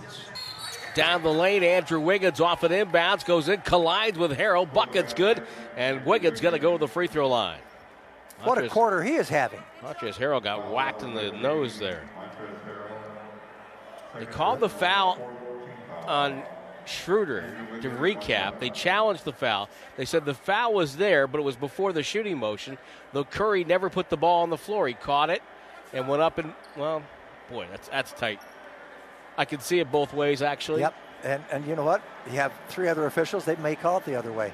[0.93, 4.71] Down the lane, Andrew Wiggins off an inbounds, goes in, collides with Harrell.
[4.71, 5.41] Bucket's good,
[5.75, 7.59] and Wiggins going to go to the free throw line.
[8.43, 9.61] What a quarter he is having.
[9.81, 12.03] Montrezl Harrell got whacked in the nose there.
[14.17, 15.17] They called the foul
[16.05, 16.43] on
[16.85, 17.45] Schroeder,
[17.81, 19.69] to recap, they challenged the foul.
[19.95, 22.77] They said the foul was there, but it was before the shooting motion,
[23.13, 24.87] though Curry never put the ball on the floor.
[24.87, 25.41] He caught it
[25.93, 27.03] and went up and, well,
[27.49, 28.41] boy, that's, that's tight.
[29.37, 30.81] I can see it both ways, actually.
[30.81, 30.93] Yep.
[31.23, 32.01] And, and you know what?
[32.27, 34.51] You have three other officials, they may call it the other way.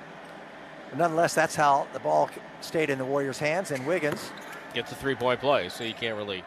[0.90, 2.30] But nonetheless, that's how the ball
[2.62, 4.32] stayed in the Warriors' hands, and Wiggins
[4.74, 6.44] gets a three point play, so you can't really,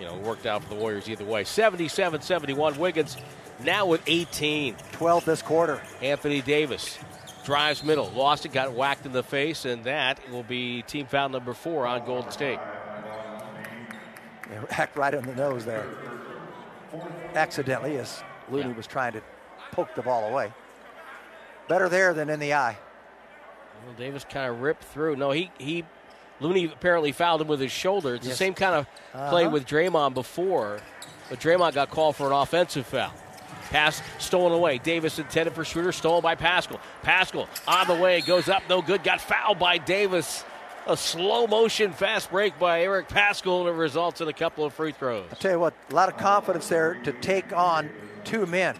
[0.00, 1.44] you know, worked out for the Warriors either way.
[1.44, 2.78] 77 71.
[2.78, 3.16] Wiggins
[3.64, 4.76] now with 18.
[4.92, 5.80] 12 this quarter.
[6.00, 6.98] Anthony Davis
[7.44, 11.28] drives middle, lost it, got whacked in the face, and that will be team foul
[11.28, 12.58] number four on Golden State.
[14.70, 15.86] Hacked right in the nose there.
[17.34, 18.76] Accidentally, as Looney yeah.
[18.76, 19.22] was trying to
[19.72, 20.52] poke the ball away.
[21.68, 22.76] Better there than in the eye.
[23.84, 25.16] Well, Davis kind of ripped through.
[25.16, 25.84] No, he he
[26.40, 28.14] Looney apparently fouled him with his shoulder.
[28.14, 28.34] It's yes.
[28.34, 29.30] the same kind of uh-huh.
[29.30, 30.80] play with Draymond before,
[31.30, 33.12] but Draymond got called for an offensive foul.
[33.70, 34.78] Pass stolen away.
[34.78, 36.78] Davis intended for Schroeder, stolen by Paschall.
[37.02, 39.02] Paschall on the way, goes up, no good.
[39.02, 40.44] Got fouled by Davis.
[40.86, 44.74] A slow motion fast break by Eric Paschall, and it results in a couple of
[44.74, 45.26] free throws.
[45.30, 47.88] I'll tell you what, a lot of confidence there to take on
[48.24, 48.76] two men,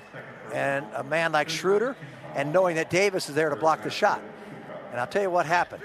[0.53, 1.97] and a man like Schroeder,
[2.35, 4.21] and knowing that Davis is there to block the shot.
[4.93, 5.83] And I'll tell you what happened.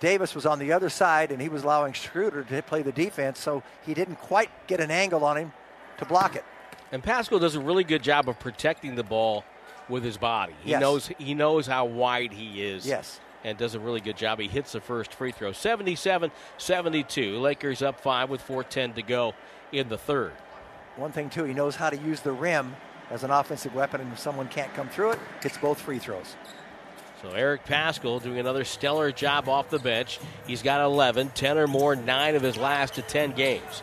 [0.00, 3.40] Davis was on the other side, and he was allowing Schroeder to play the defense,
[3.40, 5.52] so he didn't quite get an angle on him
[5.98, 6.44] to block it.
[6.92, 9.44] And Paschall does a really good job of protecting the ball
[9.88, 10.54] with his body.
[10.62, 10.80] He yes.
[10.80, 12.86] knows he knows how wide he is.
[12.86, 13.20] Yes.
[13.44, 14.40] And does a really good job.
[14.40, 15.52] He hits the first free throw.
[15.52, 17.38] 77 72.
[17.38, 19.34] Lakers up five with 4.10 to go
[19.70, 20.32] in the third.
[20.96, 22.74] One thing, too, he knows how to use the rim
[23.10, 26.34] as an offensive weapon, and if someone can't come through it, hits both free throws.
[27.22, 30.20] So Eric Paschall doing another stellar job off the bench.
[30.46, 33.82] He's got 11, 10 or more, nine of his last to 10 games.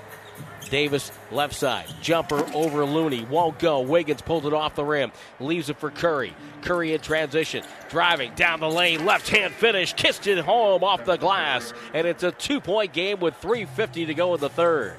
[0.69, 1.85] Davis left side.
[2.01, 3.25] Jumper over Looney.
[3.25, 3.81] Won't go.
[3.81, 5.11] Wiggins pulled it off the rim.
[5.39, 6.33] Leaves it for Curry.
[6.61, 7.63] Curry in transition.
[7.89, 9.05] Driving down the lane.
[9.05, 9.93] Left hand finish.
[9.93, 11.73] Kissed it home off the glass.
[11.93, 14.95] And it's a two point game with 3.50 to go in the third.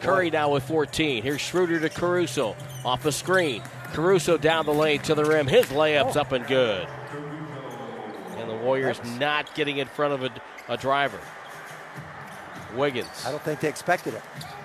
[0.00, 1.22] Curry now with 14.
[1.22, 2.54] Here's Schroeder to Caruso
[2.84, 3.62] off the screen.
[3.94, 5.46] Caruso down the lane to the rim.
[5.46, 6.88] His layup's up and good.
[8.36, 10.30] And the Warriors not getting in front of a,
[10.68, 11.20] a driver.
[12.74, 13.24] Wiggins.
[13.24, 14.22] I don't think they expected it.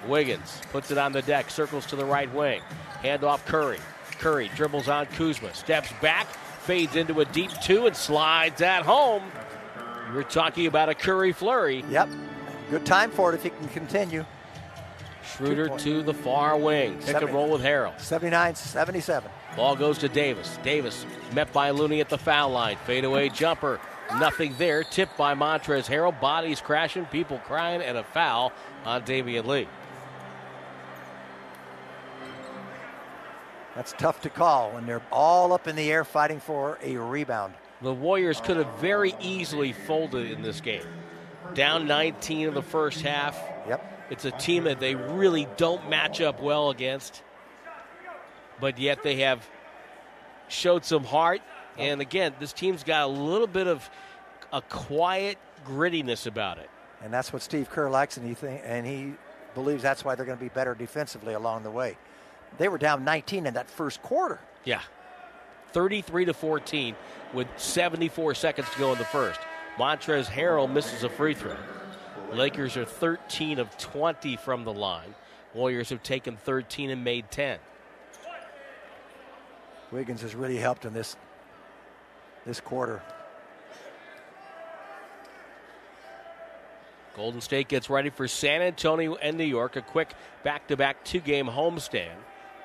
[0.08, 2.62] Wiggins puts it on the deck, circles to the right wing.
[3.04, 3.78] Hand off Curry.
[4.18, 6.26] Curry dribbles on Kuzma, steps back,
[6.62, 9.24] fades into a deep two, and slides at home.
[10.12, 11.86] We're talking about a Curry flurry.
[11.92, 12.10] Yep.
[12.72, 14.26] Good time for it if he can continue.
[15.36, 17.00] Schroeder to the far wing.
[17.00, 18.00] Pick and roll with Harrell.
[18.00, 19.32] 79 77.
[19.56, 20.58] Ball goes to Davis.
[20.64, 22.78] Davis met by Looney at the foul line.
[22.86, 23.80] Fadeaway jumper.
[24.20, 24.84] Nothing there.
[24.84, 26.20] Tipped by Montrezl Harrell.
[26.20, 27.06] Bodies crashing.
[27.06, 27.82] People crying.
[27.82, 28.52] And a foul
[28.86, 29.68] on Damion Lee.
[33.76, 37.54] That's tough to call when they're all up in the air fighting for a rebound.
[37.82, 40.84] The Warriors could have very easily folded in this game.
[41.54, 43.42] Down 19 in the first half.
[43.68, 43.99] Yep.
[44.10, 47.22] It's a team that they really don't match up well against,
[48.60, 49.48] but yet they have
[50.48, 51.42] showed some heart.
[51.78, 53.90] And again, this team's got a little bit of
[54.52, 56.70] a quiet grittiness about it.
[57.02, 59.14] And that's what Steve Kerr likes, and he think, and he
[59.54, 61.98] believes that's why they're going to be better defensively along the way.
[62.58, 64.40] They were down 19 in that first quarter.
[64.66, 64.82] Yeah.
[65.72, 66.96] 33 to 14
[67.34, 69.40] with 74 seconds to go in the first.
[69.78, 71.56] Montrezl Harrell misses a free throw.
[72.34, 75.16] Lakers are 13 of 20 from the line.
[75.54, 77.60] Warriors have taken 13 and made 10.
[79.92, 81.16] Wiggins has really helped in this
[82.46, 83.02] this quarter.
[87.16, 89.76] Golden State gets ready for San Antonio and New York.
[89.76, 92.16] A quick back-to-back two-game homestand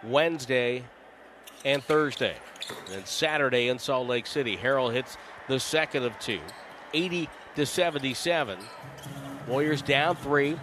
[0.05, 0.85] Wednesday
[1.65, 2.37] and Thursday.
[2.93, 4.57] And Saturday in Salt Lake City.
[4.57, 5.17] Harrell hits
[5.49, 6.41] the second of two,
[6.93, 8.59] 80 to 77.
[9.47, 10.59] Warriors down three.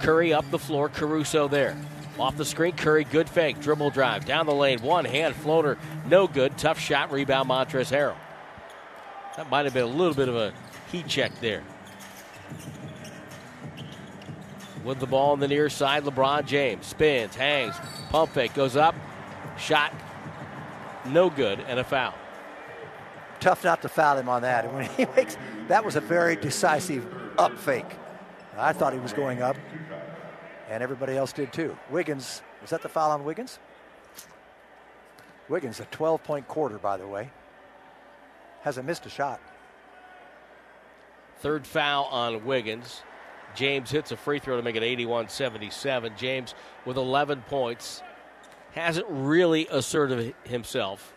[0.00, 0.88] Curry up the floor.
[0.88, 1.76] Caruso there.
[2.18, 3.60] Off the screen, Curry, good fake.
[3.60, 4.24] Dribble drive.
[4.24, 4.80] Down the lane.
[4.80, 5.78] One hand floater.
[6.08, 6.56] No good.
[6.56, 7.12] Tough shot.
[7.12, 8.16] Rebound, Montrezl Harrell.
[9.36, 10.52] That might have been a little bit of a
[10.90, 11.62] heat check there.
[14.82, 17.74] With the ball on the near side, LeBron James spins, hangs,
[18.10, 18.94] pump fake, goes up,
[19.58, 19.92] shot,
[21.06, 22.14] no good, and a foul.
[23.40, 24.64] Tough not to foul him on that.
[24.64, 25.36] And when he makes
[25.68, 27.04] that was a very decisive
[27.36, 27.84] up fake.
[28.58, 29.56] I thought he was going up,
[30.70, 31.76] and everybody else did too.
[31.90, 33.58] Wiggins, was that the foul on Wiggins?
[35.48, 37.30] Wiggins, a 12 point quarter, by the way.
[38.62, 39.40] Hasn't missed a shot.
[41.38, 43.02] Third foul on Wiggins.
[43.54, 46.12] James hits a free throw to make it 81 77.
[46.16, 46.54] James
[46.84, 48.02] with 11 points.
[48.72, 51.14] Hasn't really asserted himself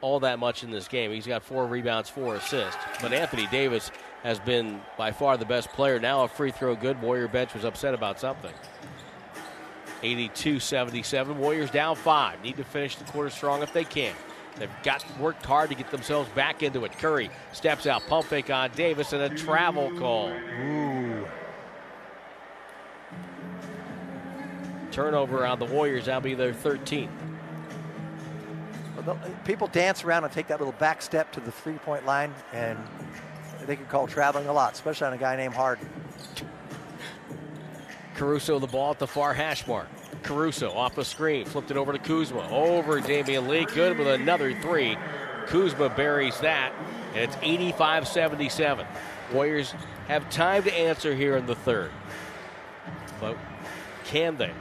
[0.00, 1.10] all that much in this game.
[1.10, 2.78] He's got four rebounds, four assists.
[3.00, 3.90] But Anthony Davis
[4.24, 6.00] has been by far the best player.
[6.00, 7.00] Now a free throw good.
[7.00, 8.52] Warrior bench was upset about something.
[10.02, 11.38] 82 77.
[11.38, 12.42] Warriors down five.
[12.42, 14.14] Need to finish the quarter strong if they can.
[14.56, 16.92] They've got worked hard to get themselves back into it.
[16.92, 20.30] Curry steps out, pump fake on Davis, and a travel call.
[20.30, 21.26] Ooh.
[24.90, 26.06] Turnover on the Warriors.
[26.06, 27.10] That'll be their 13th.
[29.44, 32.78] People dance around and take that little back step to the three point line, and
[33.66, 35.88] they can call traveling a lot, especially on a guy named Harden.
[38.14, 39.88] Caruso the ball at the far hash mark.
[40.22, 42.48] Caruso off the screen, flipped it over to Kuzma.
[42.50, 44.96] Over Damion Lee, good with another three.
[45.46, 46.72] Kuzma buries that,
[47.14, 48.86] and it's 85 77.
[49.32, 49.74] Warriors
[50.08, 51.90] have time to answer here in the third.
[53.20, 53.36] But
[54.04, 54.52] can they?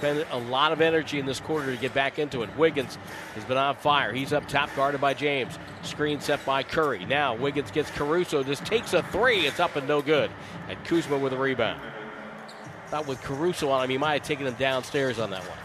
[0.00, 2.56] They've a lot of energy in this quarter to get back into it.
[2.56, 2.98] Wiggins
[3.34, 4.12] has been on fire.
[4.12, 5.58] He's up top, guarded by James.
[5.82, 7.04] Screen set by Curry.
[7.04, 9.46] Now Wiggins gets Caruso, just takes a three.
[9.46, 10.30] It's up and no good.
[10.68, 11.80] And Kuzma with a rebound.
[12.88, 15.58] Thought with Caruso on him, he might have taken him downstairs on that one.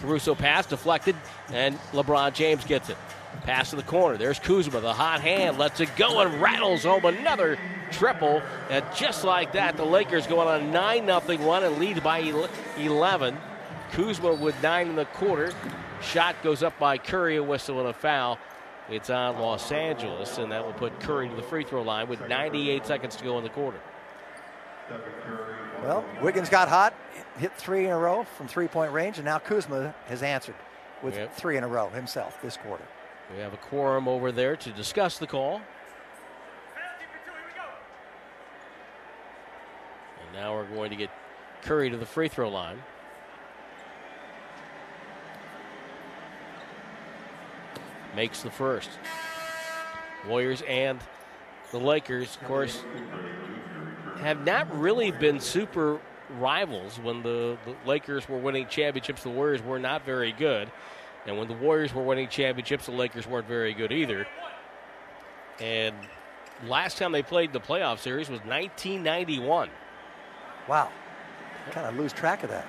[0.00, 1.16] Caruso pass deflected,
[1.52, 2.96] and LeBron James gets it.
[3.42, 4.16] Pass to the corner.
[4.16, 7.58] There's Kuzma, the hot hand, lets it go and rattles home another
[7.90, 8.42] triple.
[8.70, 12.18] And just like that, the Lakers go on a 9 0 run and lead by
[12.78, 13.36] 11.
[13.92, 15.52] Kuzma with nine in the quarter.
[16.02, 18.38] Shot goes up by Curry, a whistle and a foul.
[18.90, 22.26] It's on Los Angeles, and that will put Curry to the free throw line with
[22.28, 23.80] 98 seconds to go in the quarter.
[25.82, 26.94] Well, Wiggins got hot,
[27.38, 30.54] hit three in a row from three point range, and now Kuzma has answered
[31.02, 31.34] with yep.
[31.34, 32.84] three in a row himself this quarter.
[33.34, 35.62] We have a quorum over there to discuss the call.
[40.20, 41.10] And now we're going to get
[41.62, 42.82] Curry to the free throw line.
[48.14, 48.90] Makes the first.
[50.26, 51.00] Warriors and
[51.70, 52.82] the Lakers, of course,
[54.20, 56.00] have not really been super
[56.38, 56.98] rivals.
[56.98, 60.70] When the, the Lakers were winning championships, the Warriors were not very good.
[61.26, 64.26] And when the Warriors were winning championships, the Lakers weren't very good either.
[65.60, 65.94] And
[66.66, 69.70] last time they played the playoff series was 1991.
[70.68, 70.90] Wow.
[71.70, 72.66] Kind of lose track of that.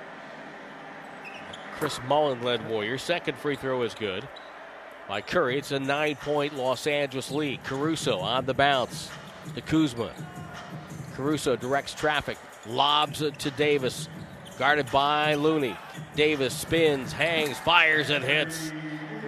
[1.76, 3.02] Chris Mullin led Warriors.
[3.02, 4.26] Second free throw is good
[5.08, 5.58] by Curry.
[5.58, 7.62] It's a nine point Los Angeles lead.
[7.64, 9.08] Caruso on the bounce
[9.54, 10.10] to Kuzma.
[11.14, 14.08] Caruso directs traffic, lobs it to Davis.
[14.58, 15.76] Guarded by Looney.
[16.14, 18.72] Davis spins, hangs, fires, and hits.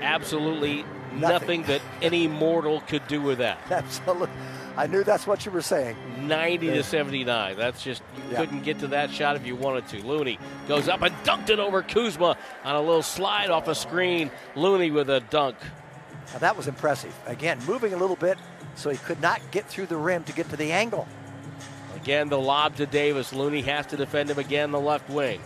[0.00, 3.59] Absolutely nothing, nothing that any mortal could do with that.
[3.70, 4.30] Absolutely.
[4.78, 5.96] I knew that's what you were saying.
[6.28, 6.74] 90 yeah.
[6.74, 7.56] to 79.
[7.56, 8.38] That's just, you yeah.
[8.38, 10.06] couldn't get to that shot if you wanted to.
[10.06, 10.38] Looney
[10.68, 14.30] goes up and dunked it over Kuzma on a little slide off a screen.
[14.55, 15.56] Looney with a dunk.
[16.32, 17.12] Now that was impressive.
[17.26, 18.38] Again, moving a little bit
[18.76, 21.09] so he could not get through the rim to get to the angle.
[21.96, 23.32] Again, the lob to Davis.
[23.32, 25.40] Looney has to defend him again, the left wing.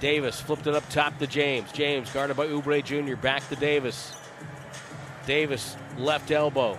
[0.00, 1.70] Davis flipped it up top to James.
[1.70, 3.14] James guarded by Oubre Jr.
[3.14, 4.16] Back to Davis.
[5.26, 6.76] Davis left elbow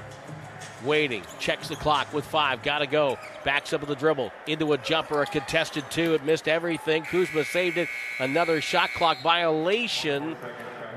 [0.84, 3.18] waiting, checks the clock with five, gotta go.
[3.44, 6.14] Backs up with the dribble, into a jumper, a contested two.
[6.14, 7.04] It missed everything.
[7.04, 7.90] Kuzma saved it.
[8.20, 10.36] Another shot clock violation.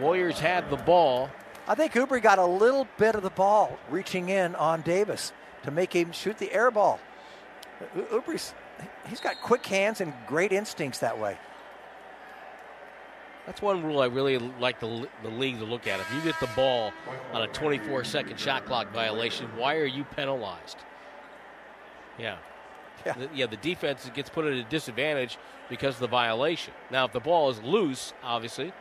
[0.00, 1.30] Warriors had the ball.
[1.68, 5.32] I think Oubre got a little bit of the ball reaching in on Davis
[5.62, 6.98] to make him shoot the air ball.
[8.12, 8.54] Oubre's,
[9.08, 11.36] he's got quick hands and great instincts that way.
[13.46, 15.98] That's one rule I really like the, the league to look at.
[15.98, 16.92] If you get the ball
[17.32, 20.76] on a 24 second shot clock violation, why are you penalized?
[22.18, 22.36] Yeah.
[23.04, 23.14] Yeah.
[23.14, 25.38] The, yeah, the defense gets put at a disadvantage
[25.68, 26.72] because of the violation.
[26.90, 28.72] Now, if the ball is loose, obviously,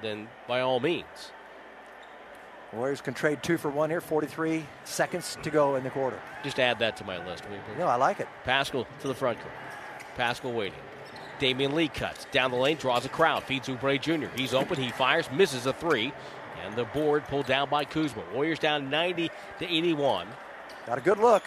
[0.00, 1.32] then by all means.
[2.72, 4.00] Warriors can trade two for one here.
[4.00, 6.20] 43 seconds to go in the quarter.
[6.44, 7.44] Just add that to my list.
[7.78, 8.28] No, I like it.
[8.44, 9.54] Paschall to the front court.
[10.16, 10.78] Paschall waiting.
[11.38, 14.28] Damion Lee cuts down the lane, draws a crowd, feeds Oubre Jr.
[14.36, 16.12] He's open, he fires, misses a three,
[16.64, 18.22] and the board pulled down by Kuzma.
[18.32, 20.26] Warriors down 90 to 81.
[20.86, 21.44] Got a good look.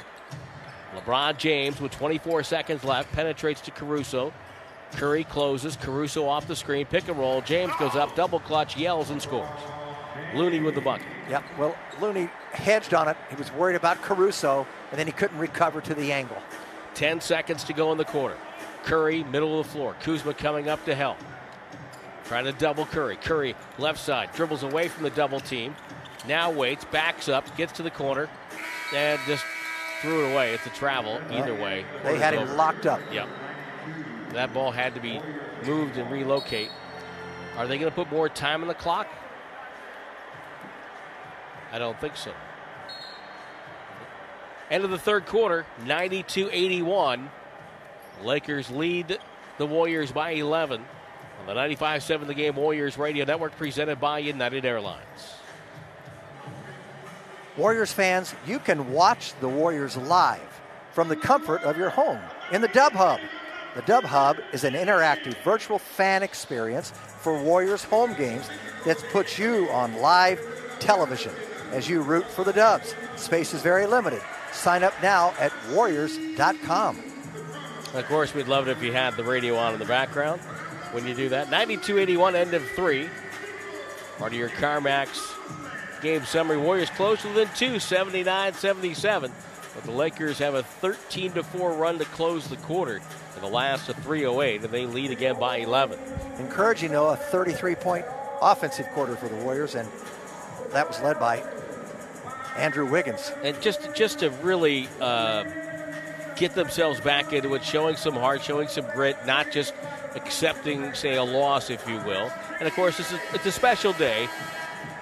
[0.96, 4.34] LeBron James with 24 seconds left penetrates to Caruso.
[4.94, 5.76] Curry closes.
[5.76, 6.86] Caruso off the screen.
[6.86, 7.42] Pick and roll.
[7.42, 8.16] James goes up.
[8.16, 8.76] Double clutch.
[8.76, 9.48] Yells and scores.
[10.34, 11.06] Looney with the bucket.
[11.30, 11.44] Yep.
[11.58, 13.18] Well, Looney hedged on it.
[13.30, 16.38] He was worried about Caruso, and then he couldn't recover to the angle.
[16.96, 18.36] 10 seconds to go in the quarter.
[18.84, 19.96] Curry, middle of the floor.
[20.02, 21.18] Kuzma coming up to help.
[22.26, 23.16] Trying to double Curry.
[23.18, 25.76] Curry, left side, dribbles away from the double team.
[26.28, 28.30] Now waits, backs up, gets to the corner,
[28.94, 29.44] and just
[30.02, 30.54] threw it away.
[30.54, 31.86] It's a travel either way.
[32.04, 33.02] They had him locked up.
[33.12, 33.28] Yep.
[34.32, 35.22] That ball had to be
[35.66, 36.70] moved and relocate.
[37.58, 39.08] Are they going to put more time on the clock?
[41.72, 42.32] I don't think so.
[44.72, 47.30] End of the third quarter, 92 81.
[48.24, 49.20] Lakers lead
[49.58, 50.82] the Warriors by 11
[51.40, 55.36] on the 95 7 The Game Warriors Radio Network presented by United Airlines.
[57.58, 62.20] Warriors fans, you can watch the Warriors live from the comfort of your home
[62.52, 63.20] in the Dub Hub.
[63.76, 68.50] The Dub Hub is an interactive virtual fan experience for Warriors home games
[68.86, 70.40] that puts you on live
[70.80, 71.34] television
[71.72, 72.96] as you root for the Dubs.
[73.16, 74.22] Space is very limited.
[74.52, 77.09] Sign up now at warriors.com.
[77.94, 80.42] Of course, we'd love it if you had the radio on in the background
[80.92, 81.48] when you do that.
[81.48, 83.10] 92-81, end of three.
[84.18, 86.58] Part of your CarMax game summary.
[86.58, 89.32] Warriors close within two, 79-77.
[89.76, 92.98] But the Lakers have a 13 4 run to close the quarter
[93.36, 95.98] in the last of 308, and they lead again by 11.
[96.40, 98.06] Encouraging, though, a 33 point
[98.42, 99.88] offensive quarter for the Warriors, and
[100.72, 101.44] that was led by
[102.58, 103.32] Andrew Wiggins.
[103.44, 105.46] And just just to really uh,
[106.40, 109.74] get themselves back into it, showing some heart, showing some grit, not just
[110.16, 112.32] accepting, say, a loss, if you will.
[112.60, 114.28] And of course, it's a, it's a special day.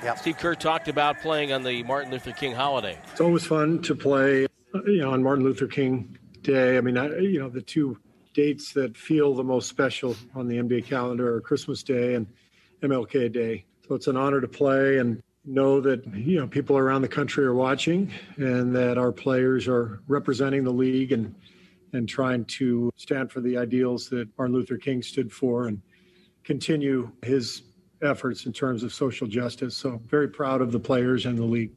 [0.03, 0.19] Yep.
[0.19, 2.97] Steve Kerr talked about playing on the Martin Luther King holiday.
[3.11, 6.77] It's always fun to play uh, you know, on Martin Luther King Day.
[6.77, 7.97] I mean, I, you know, the two
[8.33, 12.27] dates that feel the most special on the NBA calendar are Christmas Day and
[12.81, 13.65] MLK Day.
[13.87, 17.45] So it's an honor to play and know that you know people around the country
[17.45, 21.33] are watching and that our players are representing the league and
[21.93, 25.81] and trying to stand for the ideals that Martin Luther King stood for and
[26.43, 27.63] continue his
[28.01, 29.75] efforts in terms of social justice.
[29.75, 31.71] So very proud of the players and the league.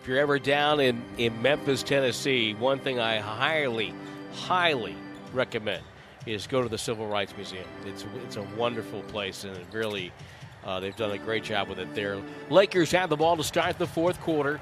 [0.00, 3.92] If you're ever down in, in Memphis, Tennessee, one thing I highly,
[4.32, 4.94] highly
[5.32, 5.82] recommend
[6.26, 7.64] is go to the Civil Rights Museum.
[7.86, 10.12] It's it's a wonderful place and it really
[10.66, 12.18] Uh, they've done a great job with it there.
[12.50, 14.60] Lakers have the ball to start the fourth quarter.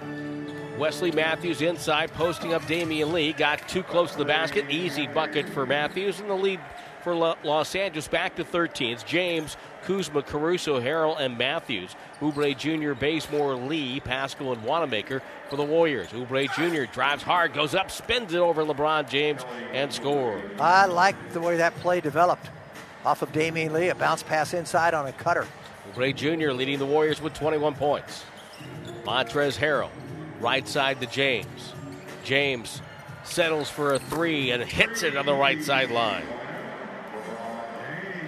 [0.78, 3.32] Wesley Matthews inside, posting up Damion Lee.
[3.32, 4.68] Got too close to the basket.
[4.68, 6.60] Easy bucket for Matthews, and the lead
[7.02, 8.92] for Los Angeles back to 13.
[8.92, 11.94] It's James, Kuzma, Caruso, Harrell, and Matthews.
[12.20, 16.08] Oubre Jr., Bazemore, Lee, Paschall, and Wanamaker for the Warriors.
[16.08, 16.90] Oubre Jr.
[16.92, 20.42] drives hard, goes up, spins it over LeBron James, and scores.
[20.60, 22.50] I like the way that play developed.
[23.04, 25.46] Off of Damion Lee, a bounce pass inside on a cutter.
[25.94, 26.52] Oubre Jr.
[26.52, 28.24] leading the Warriors with 21 points.
[29.04, 29.90] Montrezl Harrell,
[30.40, 31.72] right side to James.
[32.24, 32.82] James
[33.24, 36.24] settles for a three and hits it on the right sideline.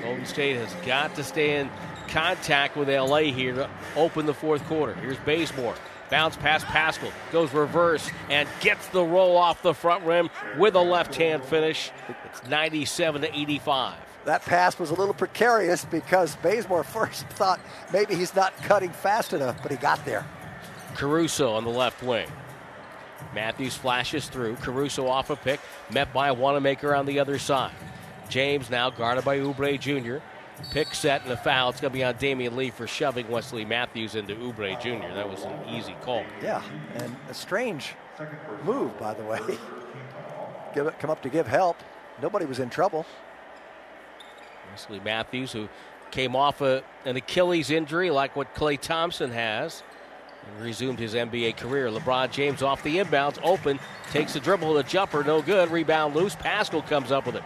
[0.03, 1.71] Golden State has got to stay in
[2.09, 4.95] contact with LA here to open the fourth quarter.
[4.95, 5.75] Here's Bazemore.
[6.09, 10.81] Bounce past Paschall, goes reverse and gets the roll off the front rim with a
[10.81, 11.91] left hand finish.
[12.27, 14.06] It's 97 to 85.
[14.27, 17.61] That pass was a little precarious because Bazemore first thought
[17.93, 20.27] maybe he's not cutting fast enough, but he got there.
[20.95, 22.29] Caruso on the left wing.
[23.35, 24.57] Matthews flashes through.
[24.57, 27.73] Caruso off a pick, met by a Wanamaker on the other side.
[28.29, 30.17] James now guarded by Oubre Jr.
[30.73, 31.71] Pick set and a foul.
[31.71, 35.15] It's going to be on Damion Lee for shoving Wesley Matthews into Oubre Jr.
[35.15, 36.25] That was an easy call.
[36.43, 36.63] Yeah,
[36.95, 37.95] and a strange
[38.65, 39.39] move, by the way.
[40.75, 41.77] give it, come up to give help.
[42.21, 43.07] Nobody was in trouble.
[44.77, 45.71] Wesley Matthews, who
[46.11, 49.83] came off a, an Achilles injury like what Klay Thompson has,
[50.47, 51.89] and resumed his NBA career.
[51.89, 53.81] LeBron James off the inbounds, open,
[54.11, 55.71] takes the dribble, the jumper, no good.
[55.71, 56.37] Rebound loose.
[56.37, 57.43] Paschall comes up with it.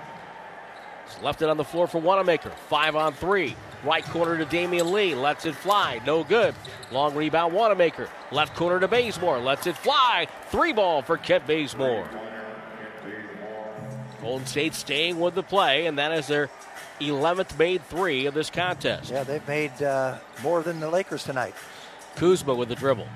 [1.23, 2.51] Left it on the floor for Wanamaker.
[2.69, 3.55] Five on three.
[3.85, 5.15] Right corner to Damion Lee.
[5.15, 6.01] Lets it fly.
[6.05, 6.53] No good.
[6.91, 8.09] Long rebound, Wanamaker.
[8.33, 9.39] Left corner to Bazemore.
[9.39, 10.27] Lets it fly.
[10.49, 12.09] Three ball for Kent Bazemore.
[14.21, 16.51] Golden State staying with the play, and that is their
[17.01, 19.11] 11th made three of this contest.
[19.11, 21.55] Yeah, they've made uh, more than the Lakers tonight.
[22.17, 23.09] Kuzma with the dribble.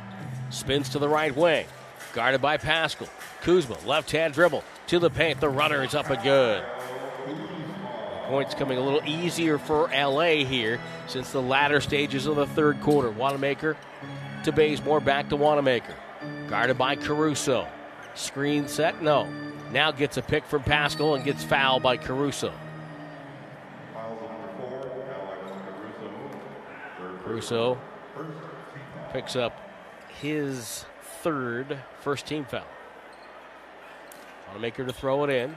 [0.51, 1.67] Spins to the right wing.
[2.13, 3.09] Guarded by Paschall.
[3.43, 5.41] Kuzma, left hand dribble to the paint.
[5.41, 6.65] The runner is up and good.
[8.27, 12.81] Points coming a little easier for LA here since the latter stages of the third
[12.81, 13.11] quarter.
[13.11, 13.77] Wanamaker
[14.45, 15.95] to Bazemore, back to Wanamaker.
[16.49, 17.67] Guarded by Caruso.
[18.15, 19.29] Screen set, no.
[19.73, 22.53] Now gets a pick from Paschall and gets fouled by Caruso.
[27.25, 27.79] Caruso
[29.13, 29.59] picks up
[30.21, 30.85] his
[31.23, 32.63] third first team foul.
[34.49, 35.57] Wanamaker to throw it in.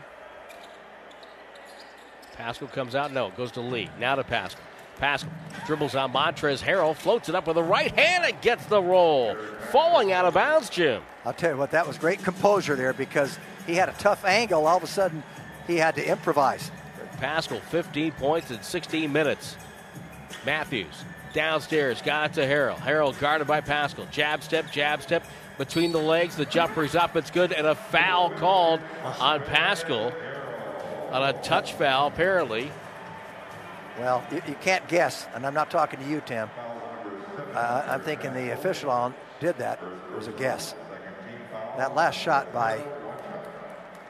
[2.38, 3.12] Paschall comes out.
[3.12, 3.90] No, goes to Lee.
[4.00, 4.56] Now to Paschall.
[5.00, 5.30] Paschall
[5.66, 9.36] dribbles on Montrezl Harrell, floats it up with a right hand and gets the roll.
[9.72, 11.04] Falling out of bounds, Jim.
[11.26, 13.38] I'll tell you what, that was great composure there because
[13.68, 14.66] he had a tough angle.
[14.66, 15.22] All of a sudden,
[15.68, 16.72] he had to improvise.
[17.18, 19.58] Paschall, 15 points in 16 minutes.
[20.46, 21.04] Matthews
[21.34, 22.78] downstairs, got it to Harrell.
[22.78, 24.10] Harrell guarded by Paschall.
[24.12, 25.26] Jab step, jab step
[25.58, 26.36] between the legs.
[26.36, 27.16] The jumper's up.
[27.16, 27.52] It's good.
[27.52, 30.14] And a foul called on Paschall
[31.12, 32.72] on a touch foul, apparently.
[34.00, 36.50] Well, you, you can't guess, and I'm not talking to you, Tim.
[37.54, 39.80] Uh, I'm thinking the official on did that.
[40.16, 40.76] Was a guess.
[41.78, 42.84] That last shot by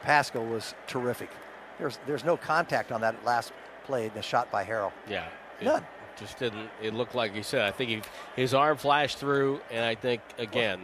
[0.04, 1.30] Paschall was terrific.
[1.78, 3.52] There's there's no contact on that last
[3.84, 4.92] play, the shot by Harrell.
[5.08, 5.28] Yeah.
[5.62, 5.86] None.
[6.18, 6.68] Just didn't.
[6.82, 7.62] It looked like he said.
[7.62, 8.02] I think he,
[8.36, 10.80] his arm flashed through, and I think again,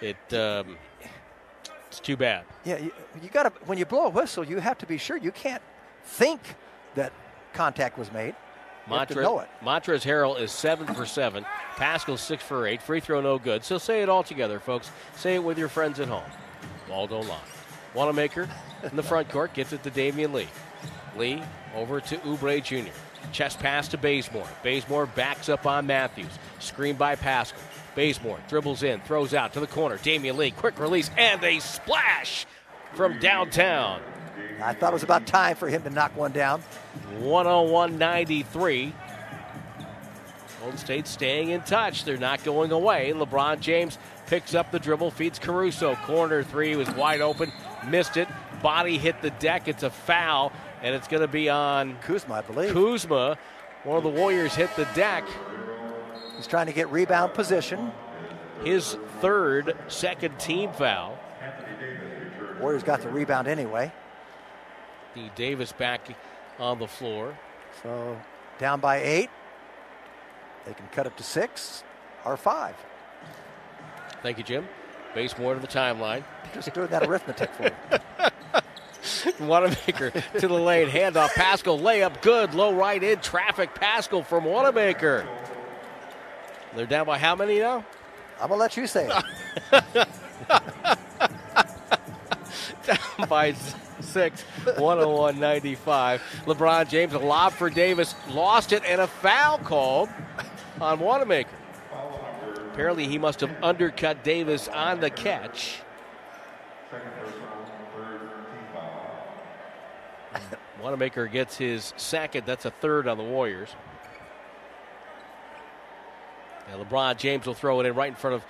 [0.00, 0.76] it um,
[1.88, 2.44] it's too bad.
[2.64, 5.16] Yeah, you, you got to when you blow a whistle, you have to be sure.
[5.16, 5.62] You can't
[6.04, 6.40] think
[6.94, 7.12] that
[7.52, 8.34] contact was made.
[8.88, 9.48] You have to know it.
[9.62, 11.44] Montrezl Harrell is seven for seven.
[11.76, 12.82] Paschall six for eight.
[12.82, 13.64] Free throw no good.
[13.64, 14.90] So say it all together, folks.
[15.16, 16.24] Say it with your friends at home.
[16.88, 17.38] Ball don't lie.
[17.94, 18.48] Wanamaker
[18.82, 20.48] in the front court gets it to Damion Lee.
[21.16, 21.42] Lee
[21.76, 22.90] over to Oubre Jr.
[23.30, 24.48] Chest pass to Bazemore.
[24.62, 26.38] Bazemore backs up on Matthews.
[26.58, 27.58] Screen by Paschall.
[27.94, 29.98] Bazemore dribbles in, throws out to the corner.
[29.98, 32.46] Damion Lee, quick release, and a splash
[32.94, 34.00] from downtown.
[34.62, 36.60] I thought it was about time for him to knock one down.
[37.20, 38.92] 101 93.
[40.60, 42.04] Golden State staying in touch.
[42.04, 43.12] They're not going away.
[43.14, 45.96] LeBron James picks up the dribble, feeds Caruso.
[45.96, 47.50] Corner three was wide open,
[47.88, 48.28] missed it.
[48.62, 49.66] Body hit the deck.
[49.66, 50.52] It's a foul,
[50.82, 52.72] and it's going to be on Kuzma, I believe.
[52.72, 53.38] Kuzma.
[53.84, 55.24] One of the Warriors hit the deck.
[56.36, 57.92] He's trying to get rebound position.
[58.64, 61.18] His third second team foul.
[62.60, 63.92] Warriors got the rebound anyway.
[65.14, 66.08] The Davis back
[66.58, 67.36] on the floor.
[67.82, 68.20] So
[68.58, 69.30] down by eight.
[70.64, 71.82] They can cut it to six
[72.24, 72.76] or five.
[74.22, 74.68] Thank you, Jim.
[75.14, 76.22] Bazemore to the timeline.
[76.54, 77.70] Just doing that arithmetic for you.
[79.40, 80.88] Wanamaker to the lane.
[80.88, 81.30] Handoff.
[81.30, 82.54] Paschall layup good.
[82.54, 83.74] Low right in traffic.
[83.74, 85.26] Paschall from Wanamaker.
[86.74, 87.84] They're down by how many now?
[88.40, 89.24] I'm gonna let you say it.
[92.84, 93.54] down by
[94.00, 96.22] six, 101 95.
[96.46, 100.08] LeBron James, a lob for Davis, lost it, and a foul called
[100.80, 101.50] on Wanamaker.
[102.72, 105.82] Apparently, he must have undercut Davis on the catch.
[110.82, 112.44] Wanamaker gets his second.
[112.46, 113.68] That's a third on the Warriors.
[116.70, 118.44] And LeBron James will throw it in right in front of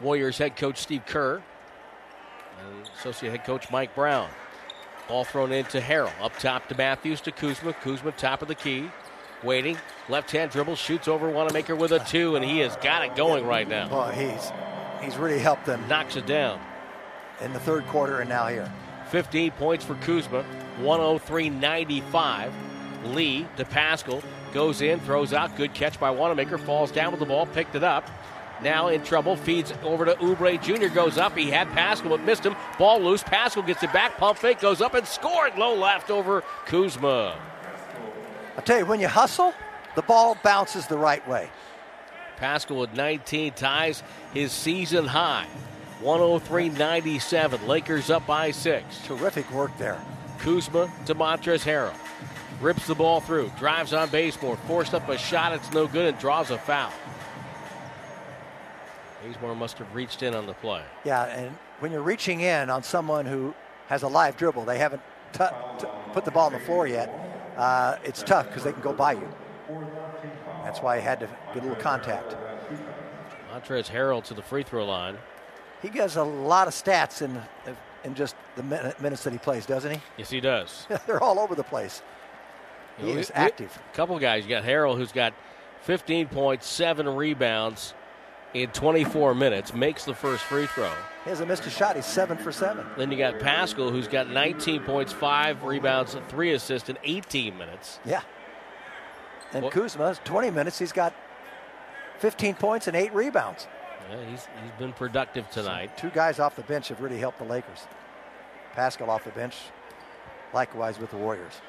[0.00, 1.42] Warriors head coach Steve Kerr
[2.60, 4.28] and associate head coach Mike Brown.
[5.08, 6.12] Ball thrown into Harrell.
[6.20, 7.72] Up top to Matthews to Kuzma.
[7.72, 8.90] Kuzma top of the key.
[9.42, 9.78] Waiting.
[10.08, 10.76] Left hand dribble.
[10.76, 13.88] Shoots over Wanamaker with a two, and he has got it going right now.
[13.88, 14.50] Well, he's
[15.00, 16.60] he's really helped them Knocks it down.
[17.40, 18.70] in the third quarter and now here.
[19.10, 20.44] 15 points for Kuzma.
[20.80, 22.52] 103 95.
[23.06, 24.22] Lee to Paschall.
[24.52, 25.56] Goes in, throws out.
[25.56, 26.58] Good catch by Wanamaker.
[26.58, 27.46] Falls down with the ball.
[27.46, 28.08] Picked it up.
[28.62, 29.36] Now in trouble.
[29.36, 30.92] Feeds over to Oubre Jr.
[30.92, 31.36] Goes up.
[31.36, 32.56] He had Paschall but missed him.
[32.78, 33.22] Ball loose.
[33.22, 34.16] Paschall gets it back.
[34.16, 34.60] Pump fake.
[34.60, 35.56] Goes up and scored.
[35.56, 37.38] Low left over Kuzma.
[38.56, 39.54] I tell you, when you hustle,
[39.94, 41.48] the ball bounces the right way.
[42.38, 44.02] Paschall with 19 ties
[44.32, 45.46] his season high.
[46.00, 47.66] 103 97.
[47.66, 49.06] Lakers up by six.
[49.06, 50.00] Terrific work there.
[50.38, 51.94] Kuzma to Montrezl Harrell.
[52.60, 53.50] Rips the ball through.
[53.58, 54.56] Drives on Bazemore.
[54.66, 55.52] Forced up a shot.
[55.52, 56.92] It's no good and draws a foul.
[59.22, 60.82] Bazemore must have reached in on the play.
[61.04, 63.54] Yeah, and when you're reaching in on someone who
[63.88, 65.02] has a live dribble, they haven't
[65.32, 65.44] t-
[65.78, 67.08] t- put the ball on the floor yet.
[67.56, 69.28] Uh, it's tough because they can go by you.
[70.64, 72.36] That's why he had to get a little contact.
[73.52, 75.16] Montrezl Harrell to the free throw line.
[75.82, 77.40] He gets a lot of stats in
[78.04, 80.00] in just the minutes that he plays, doesn't he?
[80.16, 80.86] Yes, he does.
[81.06, 82.02] They're all over the place.
[82.98, 83.76] You He know, is active.
[83.92, 84.44] A couple guys.
[84.44, 85.32] You got Harrell, who's got
[85.86, 87.94] 15.7 rebounds
[88.54, 90.90] in 24 minutes, makes the first free throw.
[91.24, 91.96] He hasn't missed a shot.
[91.96, 92.86] He's seven for seven.
[92.96, 97.56] Then you got Paschall, who's got 19 points, five rebounds, and three assists in 18
[97.58, 98.00] minutes.
[98.04, 98.22] Yeah.
[99.52, 101.12] And What- Kuzma, 20 minutes, he's got
[102.18, 103.66] 15 points and eight rebounds.
[104.10, 105.96] Yeah, he's, he's been productive tonight.
[105.98, 107.86] Two guys off the bench have really helped the Lakers.
[108.74, 109.54] Paschall off the bench,
[110.54, 111.60] likewise with the Warriors.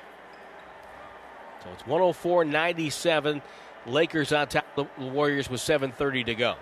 [1.63, 3.41] So it's 104 97.
[3.85, 6.55] Lakers on top of the Warriors with 7.30 to go.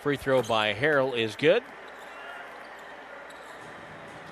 [0.00, 1.62] Free throw by Harrell is good.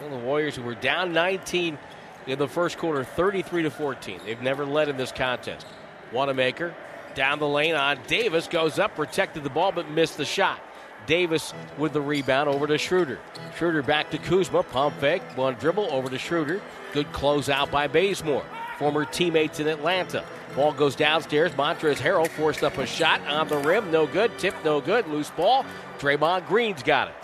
[0.01, 1.79] So the Warriors, who were down 19
[2.27, 4.21] in the first quarter, 33 to 14.
[4.25, 5.67] They've never led in this contest.
[6.13, 6.75] Wanamaker
[7.19, 10.61] down the lane on Davis, goes up, protected the ball, but missed the shot.
[11.07, 13.19] Davis with the rebound over to Schroeder.
[13.57, 16.61] Schroeder back to Kuzma, pump fake, one dribble over to Schroeder.
[16.93, 18.45] Good closeout by Bazemore,
[18.79, 20.25] former teammates in Atlanta.
[20.55, 21.51] Ball goes downstairs.
[21.53, 24.39] Montrezl Harrell forced up a shot on the rim, no good.
[24.39, 25.09] Tip, no good.
[25.09, 25.67] Loose ball.
[25.99, 27.15] Draymond Green's got it.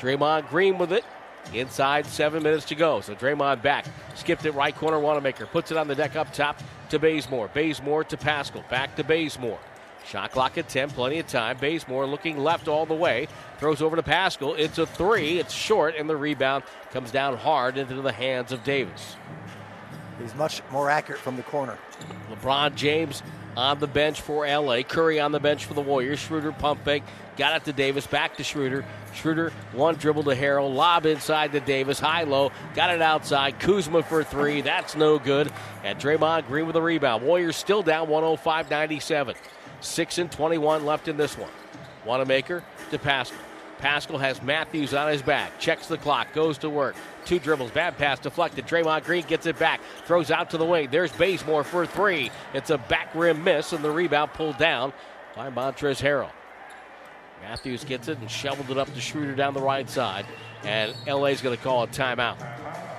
[0.00, 1.04] Draymond Green with it.
[1.52, 3.02] Inside seven minutes to go.
[3.02, 3.84] So Draymond back.
[4.14, 4.98] Skipped it right corner.
[4.98, 6.58] Wanamaker puts it on the deck up top
[6.94, 7.50] to Bazemore.
[7.52, 8.68] Bazemore to Paschall.
[8.68, 9.58] Back to Bazemore.
[10.06, 10.90] Shot clock at 10.
[10.90, 11.56] Plenty of time.
[11.58, 13.26] Bazemore looking left all the way.
[13.58, 14.56] Throws over to Paschall.
[14.58, 15.38] It's a three.
[15.38, 19.16] It's short, and the rebound comes down hard into the hands of Davis.
[20.20, 21.76] He's much more accurate from the corner.
[22.30, 23.22] LeBron James
[23.56, 24.82] on the bench for LA.
[24.82, 26.20] Curry on the bench for the Warriors.
[26.20, 27.02] Schroeder pump fake.
[27.36, 28.06] Got it to Davis.
[28.06, 28.84] Back to Schroeder.
[29.14, 30.74] Schroeder one dribble to Harrell.
[30.74, 31.98] Lob inside to Davis.
[31.98, 32.52] High low.
[32.74, 33.58] Got it outside.
[33.58, 34.60] Kuzma for three.
[34.60, 35.52] That's no good.
[35.82, 37.24] And Draymond Green with a rebound.
[37.24, 39.34] Warriors still down 105 97.
[39.80, 41.50] 6 and 21 left in this one.
[42.04, 43.32] Wanamaker to Paschall.
[43.80, 45.58] Paschall has Matthews on his back.
[45.58, 46.32] Checks the clock.
[46.32, 46.96] Goes to work.
[47.24, 47.70] Two dribbles.
[47.70, 48.66] Bad pass deflected.
[48.66, 49.80] Draymond Green gets it back.
[50.06, 50.88] Throws out to the wing.
[50.90, 52.30] There's Bazemore for three.
[52.54, 54.92] It's a back rim miss, and the rebound pulled down
[55.36, 56.30] by Montrezl Harrell.
[57.48, 60.24] Matthews gets it and shoveled it up to Schroeder down the right side.
[60.64, 62.36] And LA's going to call a timeout.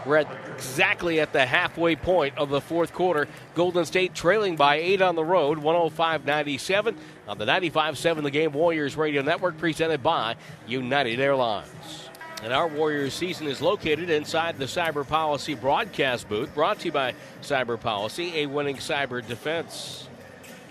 [0.06, 3.28] We're at exactly at the halfway point of the fourth quarter.
[3.56, 6.96] Golden State trailing by eight on the road, 105 97
[7.28, 10.36] on the 95 7 The Game Warriors Radio Network, presented by
[10.68, 12.10] United Airlines.
[12.44, 16.92] And our Warriors season is located inside the Cyber Policy broadcast booth, brought to you
[16.92, 20.08] by Cyber Policy, a winning cyber defense.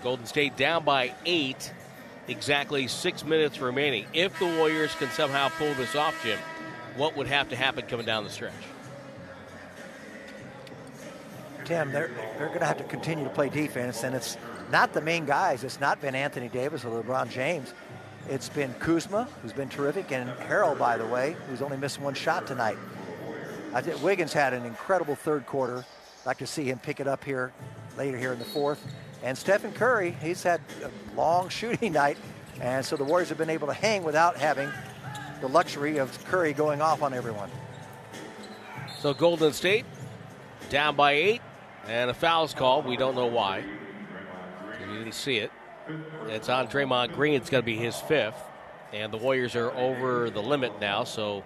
[0.01, 1.73] Golden State down by eight,
[2.27, 4.05] exactly six minutes remaining.
[4.13, 6.39] If the Warriors can somehow pull this off, Jim,
[6.95, 8.53] what would have to happen coming down the stretch?
[11.65, 14.37] Tim, they're, they're going to have to continue to play defense, and it's
[14.71, 15.63] not the main guys.
[15.63, 17.73] It's not been Anthony Davis or LeBron James.
[18.29, 22.13] It's been Kuzma, who's been terrific, and Harrell, by the way, who's only missed one
[22.13, 22.77] shot tonight.
[23.73, 25.85] I think Wiggins had an incredible third quarter.
[26.21, 27.51] I'd like to see him pick it up here
[27.97, 28.81] later here in the fourth.
[29.25, 32.17] And Stephen Curry, he's had a long shooting night,
[32.61, 34.69] and so the Warriors have been able to hang without having
[35.41, 37.49] the luxury of Curry going off on everyone.
[38.99, 39.83] So Golden State
[40.69, 41.41] down by eight,
[41.87, 42.85] and a foul's called.
[42.85, 43.63] We don't know why.
[44.79, 45.51] We didn't see it.
[46.27, 47.33] It's on Draymond Green.
[47.33, 48.37] It's going to be his fifth.
[48.93, 51.43] And the Warriors are over the limit now, so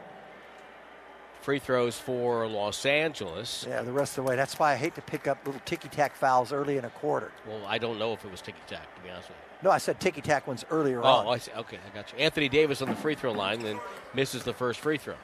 [1.41, 3.65] free throws for Los Angeles.
[3.67, 4.35] Yeah, the rest of the way.
[4.35, 7.31] That's why I hate to pick up little ticky tack fouls early in a quarter.
[7.47, 9.49] Well, I don't know if it was ticky tack, to be honest with you.
[9.61, 11.27] No, I said ticky tack ones earlier oh, on.
[11.27, 11.51] I see.
[11.51, 12.19] Okay, I got you.
[12.19, 13.79] Anthony Davis on the free throw line, then
[14.13, 15.15] misses the first free throw.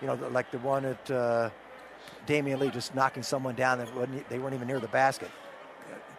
[0.00, 1.50] You know, like the one at uh,
[2.26, 5.30] Damion Lee just knocking someone down that wasn't, they weren't even near the basket.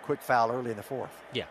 [0.04, 1.12] Quick foul early in the fourth.
[1.34, 1.46] Yeah.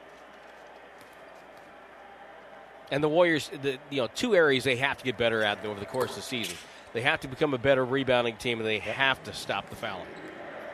[2.91, 5.79] And the Warriors, the, you know, two areas they have to get better at over
[5.79, 6.57] the course of the season.
[6.93, 10.07] They have to become a better rebounding team, and they have to stop the fouling.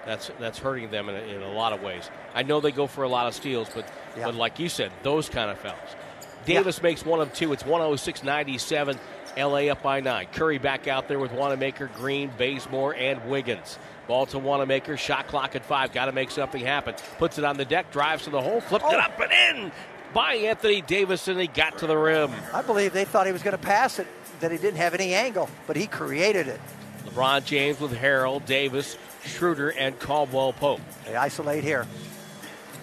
[0.07, 2.11] That's that's hurting them in a, in a lot of ways.
[2.35, 4.27] I know they go for a lot of steals, but Yeah.
[4.27, 5.79] but like you said, those kind of fouls.
[6.45, 7.53] Davis makes one of two.
[7.55, 8.99] It's 106-97.
[9.37, 10.27] LA up by nine.
[10.33, 13.79] Curry back out there with Wanamaker, Green, Bazemore, and Wiggins.
[14.07, 14.97] Ball to Wanamaker.
[14.99, 15.93] Shot clock at five.
[15.93, 16.95] Got to make something happen.
[17.19, 17.91] Puts it on the deck.
[17.91, 18.61] Drives to the hole.
[18.61, 18.99] Flipped it Oh.
[18.99, 19.33] up and
[19.67, 19.73] in
[20.13, 22.31] by Anthony Davis, and he got to the rim.
[22.53, 24.07] I believe they thought he was going to pass it,
[24.45, 26.61] that he didn't have any angle, but he created it.
[27.07, 30.83] LeBron James with Harrell, Davis, Schroeder, and Caldwell Pope.
[31.07, 31.87] They isolate here.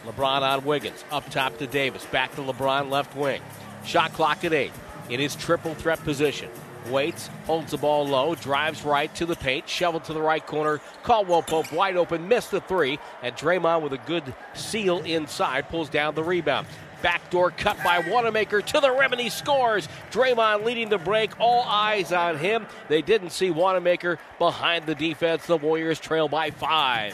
[0.08, 1.06] LeBron on Wiggins.
[1.12, 2.04] Up top to Davis.
[2.06, 3.44] Back to LeBron, left wing.
[3.86, 4.72] Shot clock at eight.
[5.12, 6.50] In his triple threat position.
[6.90, 10.82] Waits, holds the ball low, drives right to the paint, shovel to the right corner.
[11.04, 15.90] Caldwell Pope wide open, missed the three, and Draymond with a good seal inside pulls
[15.90, 16.66] down the rebound.
[17.02, 19.88] Backdoor cut by Wanamaker to the rim, and he scores.
[20.12, 21.40] Draymond leading the break.
[21.40, 22.68] All eyes on him.
[22.88, 25.46] They didn't see Wanamaker behind the defense.
[25.46, 27.14] The Warriors trail by five.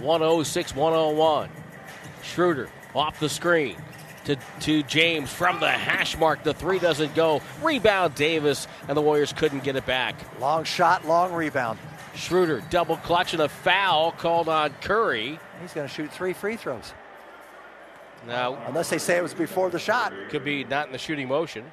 [0.00, 1.48] 106 101.
[2.22, 3.76] Schroeder off the screen
[4.24, 6.42] to, to James from the hash mark.
[6.42, 7.40] The three doesn't go.
[7.62, 10.14] Rebound Davis, and the Warriors couldn't get it back.
[10.40, 11.78] Long shot, long rebound.
[12.14, 15.38] Schroeder double clutch and a foul called on Curry.
[15.62, 16.92] He's going to shoot three free throws,
[18.26, 20.12] Now, unless they say it was before the shot.
[20.28, 21.64] could be not in the shooting motion.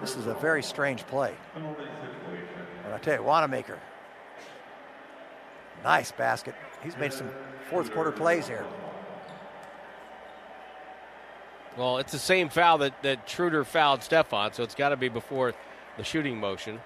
[0.00, 1.34] This is a very strange play.
[1.56, 3.78] And I tell you, Wanamaker,
[5.82, 6.54] nice basket.
[6.82, 7.30] He's made some
[7.68, 8.64] fourth quarter plays here.
[11.76, 15.08] Well, it's the same foul that, that Schroeder fouled Stefan, so it's got to be
[15.08, 15.54] before
[15.96, 16.78] the shooting motion.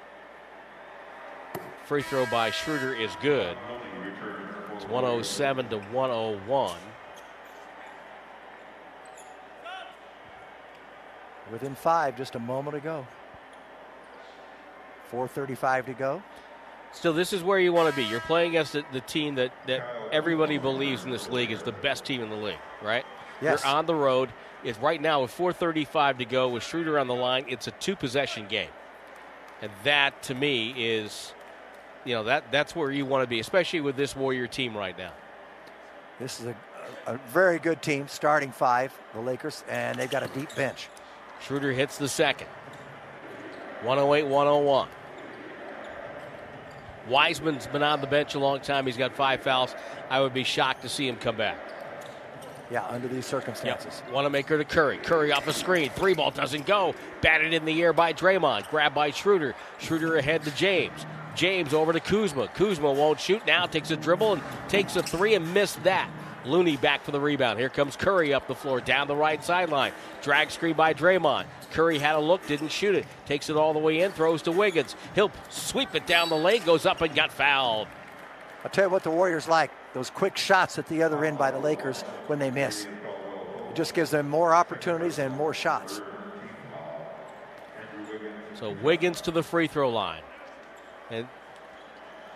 [1.85, 3.56] Free throw by Schroeder is good.
[4.77, 6.77] It's 107 to 101.
[11.51, 13.07] Within five just a moment ago.
[15.11, 16.23] 4.35 to go.
[16.93, 18.05] Still, this is where you want to be.
[18.09, 21.73] You're playing against the, the team that, that everybody believes in this league is the
[21.73, 23.05] best team in the league, right?
[23.41, 23.62] Yes.
[23.62, 24.31] You're on the road.
[24.65, 27.45] It's right now with 4:35 to go with Schroeder on the line.
[27.49, 28.70] It's a two-possession game,
[29.62, 31.33] and that to me is,
[32.05, 34.99] you know, that that's where you want to be, especially with this Warrior team right
[34.99, 35.12] now.
[36.19, 36.57] This is a,
[37.07, 40.89] a very good team, starting five, the Lakers, and they've got a deep bench.
[41.40, 42.48] Schroeder hits the second.
[43.82, 44.89] 108 101.
[47.09, 48.86] Wiseman's been on the bench a long time.
[48.86, 49.74] He's got five fouls.
[50.10, 51.56] I would be shocked to see him come back.
[52.70, 54.02] Yeah, under these circumstances.
[54.12, 54.98] Wanamaker make her to Curry.
[54.98, 55.89] Curry off a screen.
[55.90, 56.94] Three ball doesn't go.
[57.23, 58.69] Batted in the air by Draymond.
[58.69, 59.55] Grabbed by Schroeder.
[59.78, 61.06] Schroeder ahead to James.
[61.35, 62.48] James over to Kuzma.
[62.48, 63.65] Kuzma won't shoot now.
[63.65, 66.10] Takes a dribble and takes a three and missed that.
[66.49, 67.59] Looney back for the rebound.
[67.59, 69.93] Here comes Curry up the floor, down the right sideline.
[70.23, 71.45] Drag screen by Draymond.
[71.73, 73.07] Curry had a look, didn't shoot it.
[73.27, 74.97] Takes it all the way in, throws to Wiggins.
[75.15, 77.89] He'll sweep it down the lane, goes up and got fouled.
[78.65, 81.51] I'll tell you what the Warriors like those quick shots at the other end by
[81.51, 82.85] the Lakers when they miss.
[82.85, 86.01] It just gives them more opportunities and more shots.
[88.55, 90.23] So Wiggins to the free throw line.
[91.11, 91.29] And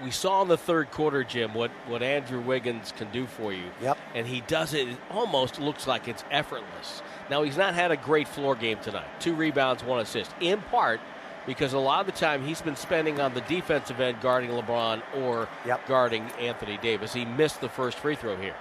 [0.02, 3.64] we saw in the third quarter, Jim, what, what Andrew Wiggins can do for you.
[3.80, 3.98] Yep.
[4.14, 7.02] And he does it, it almost looks like it's effortless.
[7.30, 9.06] Now, he's not had a great floor game tonight.
[9.20, 10.32] Two rebounds, one assist.
[10.40, 11.00] In part
[11.46, 15.02] because a lot of the time he's been spending on the defensive end guarding LeBron
[15.16, 15.86] or Yep.
[15.88, 17.12] guarding Anthony Davis.
[17.12, 18.54] He missed the first free throw here.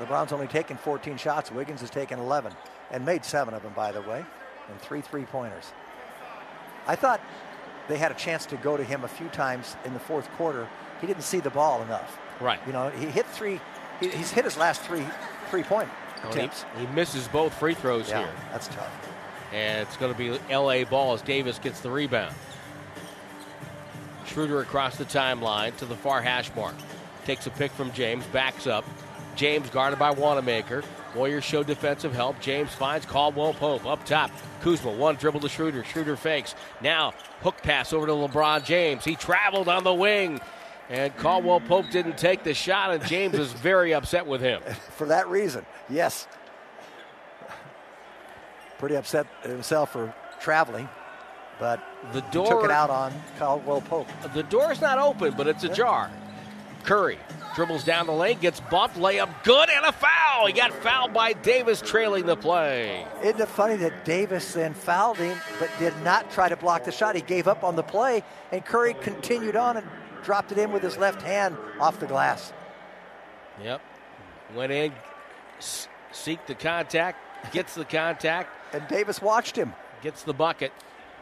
[0.00, 1.50] LeBron's only taken 14 shots.
[1.50, 2.52] Wiggins has taken 11
[2.90, 4.24] and made seven of them, by the way,
[4.68, 5.72] and three three pointers.
[6.86, 7.20] I thought
[7.88, 10.68] they had a chance to go to him a few times in the fourth quarter.
[11.00, 12.18] He didn't see the ball enough.
[12.40, 12.60] Right.
[12.66, 13.60] You know, he hit three.
[14.00, 15.04] He, he's hit his last three
[15.50, 15.88] three point
[16.22, 16.48] Well, he,
[16.78, 18.32] he misses both free throws Yeah, here.
[18.52, 19.08] that's tough.
[19.52, 22.34] And it's going to be LA ball as Davis gets the rebound.
[24.26, 26.74] Schroeder across the timeline to the far hash mark.
[27.24, 28.84] Takes a pick from James, backs up.
[29.36, 30.82] James guarded by Wanamaker.
[31.18, 32.38] Warriors show defensive help.
[32.40, 34.30] James finds Caldwell Pope up top.
[34.62, 35.82] Kuzma, one dribble to Schroeder.
[35.82, 36.54] Schroeder fakes.
[36.80, 39.04] Now, hook pass over to LeBron James.
[39.04, 40.40] He traveled on the wing.
[40.88, 44.62] And Caldwell Pope didn't take the shot, and James is very upset with him.
[44.96, 46.28] For that reason, yes.
[48.78, 50.88] Pretty upset himself for traveling,
[51.58, 51.82] but
[52.12, 54.06] the door took it out on Caldwell Pope.
[54.34, 56.12] The door's not open, but it's ajar.
[56.84, 57.18] Curry
[57.54, 60.46] dribbles down the lane, gets bumped, layup good, and a foul.
[60.46, 63.06] He got fouled by Davis, trailing the play.
[63.22, 66.92] Isn't it funny that Davis then fouled him, but did not try to block the
[66.92, 67.14] shot?
[67.16, 68.22] He gave up on the play,
[68.52, 69.86] and Curry continued on and
[70.22, 72.52] dropped it in with his left hand off the glass.
[73.62, 73.80] Yep.
[74.54, 74.92] Went in,
[76.12, 77.18] seek the contact,
[77.52, 78.50] gets the contact.
[78.72, 79.72] And Davis watched him.
[80.02, 80.72] Gets the bucket.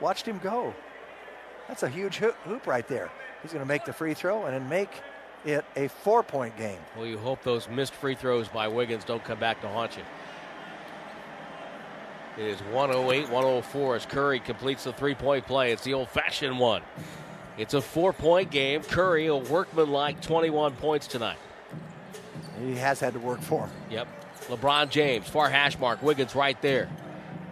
[0.00, 0.74] Watched him go.
[1.68, 3.10] That's a huge hoop right there.
[3.42, 4.90] He's going to make the free throw and then make
[5.47, 6.78] it a four point game.
[6.97, 10.02] Well, you hope those missed free throws by Wiggins don't come back to haunt you.
[12.36, 15.73] It is 108 104 as Curry completes the three point play.
[15.73, 16.82] It's the old fashioned one.
[17.56, 18.82] It's a four point game.
[18.82, 21.39] Curry, a workman like 21 points tonight.
[22.60, 23.70] He has had to work for him.
[23.90, 24.09] Yep.
[24.48, 26.02] LeBron James, far hash mark.
[26.02, 26.89] Wiggins right there.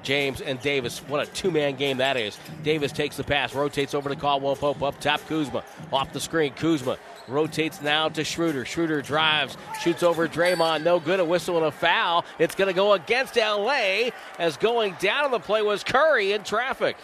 [0.03, 0.99] James and Davis.
[1.09, 2.39] What a two man game that is.
[2.62, 5.65] Davis takes the pass, rotates over to Caldwell Pope, up top Kuzma.
[5.93, 8.64] Off the screen, Kuzma rotates now to Schroeder.
[8.64, 10.82] Schroeder drives, shoots over Draymond.
[10.82, 11.20] No good.
[11.20, 12.24] A whistle and a foul.
[12.38, 16.42] It's going to go against LA as going down on the play was Curry in
[16.44, 16.96] traffic.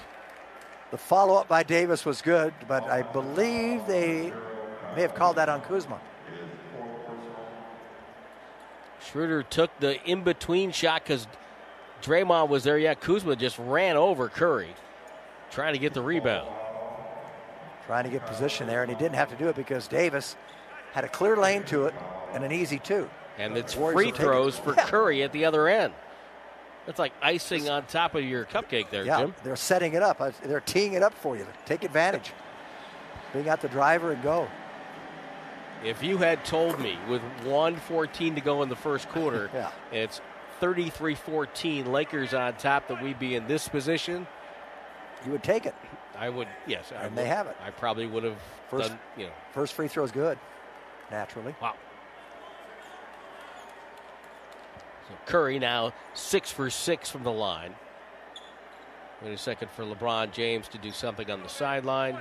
[0.91, 4.33] The follow up by Davis was good, but I believe they
[4.97, 6.01] may have called that on Kuzma.
[9.01, 11.27] Schroeder took the in between shot because
[12.03, 12.79] Draymond was there.
[12.79, 14.75] Yeah, Kuzma just ran over Curry,
[15.51, 16.49] trying to get the rebound.
[17.91, 20.37] Trying to get position there, and he didn't have to do it because Davis
[20.93, 21.95] had a clear lane to it
[22.33, 23.11] and an easy two.
[23.37, 24.87] And it's free throws for yeah.
[24.87, 25.93] Curry at the other end.
[26.87, 29.35] It's like icing on top of your cupcake there, yeah, Jim.
[29.43, 30.21] They're setting it up.
[30.21, 31.45] Uh, they're teeing it up for you.
[31.67, 32.31] Take advantage.
[33.33, 34.47] Bring out the driver and go.
[35.85, 39.73] If you had told me with 114 to go in the first quarter, yeah.
[39.91, 40.21] it's
[40.61, 44.29] 33 14, Lakers on top, that we'd be in this position,
[45.27, 45.75] you would take it.
[46.21, 46.93] I would, yes.
[46.95, 47.57] And I they have it.
[47.65, 48.37] I probably would have
[48.69, 49.33] first, done, you know.
[49.53, 50.39] First free throw is good,
[51.11, 51.55] naturally.
[51.63, 51.75] Wow.
[55.09, 57.75] So Curry now six for six from the line.
[59.23, 62.19] Wait a second for LeBron James to do something on the sideline.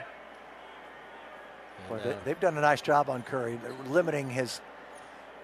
[1.90, 4.62] Well, they, uh, have done a nice job on Curry, limiting his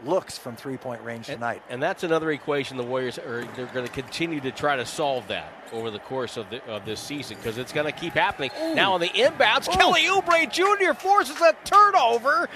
[0.06, 1.62] looks from three point range tonight.
[1.70, 5.28] And that's another equation the Warriors are they're going to continue to try to solve
[5.28, 8.52] that over the course of, the, of this season because it's going to keep happening.
[8.62, 8.76] Ooh.
[8.76, 9.72] Now on the inbounds, Ooh.
[9.72, 10.94] Kelly Oubre Jr.
[10.94, 12.50] forces a turnover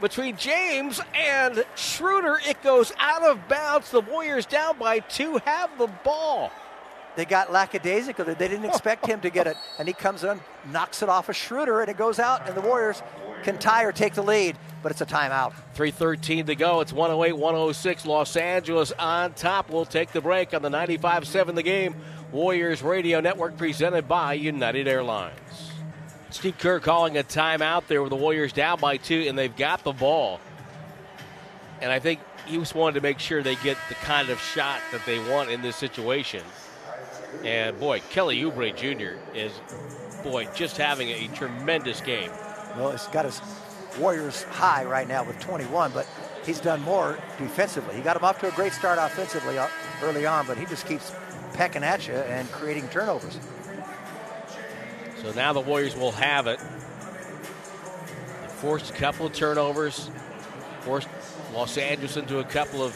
[0.00, 2.38] between James and Schroeder.
[2.46, 3.90] It goes out of bounds.
[3.90, 6.52] The Warriors down by two have the ball.
[7.16, 8.24] They got lackadaisical.
[8.26, 11.34] They didn't expect him to get it, and he comes in, knocks it off of
[11.34, 13.02] Schroeder, and it goes out, and the Warriors
[13.42, 13.58] can
[13.92, 15.52] take the lead, but it's a timeout.
[15.76, 16.80] 3.13 to go.
[16.80, 18.06] It's 108 106.
[18.06, 19.70] Los Angeles on top.
[19.70, 21.96] We'll take the break on the 95 7 the game.
[22.32, 25.72] Warriors Radio Network presented by United Airlines.
[26.30, 29.82] Steve Kerr calling a timeout there with the Warriors down by two, and they've got
[29.82, 30.40] the ball.
[31.80, 34.80] And I think he just wanted to make sure they get the kind of shot
[34.92, 36.42] that they want in this situation.
[37.44, 39.18] And boy, Kelly Oubre Jr.
[39.34, 39.52] is,
[40.22, 42.30] boy, just having a tremendous game.
[42.78, 43.40] Well, he's got his
[43.98, 46.06] Warriors high right now with 21, but
[46.44, 47.96] he's done more defensively.
[47.96, 49.66] He got him off to a great start offensively uh,
[50.02, 51.12] early on, but he just keeps
[51.54, 53.38] pecking at you and creating turnovers.
[55.16, 56.60] So now the Warriors will have it.
[58.42, 60.10] They forced a couple of turnovers,
[60.82, 61.08] forced
[61.52, 62.94] Los Angeles into a couple of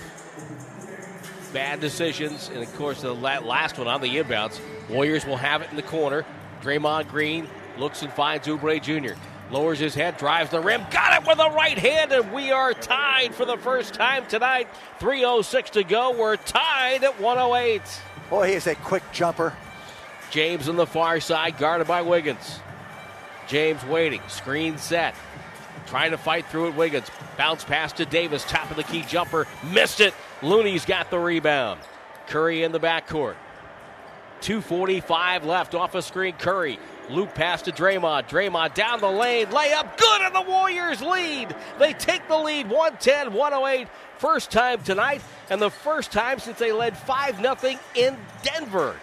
[1.53, 2.49] bad decisions.
[2.49, 4.61] And of course, the last one on the inbounds.
[4.89, 6.25] Warriors will have it in the corner.
[6.63, 9.19] Draymond Green looks and finds Oubre Jr.
[9.53, 12.73] Lowers his head, drives the rim, got it with a right hand, and we are
[12.73, 14.67] tied for the first time tonight.
[14.99, 16.11] 3.06 to go.
[16.13, 17.83] We're tied at 108.
[18.31, 19.53] Boy, he is a quick jumper.
[20.31, 22.61] James on the far side, guarded by Wiggins.
[23.47, 25.15] James waiting, screen set.
[25.87, 27.11] Trying to fight through it, Wiggins.
[27.37, 30.15] Bounce pass to Davis, top of the key jumper, missed it.
[30.41, 31.79] Looney's got the rebound.
[32.27, 33.35] Curry in the backcourt.
[34.41, 36.33] 2.45 left off a screen.
[36.39, 36.79] Curry.
[37.11, 38.29] Loop pass to Draymond.
[38.29, 39.47] Draymond down the lane.
[39.47, 41.55] Layup good, and the Warriors lead.
[41.79, 43.89] They take the lead 110 108.
[44.19, 45.21] First time tonight,
[45.51, 48.97] and the first time since they led 5 0 in Denver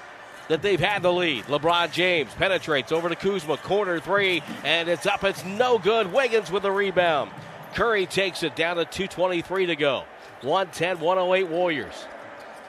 [0.50, 1.46] that they've had the lead.
[1.46, 5.24] LeBron James penetrates over to Kuzma, corner three, and it's up.
[5.24, 6.12] It's no good.
[6.12, 7.32] Wiggins with the rebound.
[7.74, 10.04] Curry takes it down to 2.23 to go.
[10.42, 12.06] 110 108 Warriors.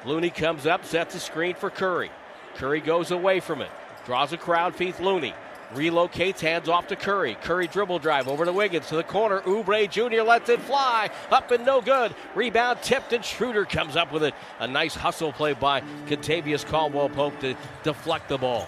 [0.04, 2.10] Looney comes up, sets a screen for Curry.
[2.56, 3.70] Curry goes away from it,
[4.04, 5.34] draws a crowd, feeds Looney.
[5.74, 7.36] Relocates, hands off to Curry.
[7.42, 9.40] Curry dribble drive over to Wiggins to the corner.
[9.42, 10.22] Oubre Jr.
[10.22, 11.10] lets it fly.
[11.30, 12.12] Up and no good.
[12.34, 14.34] Rebound tipped, and Schroeder comes up with it.
[14.58, 17.54] A nice hustle play by Kentavious Caldwell Pope to
[17.84, 18.66] deflect the ball.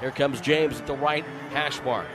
[0.00, 2.06] Here comes James at the right hash mark.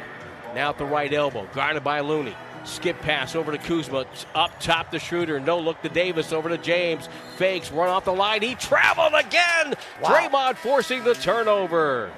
[0.53, 2.35] Now at the right elbow, guarded by Looney.
[2.63, 4.05] Skip pass over to Kuzma.
[4.35, 5.39] Up top to Schroeder.
[5.39, 6.33] No look to Davis.
[6.33, 7.07] Over to James.
[7.37, 7.71] Fakes.
[7.71, 8.41] Run off the line.
[8.41, 9.73] He traveled again.
[10.01, 10.09] Wow.
[10.09, 12.11] Draymond forcing the turnover.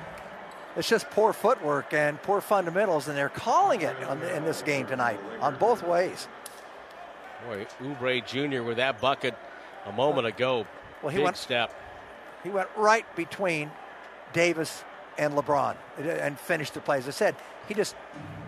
[0.80, 3.98] It's just poor footwork and poor fundamentals, and they're calling it
[4.34, 6.30] in this game tonight on both ways.
[7.46, 8.64] Boy, Oubre Jr.
[8.64, 9.36] with that bucket
[9.86, 10.66] a moment ago.
[11.04, 11.74] Well, he Big went, step.
[12.44, 13.72] He went right between
[14.32, 14.86] Davis
[15.18, 17.00] and LeBron uh, and finished the play.
[17.00, 17.36] As I said,
[17.68, 17.98] he just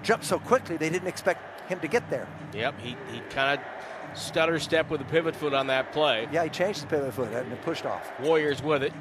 [0.01, 2.29] jumped so quickly they didn't expect him to get there.
[2.53, 6.29] Yep, he, he kind of stutter step with the pivot foot on that play.
[6.31, 8.09] Yeah, he changed the pivot foot and it pushed off.
[8.21, 8.93] Warriors with it.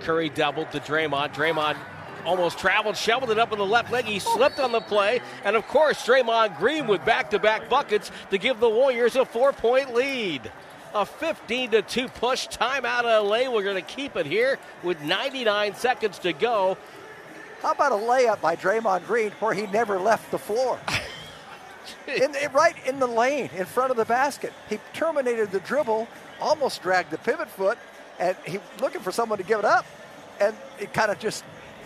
[0.00, 1.32] Curry doubled to Draymond.
[1.34, 1.78] Draymond
[2.28, 4.04] almost traveled, shoveled it up in the left leg.
[4.04, 5.20] He slipped on the play.
[5.44, 9.24] And of course, Draymond Green with back to back buckets to give the Warriors a
[9.24, 10.52] four point lead.
[10.94, 12.46] A 15 to 2 push.
[12.48, 13.50] Timeout out of LA.
[13.50, 16.76] We're going to keep it here with 99 seconds to go.
[17.62, 20.78] How about a layup by Draymond Green where he never left the floor?
[22.06, 24.52] in, right in the lane in front of the basket.
[24.68, 26.06] He terminated the dribble,
[26.40, 27.78] almost dragged the pivot foot,
[28.18, 29.86] and he looking for someone to give it up.
[30.40, 31.42] And it kind of just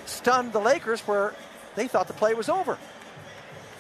[0.07, 1.35] stunned the Lakers where
[1.75, 2.79] they thought the play was over.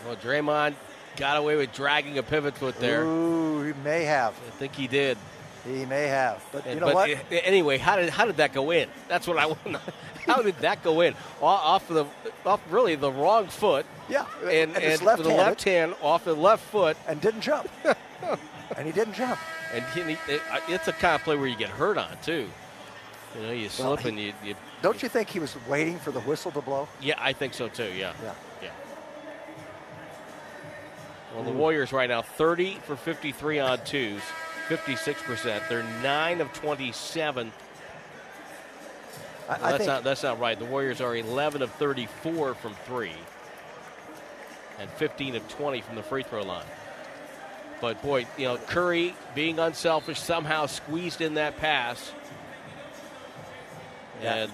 [0.07, 0.75] Well, Draymond
[1.17, 3.05] got away with dragging a pivot foot there.
[3.05, 4.33] Ooh, he may have.
[4.33, 5.19] I think he did.
[5.65, 7.19] He may have, but you know but what?
[7.31, 8.89] Anyway, how did how did that go in?
[9.07, 9.65] That's what I want.
[9.65, 9.81] to
[10.27, 11.15] How did that go in?
[11.41, 12.07] Off the
[12.47, 13.87] off really the wrong foot.
[14.09, 17.69] Yeah, and, and, and the left hand off the left foot and didn't jump.
[18.77, 19.39] and he didn't jump.
[19.75, 20.17] And he,
[20.69, 22.49] it's a kind of play where you get hurt on too.
[23.37, 24.55] You know, you slip well, he, and you, you.
[24.83, 26.89] Don't you think he was waiting for the whistle to blow?
[27.01, 27.85] Yeah, I think so too.
[27.85, 28.13] Yeah.
[28.23, 28.35] Yeah.
[28.63, 28.71] Yeah.
[31.35, 34.21] Well, the Warriors right now 30 for 53 on twos,
[34.69, 35.69] 56%.
[35.69, 37.53] They're 9 of 27
[39.49, 40.59] well, that's not that's not right.
[40.59, 43.13] The Warriors are 11 of 34 from three,
[44.79, 46.65] and 15 of 20 from the free throw line.
[47.81, 52.13] But boy, you know Curry being unselfish somehow squeezed in that pass,
[54.23, 54.35] yeah.
[54.35, 54.53] and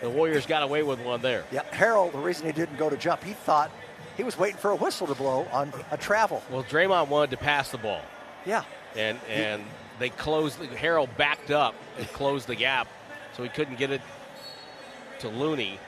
[0.00, 1.44] the Warriors got away with one there.
[1.52, 2.10] Yeah, Harrell.
[2.12, 3.70] The reason he didn't go to jump, he thought
[4.16, 6.42] he was waiting for a whistle to blow on a travel.
[6.50, 8.02] Well, Draymond wanted to pass the ball.
[8.46, 8.64] Yeah,
[8.96, 9.68] and and he,
[9.98, 10.58] they closed.
[10.58, 12.88] Harrell backed up and closed the gap
[13.36, 14.00] so he couldn't get it
[15.20, 15.78] to Looney.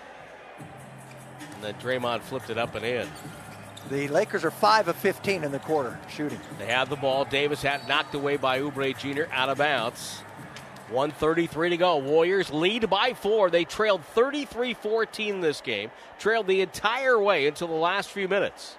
[1.54, 3.08] And then Draymond flipped it up and in.
[3.90, 6.40] The Lakers are 5 of 15 in the quarter shooting.
[6.58, 7.24] They have the ball.
[7.24, 9.24] Davis had knocked away by Oubre Jr.
[9.32, 10.22] out of bounds.
[10.92, 11.96] 133 to go.
[11.96, 13.50] Warriors lead by four.
[13.50, 18.76] They trailed 33 14 this game, trailed the entire way until the last few minutes.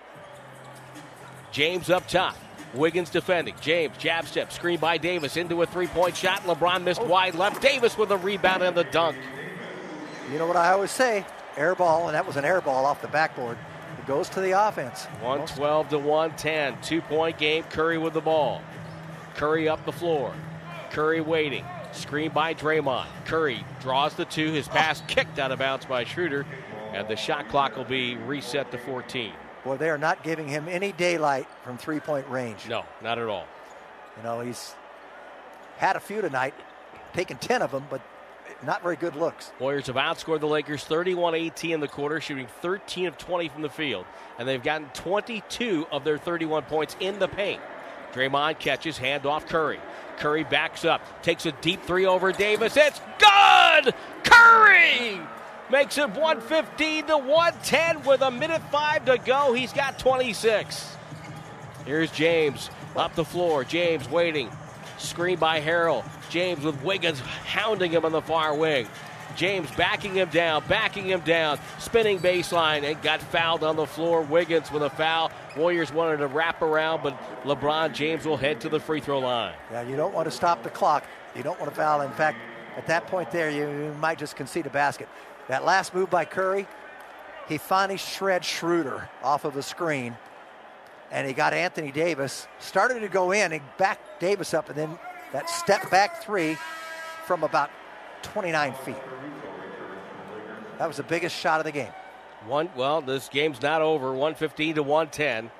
[1.51, 2.35] James up top.
[2.73, 3.53] Wiggins defending.
[3.61, 6.41] James, jab step, screen by Davis into a three point shot.
[6.41, 7.61] LeBron missed wide left.
[7.61, 9.15] Davis with a rebound and the dunk.
[10.31, 11.25] You know what I always say?
[11.55, 13.57] Air ball, and that was an air ball off the backboard.
[13.99, 15.05] It goes to the offense.
[15.21, 16.81] 112 to 110.
[16.81, 17.63] Two point game.
[17.65, 18.61] Curry with the ball.
[19.35, 20.33] Curry up the floor.
[20.89, 21.65] Curry waiting.
[21.93, 23.07] Screen by Draymond.
[23.25, 24.51] Curry draws the two.
[24.51, 26.45] His pass kicked out of bounds by Schroeder.
[26.93, 29.33] And the shot clock will be reset to 14.
[29.63, 32.67] Boy, they are not giving him any daylight from three point range.
[32.67, 33.47] No, not at all.
[34.17, 34.75] You know, he's
[35.77, 36.53] had a few tonight,
[37.13, 38.01] taken 10 of them, but
[38.65, 39.51] not very good looks.
[39.59, 43.61] Warriors have outscored the Lakers 31 18 in the quarter, shooting 13 of 20 from
[43.61, 44.05] the field,
[44.37, 47.61] and they've gotten 22 of their 31 points in the paint.
[48.13, 49.79] Draymond catches, hand off Curry.
[50.17, 52.77] Curry backs up, takes a deep three over Davis.
[52.77, 53.93] It's good!
[54.23, 55.19] Curry!
[55.73, 59.53] makes it 115 to 110 with a minute five to go.
[59.53, 60.95] He's got 26.
[61.85, 63.63] Here's James up the floor.
[63.63, 64.51] James waiting.
[64.99, 66.05] Screen by Harrell.
[66.29, 68.87] James with Wiggins hounding him on the far wing.
[69.35, 74.21] James backing him down, backing him down, spinning baseline, and got fouled on the floor.
[74.21, 75.31] Wiggins with a foul.
[75.57, 79.53] Warriors wanted to wrap around, but LeBron James will head to the free throw line.
[79.71, 81.05] Yeah, you don't want to stop the clock.
[81.35, 82.01] You don't want to foul.
[82.01, 82.37] In fact,
[82.77, 85.07] at that point there, you, you might just concede a basket.
[85.47, 86.67] That last move by Curry,
[87.47, 90.15] he finally shreds Schroeder off of the screen.
[91.11, 94.97] And he got Anthony Davis, started to go in and backed Davis up, and then
[95.31, 96.57] that step back three
[97.25, 97.69] from about
[98.23, 98.95] 29 feet.
[100.79, 101.91] That was the biggest shot of the game.
[102.47, 104.09] One well, this game's not over.
[104.11, 105.51] 115 to 110.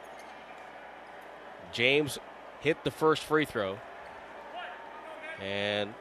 [1.72, 2.20] James
[2.60, 3.78] hit the first free throw.
[5.42, 5.94] And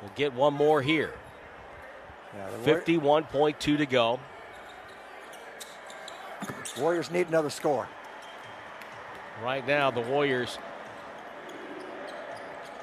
[0.00, 1.14] we'll get one more here.
[2.34, 4.20] Yeah, 51.2 to go.
[6.78, 7.88] Warriors need another score.
[9.42, 10.58] Right now, the Warriors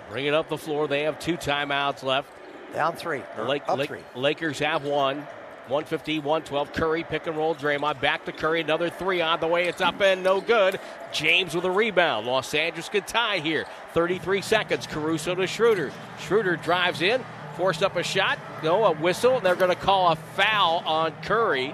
[0.10, 0.88] bring it up the floor.
[0.88, 2.30] They have two timeouts left.
[2.74, 3.22] Down three.
[3.40, 4.04] Lake, up Lake- three.
[4.16, 5.26] Lakers have one.
[5.68, 6.74] 150, 112.
[6.74, 7.56] Curry pick and roll.
[7.56, 8.60] Draymond back to Curry.
[8.62, 9.68] Another three on the way.
[9.70, 10.78] It's up and no good.
[11.14, 12.28] James with a rebound.
[12.28, 13.66] Los Angeles could tie here.
[13.94, 14.86] 33 seconds.
[14.88, 15.92] Caruso to Schroeder.
[16.20, 17.24] Schroeder drives in,
[17.56, 18.40] forced up a shot.
[18.62, 19.38] No, a whistle.
[19.38, 21.74] And they're going to call a foul on Curry.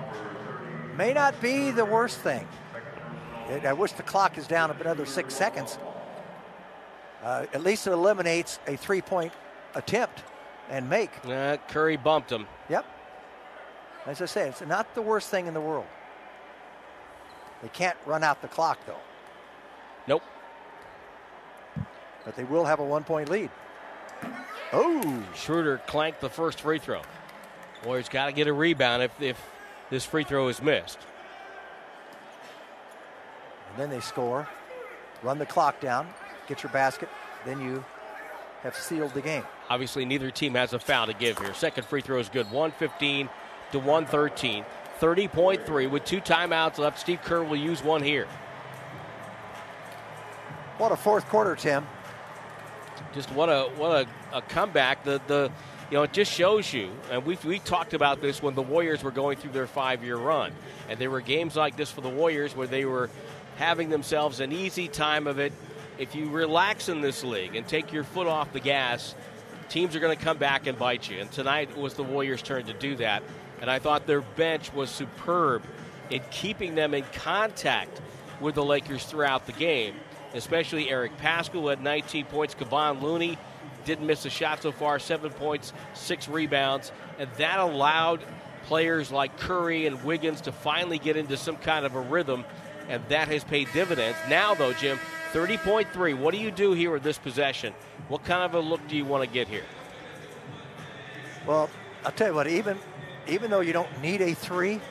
[0.96, 2.48] May not be the worst thing.
[3.66, 5.80] I wish the clock is down another six seconds.
[7.24, 9.34] Uh, at least it eliminates a three-point
[9.76, 10.24] attempt
[10.70, 11.12] and make.
[11.26, 12.48] Uh, Curry bumped him.
[12.70, 12.86] Yep.
[14.06, 15.86] As I say, it's not the worst thing in the world.
[17.62, 19.02] They can't run out the clock though,
[20.08, 20.24] Nope.
[22.24, 23.50] but they will have a one-point lead.
[24.72, 27.02] Oh, Schroeder clanked the first free throw.
[27.86, 29.42] Warriors got to get a rebound if, if
[29.90, 31.00] this free throw is missed.
[33.72, 34.48] and then they score,
[35.22, 36.08] run the clock down,
[36.50, 37.08] get your basket,
[37.46, 37.84] then you
[38.64, 39.44] have sealed the game.
[39.70, 41.54] Obviously, neither team has a foul to give here.
[41.54, 42.48] Second free throw is good.
[42.48, 43.30] 115
[43.72, 44.66] to 113.
[45.00, 47.00] 30.3 with two timeouts left.
[47.00, 48.28] Steve Kerr will use one here.
[50.78, 51.86] What a fourth quarter, Tim.
[53.14, 55.04] Just what a what a, a comeback.
[55.04, 55.52] The the
[55.90, 59.04] you know it just shows you, and we we talked about this when the Warriors
[59.04, 60.52] were going through their five year run,
[60.90, 63.10] and there were games like this for the Warriors where they were
[63.58, 65.54] having themselves an easy time of it.
[66.00, 69.16] If you relax in this league and take your foot off the gas,
[69.68, 71.20] teams are going to come back and bite you.
[71.20, 73.22] And tonight was the Warriors' turn to do that.
[73.60, 75.62] And I thought their bench was superb
[76.10, 78.00] in keeping them in contact
[78.40, 79.94] with the Lakers throughout the game,
[80.34, 82.56] especially Eric Paschall who had 19 points.
[82.56, 83.38] Kevon Looney
[83.84, 86.94] didn't miss a shot so far, seven points, six rebounds.
[87.18, 88.22] And that allowed
[88.64, 92.46] players like Curry and Wiggins to finally get into some kind of a rhythm,
[92.88, 94.18] and that has paid dividends.
[94.30, 94.98] Now, though, Jim,
[95.34, 97.74] 30.3, what do you do here with this possession?
[98.08, 99.66] What kind of a look do you want to get here?
[101.46, 101.70] Well,
[102.04, 102.78] I'll tell you what, even
[103.28, 104.82] even though you don't need a three,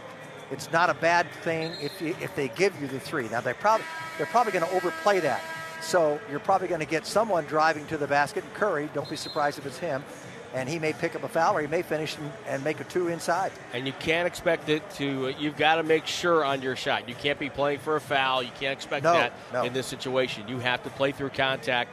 [0.51, 3.29] it's not a bad thing if you, if they give you the three.
[3.29, 3.87] Now they probably
[4.17, 5.43] they're probably going to overplay that.
[5.81, 8.45] So you're probably going to get someone driving to the basket.
[8.45, 10.05] And Curry, don't be surprised if it's him,
[10.55, 12.85] and he may pick up a foul or he may finish and, and make a
[12.85, 13.53] two inside.
[13.73, 17.09] And you can't expect it to, you've got to make sure on your shot.
[17.09, 18.43] You can't be playing for a foul.
[18.43, 19.65] You can't expect No, that no.
[19.65, 20.49] in this situation.
[20.49, 21.91] You have to play through contact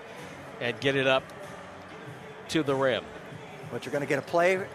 [0.62, 1.24] and get it up
[2.50, 3.04] to the rim.
[3.72, 4.66] But you're going to get a play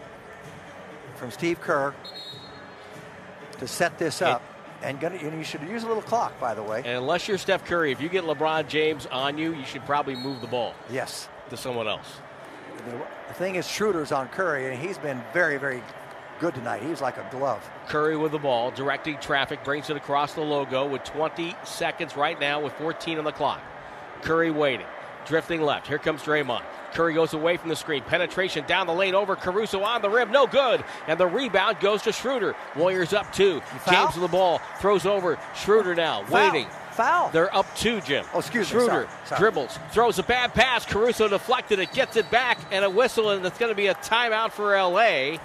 [1.15, 1.93] from Steve Kerr
[3.59, 4.41] to set this up.
[4.83, 6.79] And, gonna, and you should use a little clock, by the way.
[6.79, 10.15] And unless you're Steph Curry, if you get LeBron James on you, you should probably
[10.15, 11.29] move the ball Yes.
[11.51, 12.07] to someone else.
[12.85, 15.83] The, thing is, Schroeder's on Curry, and he's been very, very
[16.39, 16.83] good tonight.
[16.83, 17.67] He's like a glove.
[17.87, 22.39] Curry with the ball, directing traffic, brings it across the logo with 20 seconds right
[22.39, 23.61] now with 14 on the clock.
[24.21, 24.85] Curry waiting,
[25.25, 25.87] drifting left.
[25.87, 26.63] Here comes Draymond.
[26.93, 28.03] Curry goes away from the screen.
[28.03, 30.31] Penetration down the lane over Caruso on the rim.
[30.31, 30.83] No good.
[31.07, 32.53] And the rebound goes to Schroeder.
[32.75, 33.61] Warriors up two.
[33.89, 34.59] James with the ball.
[34.79, 35.39] Throws over.
[35.55, 36.51] Schroeder now Foul.
[36.51, 36.67] waiting.
[36.91, 37.29] Foul.
[37.31, 38.25] They're up two, Jim.
[38.33, 38.79] Oh, excuse me.
[38.79, 39.07] Schroeder Sorry.
[39.25, 39.39] Sorry.
[39.39, 40.85] dribbles, throws a bad pass.
[40.85, 43.95] Caruso deflected it, gets it back, and a whistle, and it's going to be a
[43.95, 45.37] timeout for LA.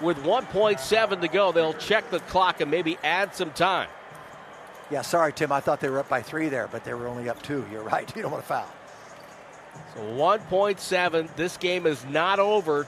[0.00, 3.88] With 1.7 to go, they'll check the clock and maybe add some time.
[4.90, 5.52] Yeah, sorry, Tim.
[5.52, 7.64] I thought they were up by three there, but they were only up two.
[7.70, 8.14] You're right.
[8.16, 8.68] You don't want to foul.
[9.94, 11.34] So 1.7.
[11.36, 12.86] This game is not over.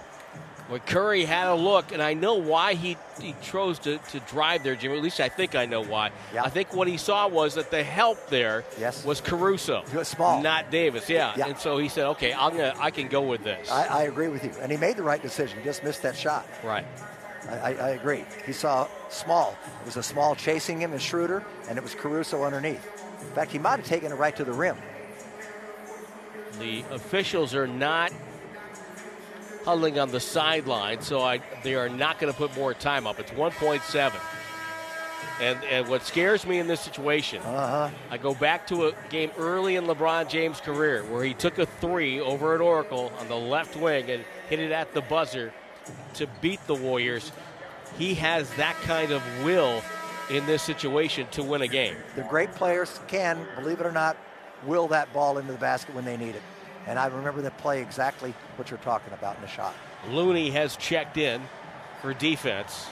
[0.70, 4.62] But Curry had a look, and I know why he, he chose to, to drive
[4.64, 4.92] there, Jim.
[4.92, 6.10] At least I think I know why.
[6.32, 6.42] Yeah.
[6.42, 9.04] I think what he saw was that the help there Yes.
[9.04, 10.40] was Caruso, small.
[10.42, 11.10] not Davis.
[11.10, 11.34] Yeah.
[11.36, 11.48] Yeah.
[11.48, 14.28] and so he said, "Okay, I'm gonna I can go with this." I, I agree
[14.28, 14.52] with you.
[14.62, 15.58] And he made the right decision.
[15.58, 16.46] He just missed that shot.
[16.62, 16.86] right.
[17.50, 18.24] I, I, I agree.
[18.46, 19.54] He saw small.
[19.82, 22.82] It was a small chasing him and Schroeder, and it was Caruso underneath.
[23.20, 24.78] In fact, he might have taken it right to the rim.
[26.58, 28.12] The officials are not
[29.64, 33.18] huddling on the sideline, so I, they are not going to put more time up.
[33.18, 34.12] It's 1.7.
[35.40, 37.96] And, and what scares me in this situation, Uh huh.
[38.10, 41.66] I go back to a game early in LeBron James' career where he took a
[41.66, 45.52] three over at Oracle on the left wing and hit it at the buzzer
[46.14, 47.32] to beat the Warriors.
[47.98, 49.82] He has that kind of will
[50.30, 51.96] in this situation to win a game.
[52.16, 54.16] The great players can, believe it or not,
[54.64, 56.42] will that ball into the basket when they need it.
[56.86, 59.74] And I remember that play exactly what you're talking about in the shot.
[60.10, 61.40] Looney has checked in
[62.02, 62.86] for defense.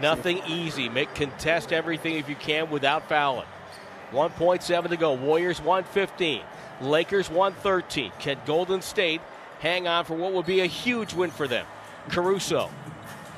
[0.00, 0.88] Nothing easy.
[0.88, 3.46] Make contest everything if you can without fouling.
[4.12, 5.14] 1.7 to go.
[5.14, 6.42] Warriors 115.
[6.80, 8.12] Lakers 113.
[8.18, 9.20] Can Golden State
[9.60, 11.66] hang on for what would be a huge win for them?
[12.08, 12.70] Caruso,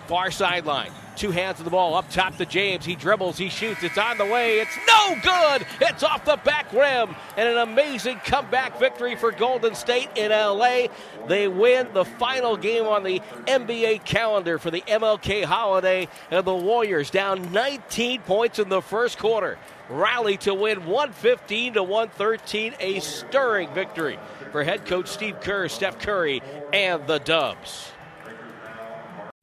[0.06, 0.90] far sideline.
[1.16, 2.84] Two hands of the ball up top to James.
[2.84, 3.82] He dribbles, he shoots.
[3.82, 4.59] It's on the way.
[4.59, 5.66] It's no good.
[5.80, 7.16] It's off the back rim.
[7.38, 10.88] And an amazing comeback victory for Golden State in LA.
[11.26, 16.06] They win the final game on the NBA calendar for the MLK holiday.
[16.30, 19.59] And the Warriors down 19 points in the first quarter.
[19.88, 22.74] Rally to win 115 to 113.
[22.78, 24.18] A stirring victory
[24.52, 26.43] for head coach Steve Kerr, Steph Curry,
[26.74, 27.93] and the Dubs.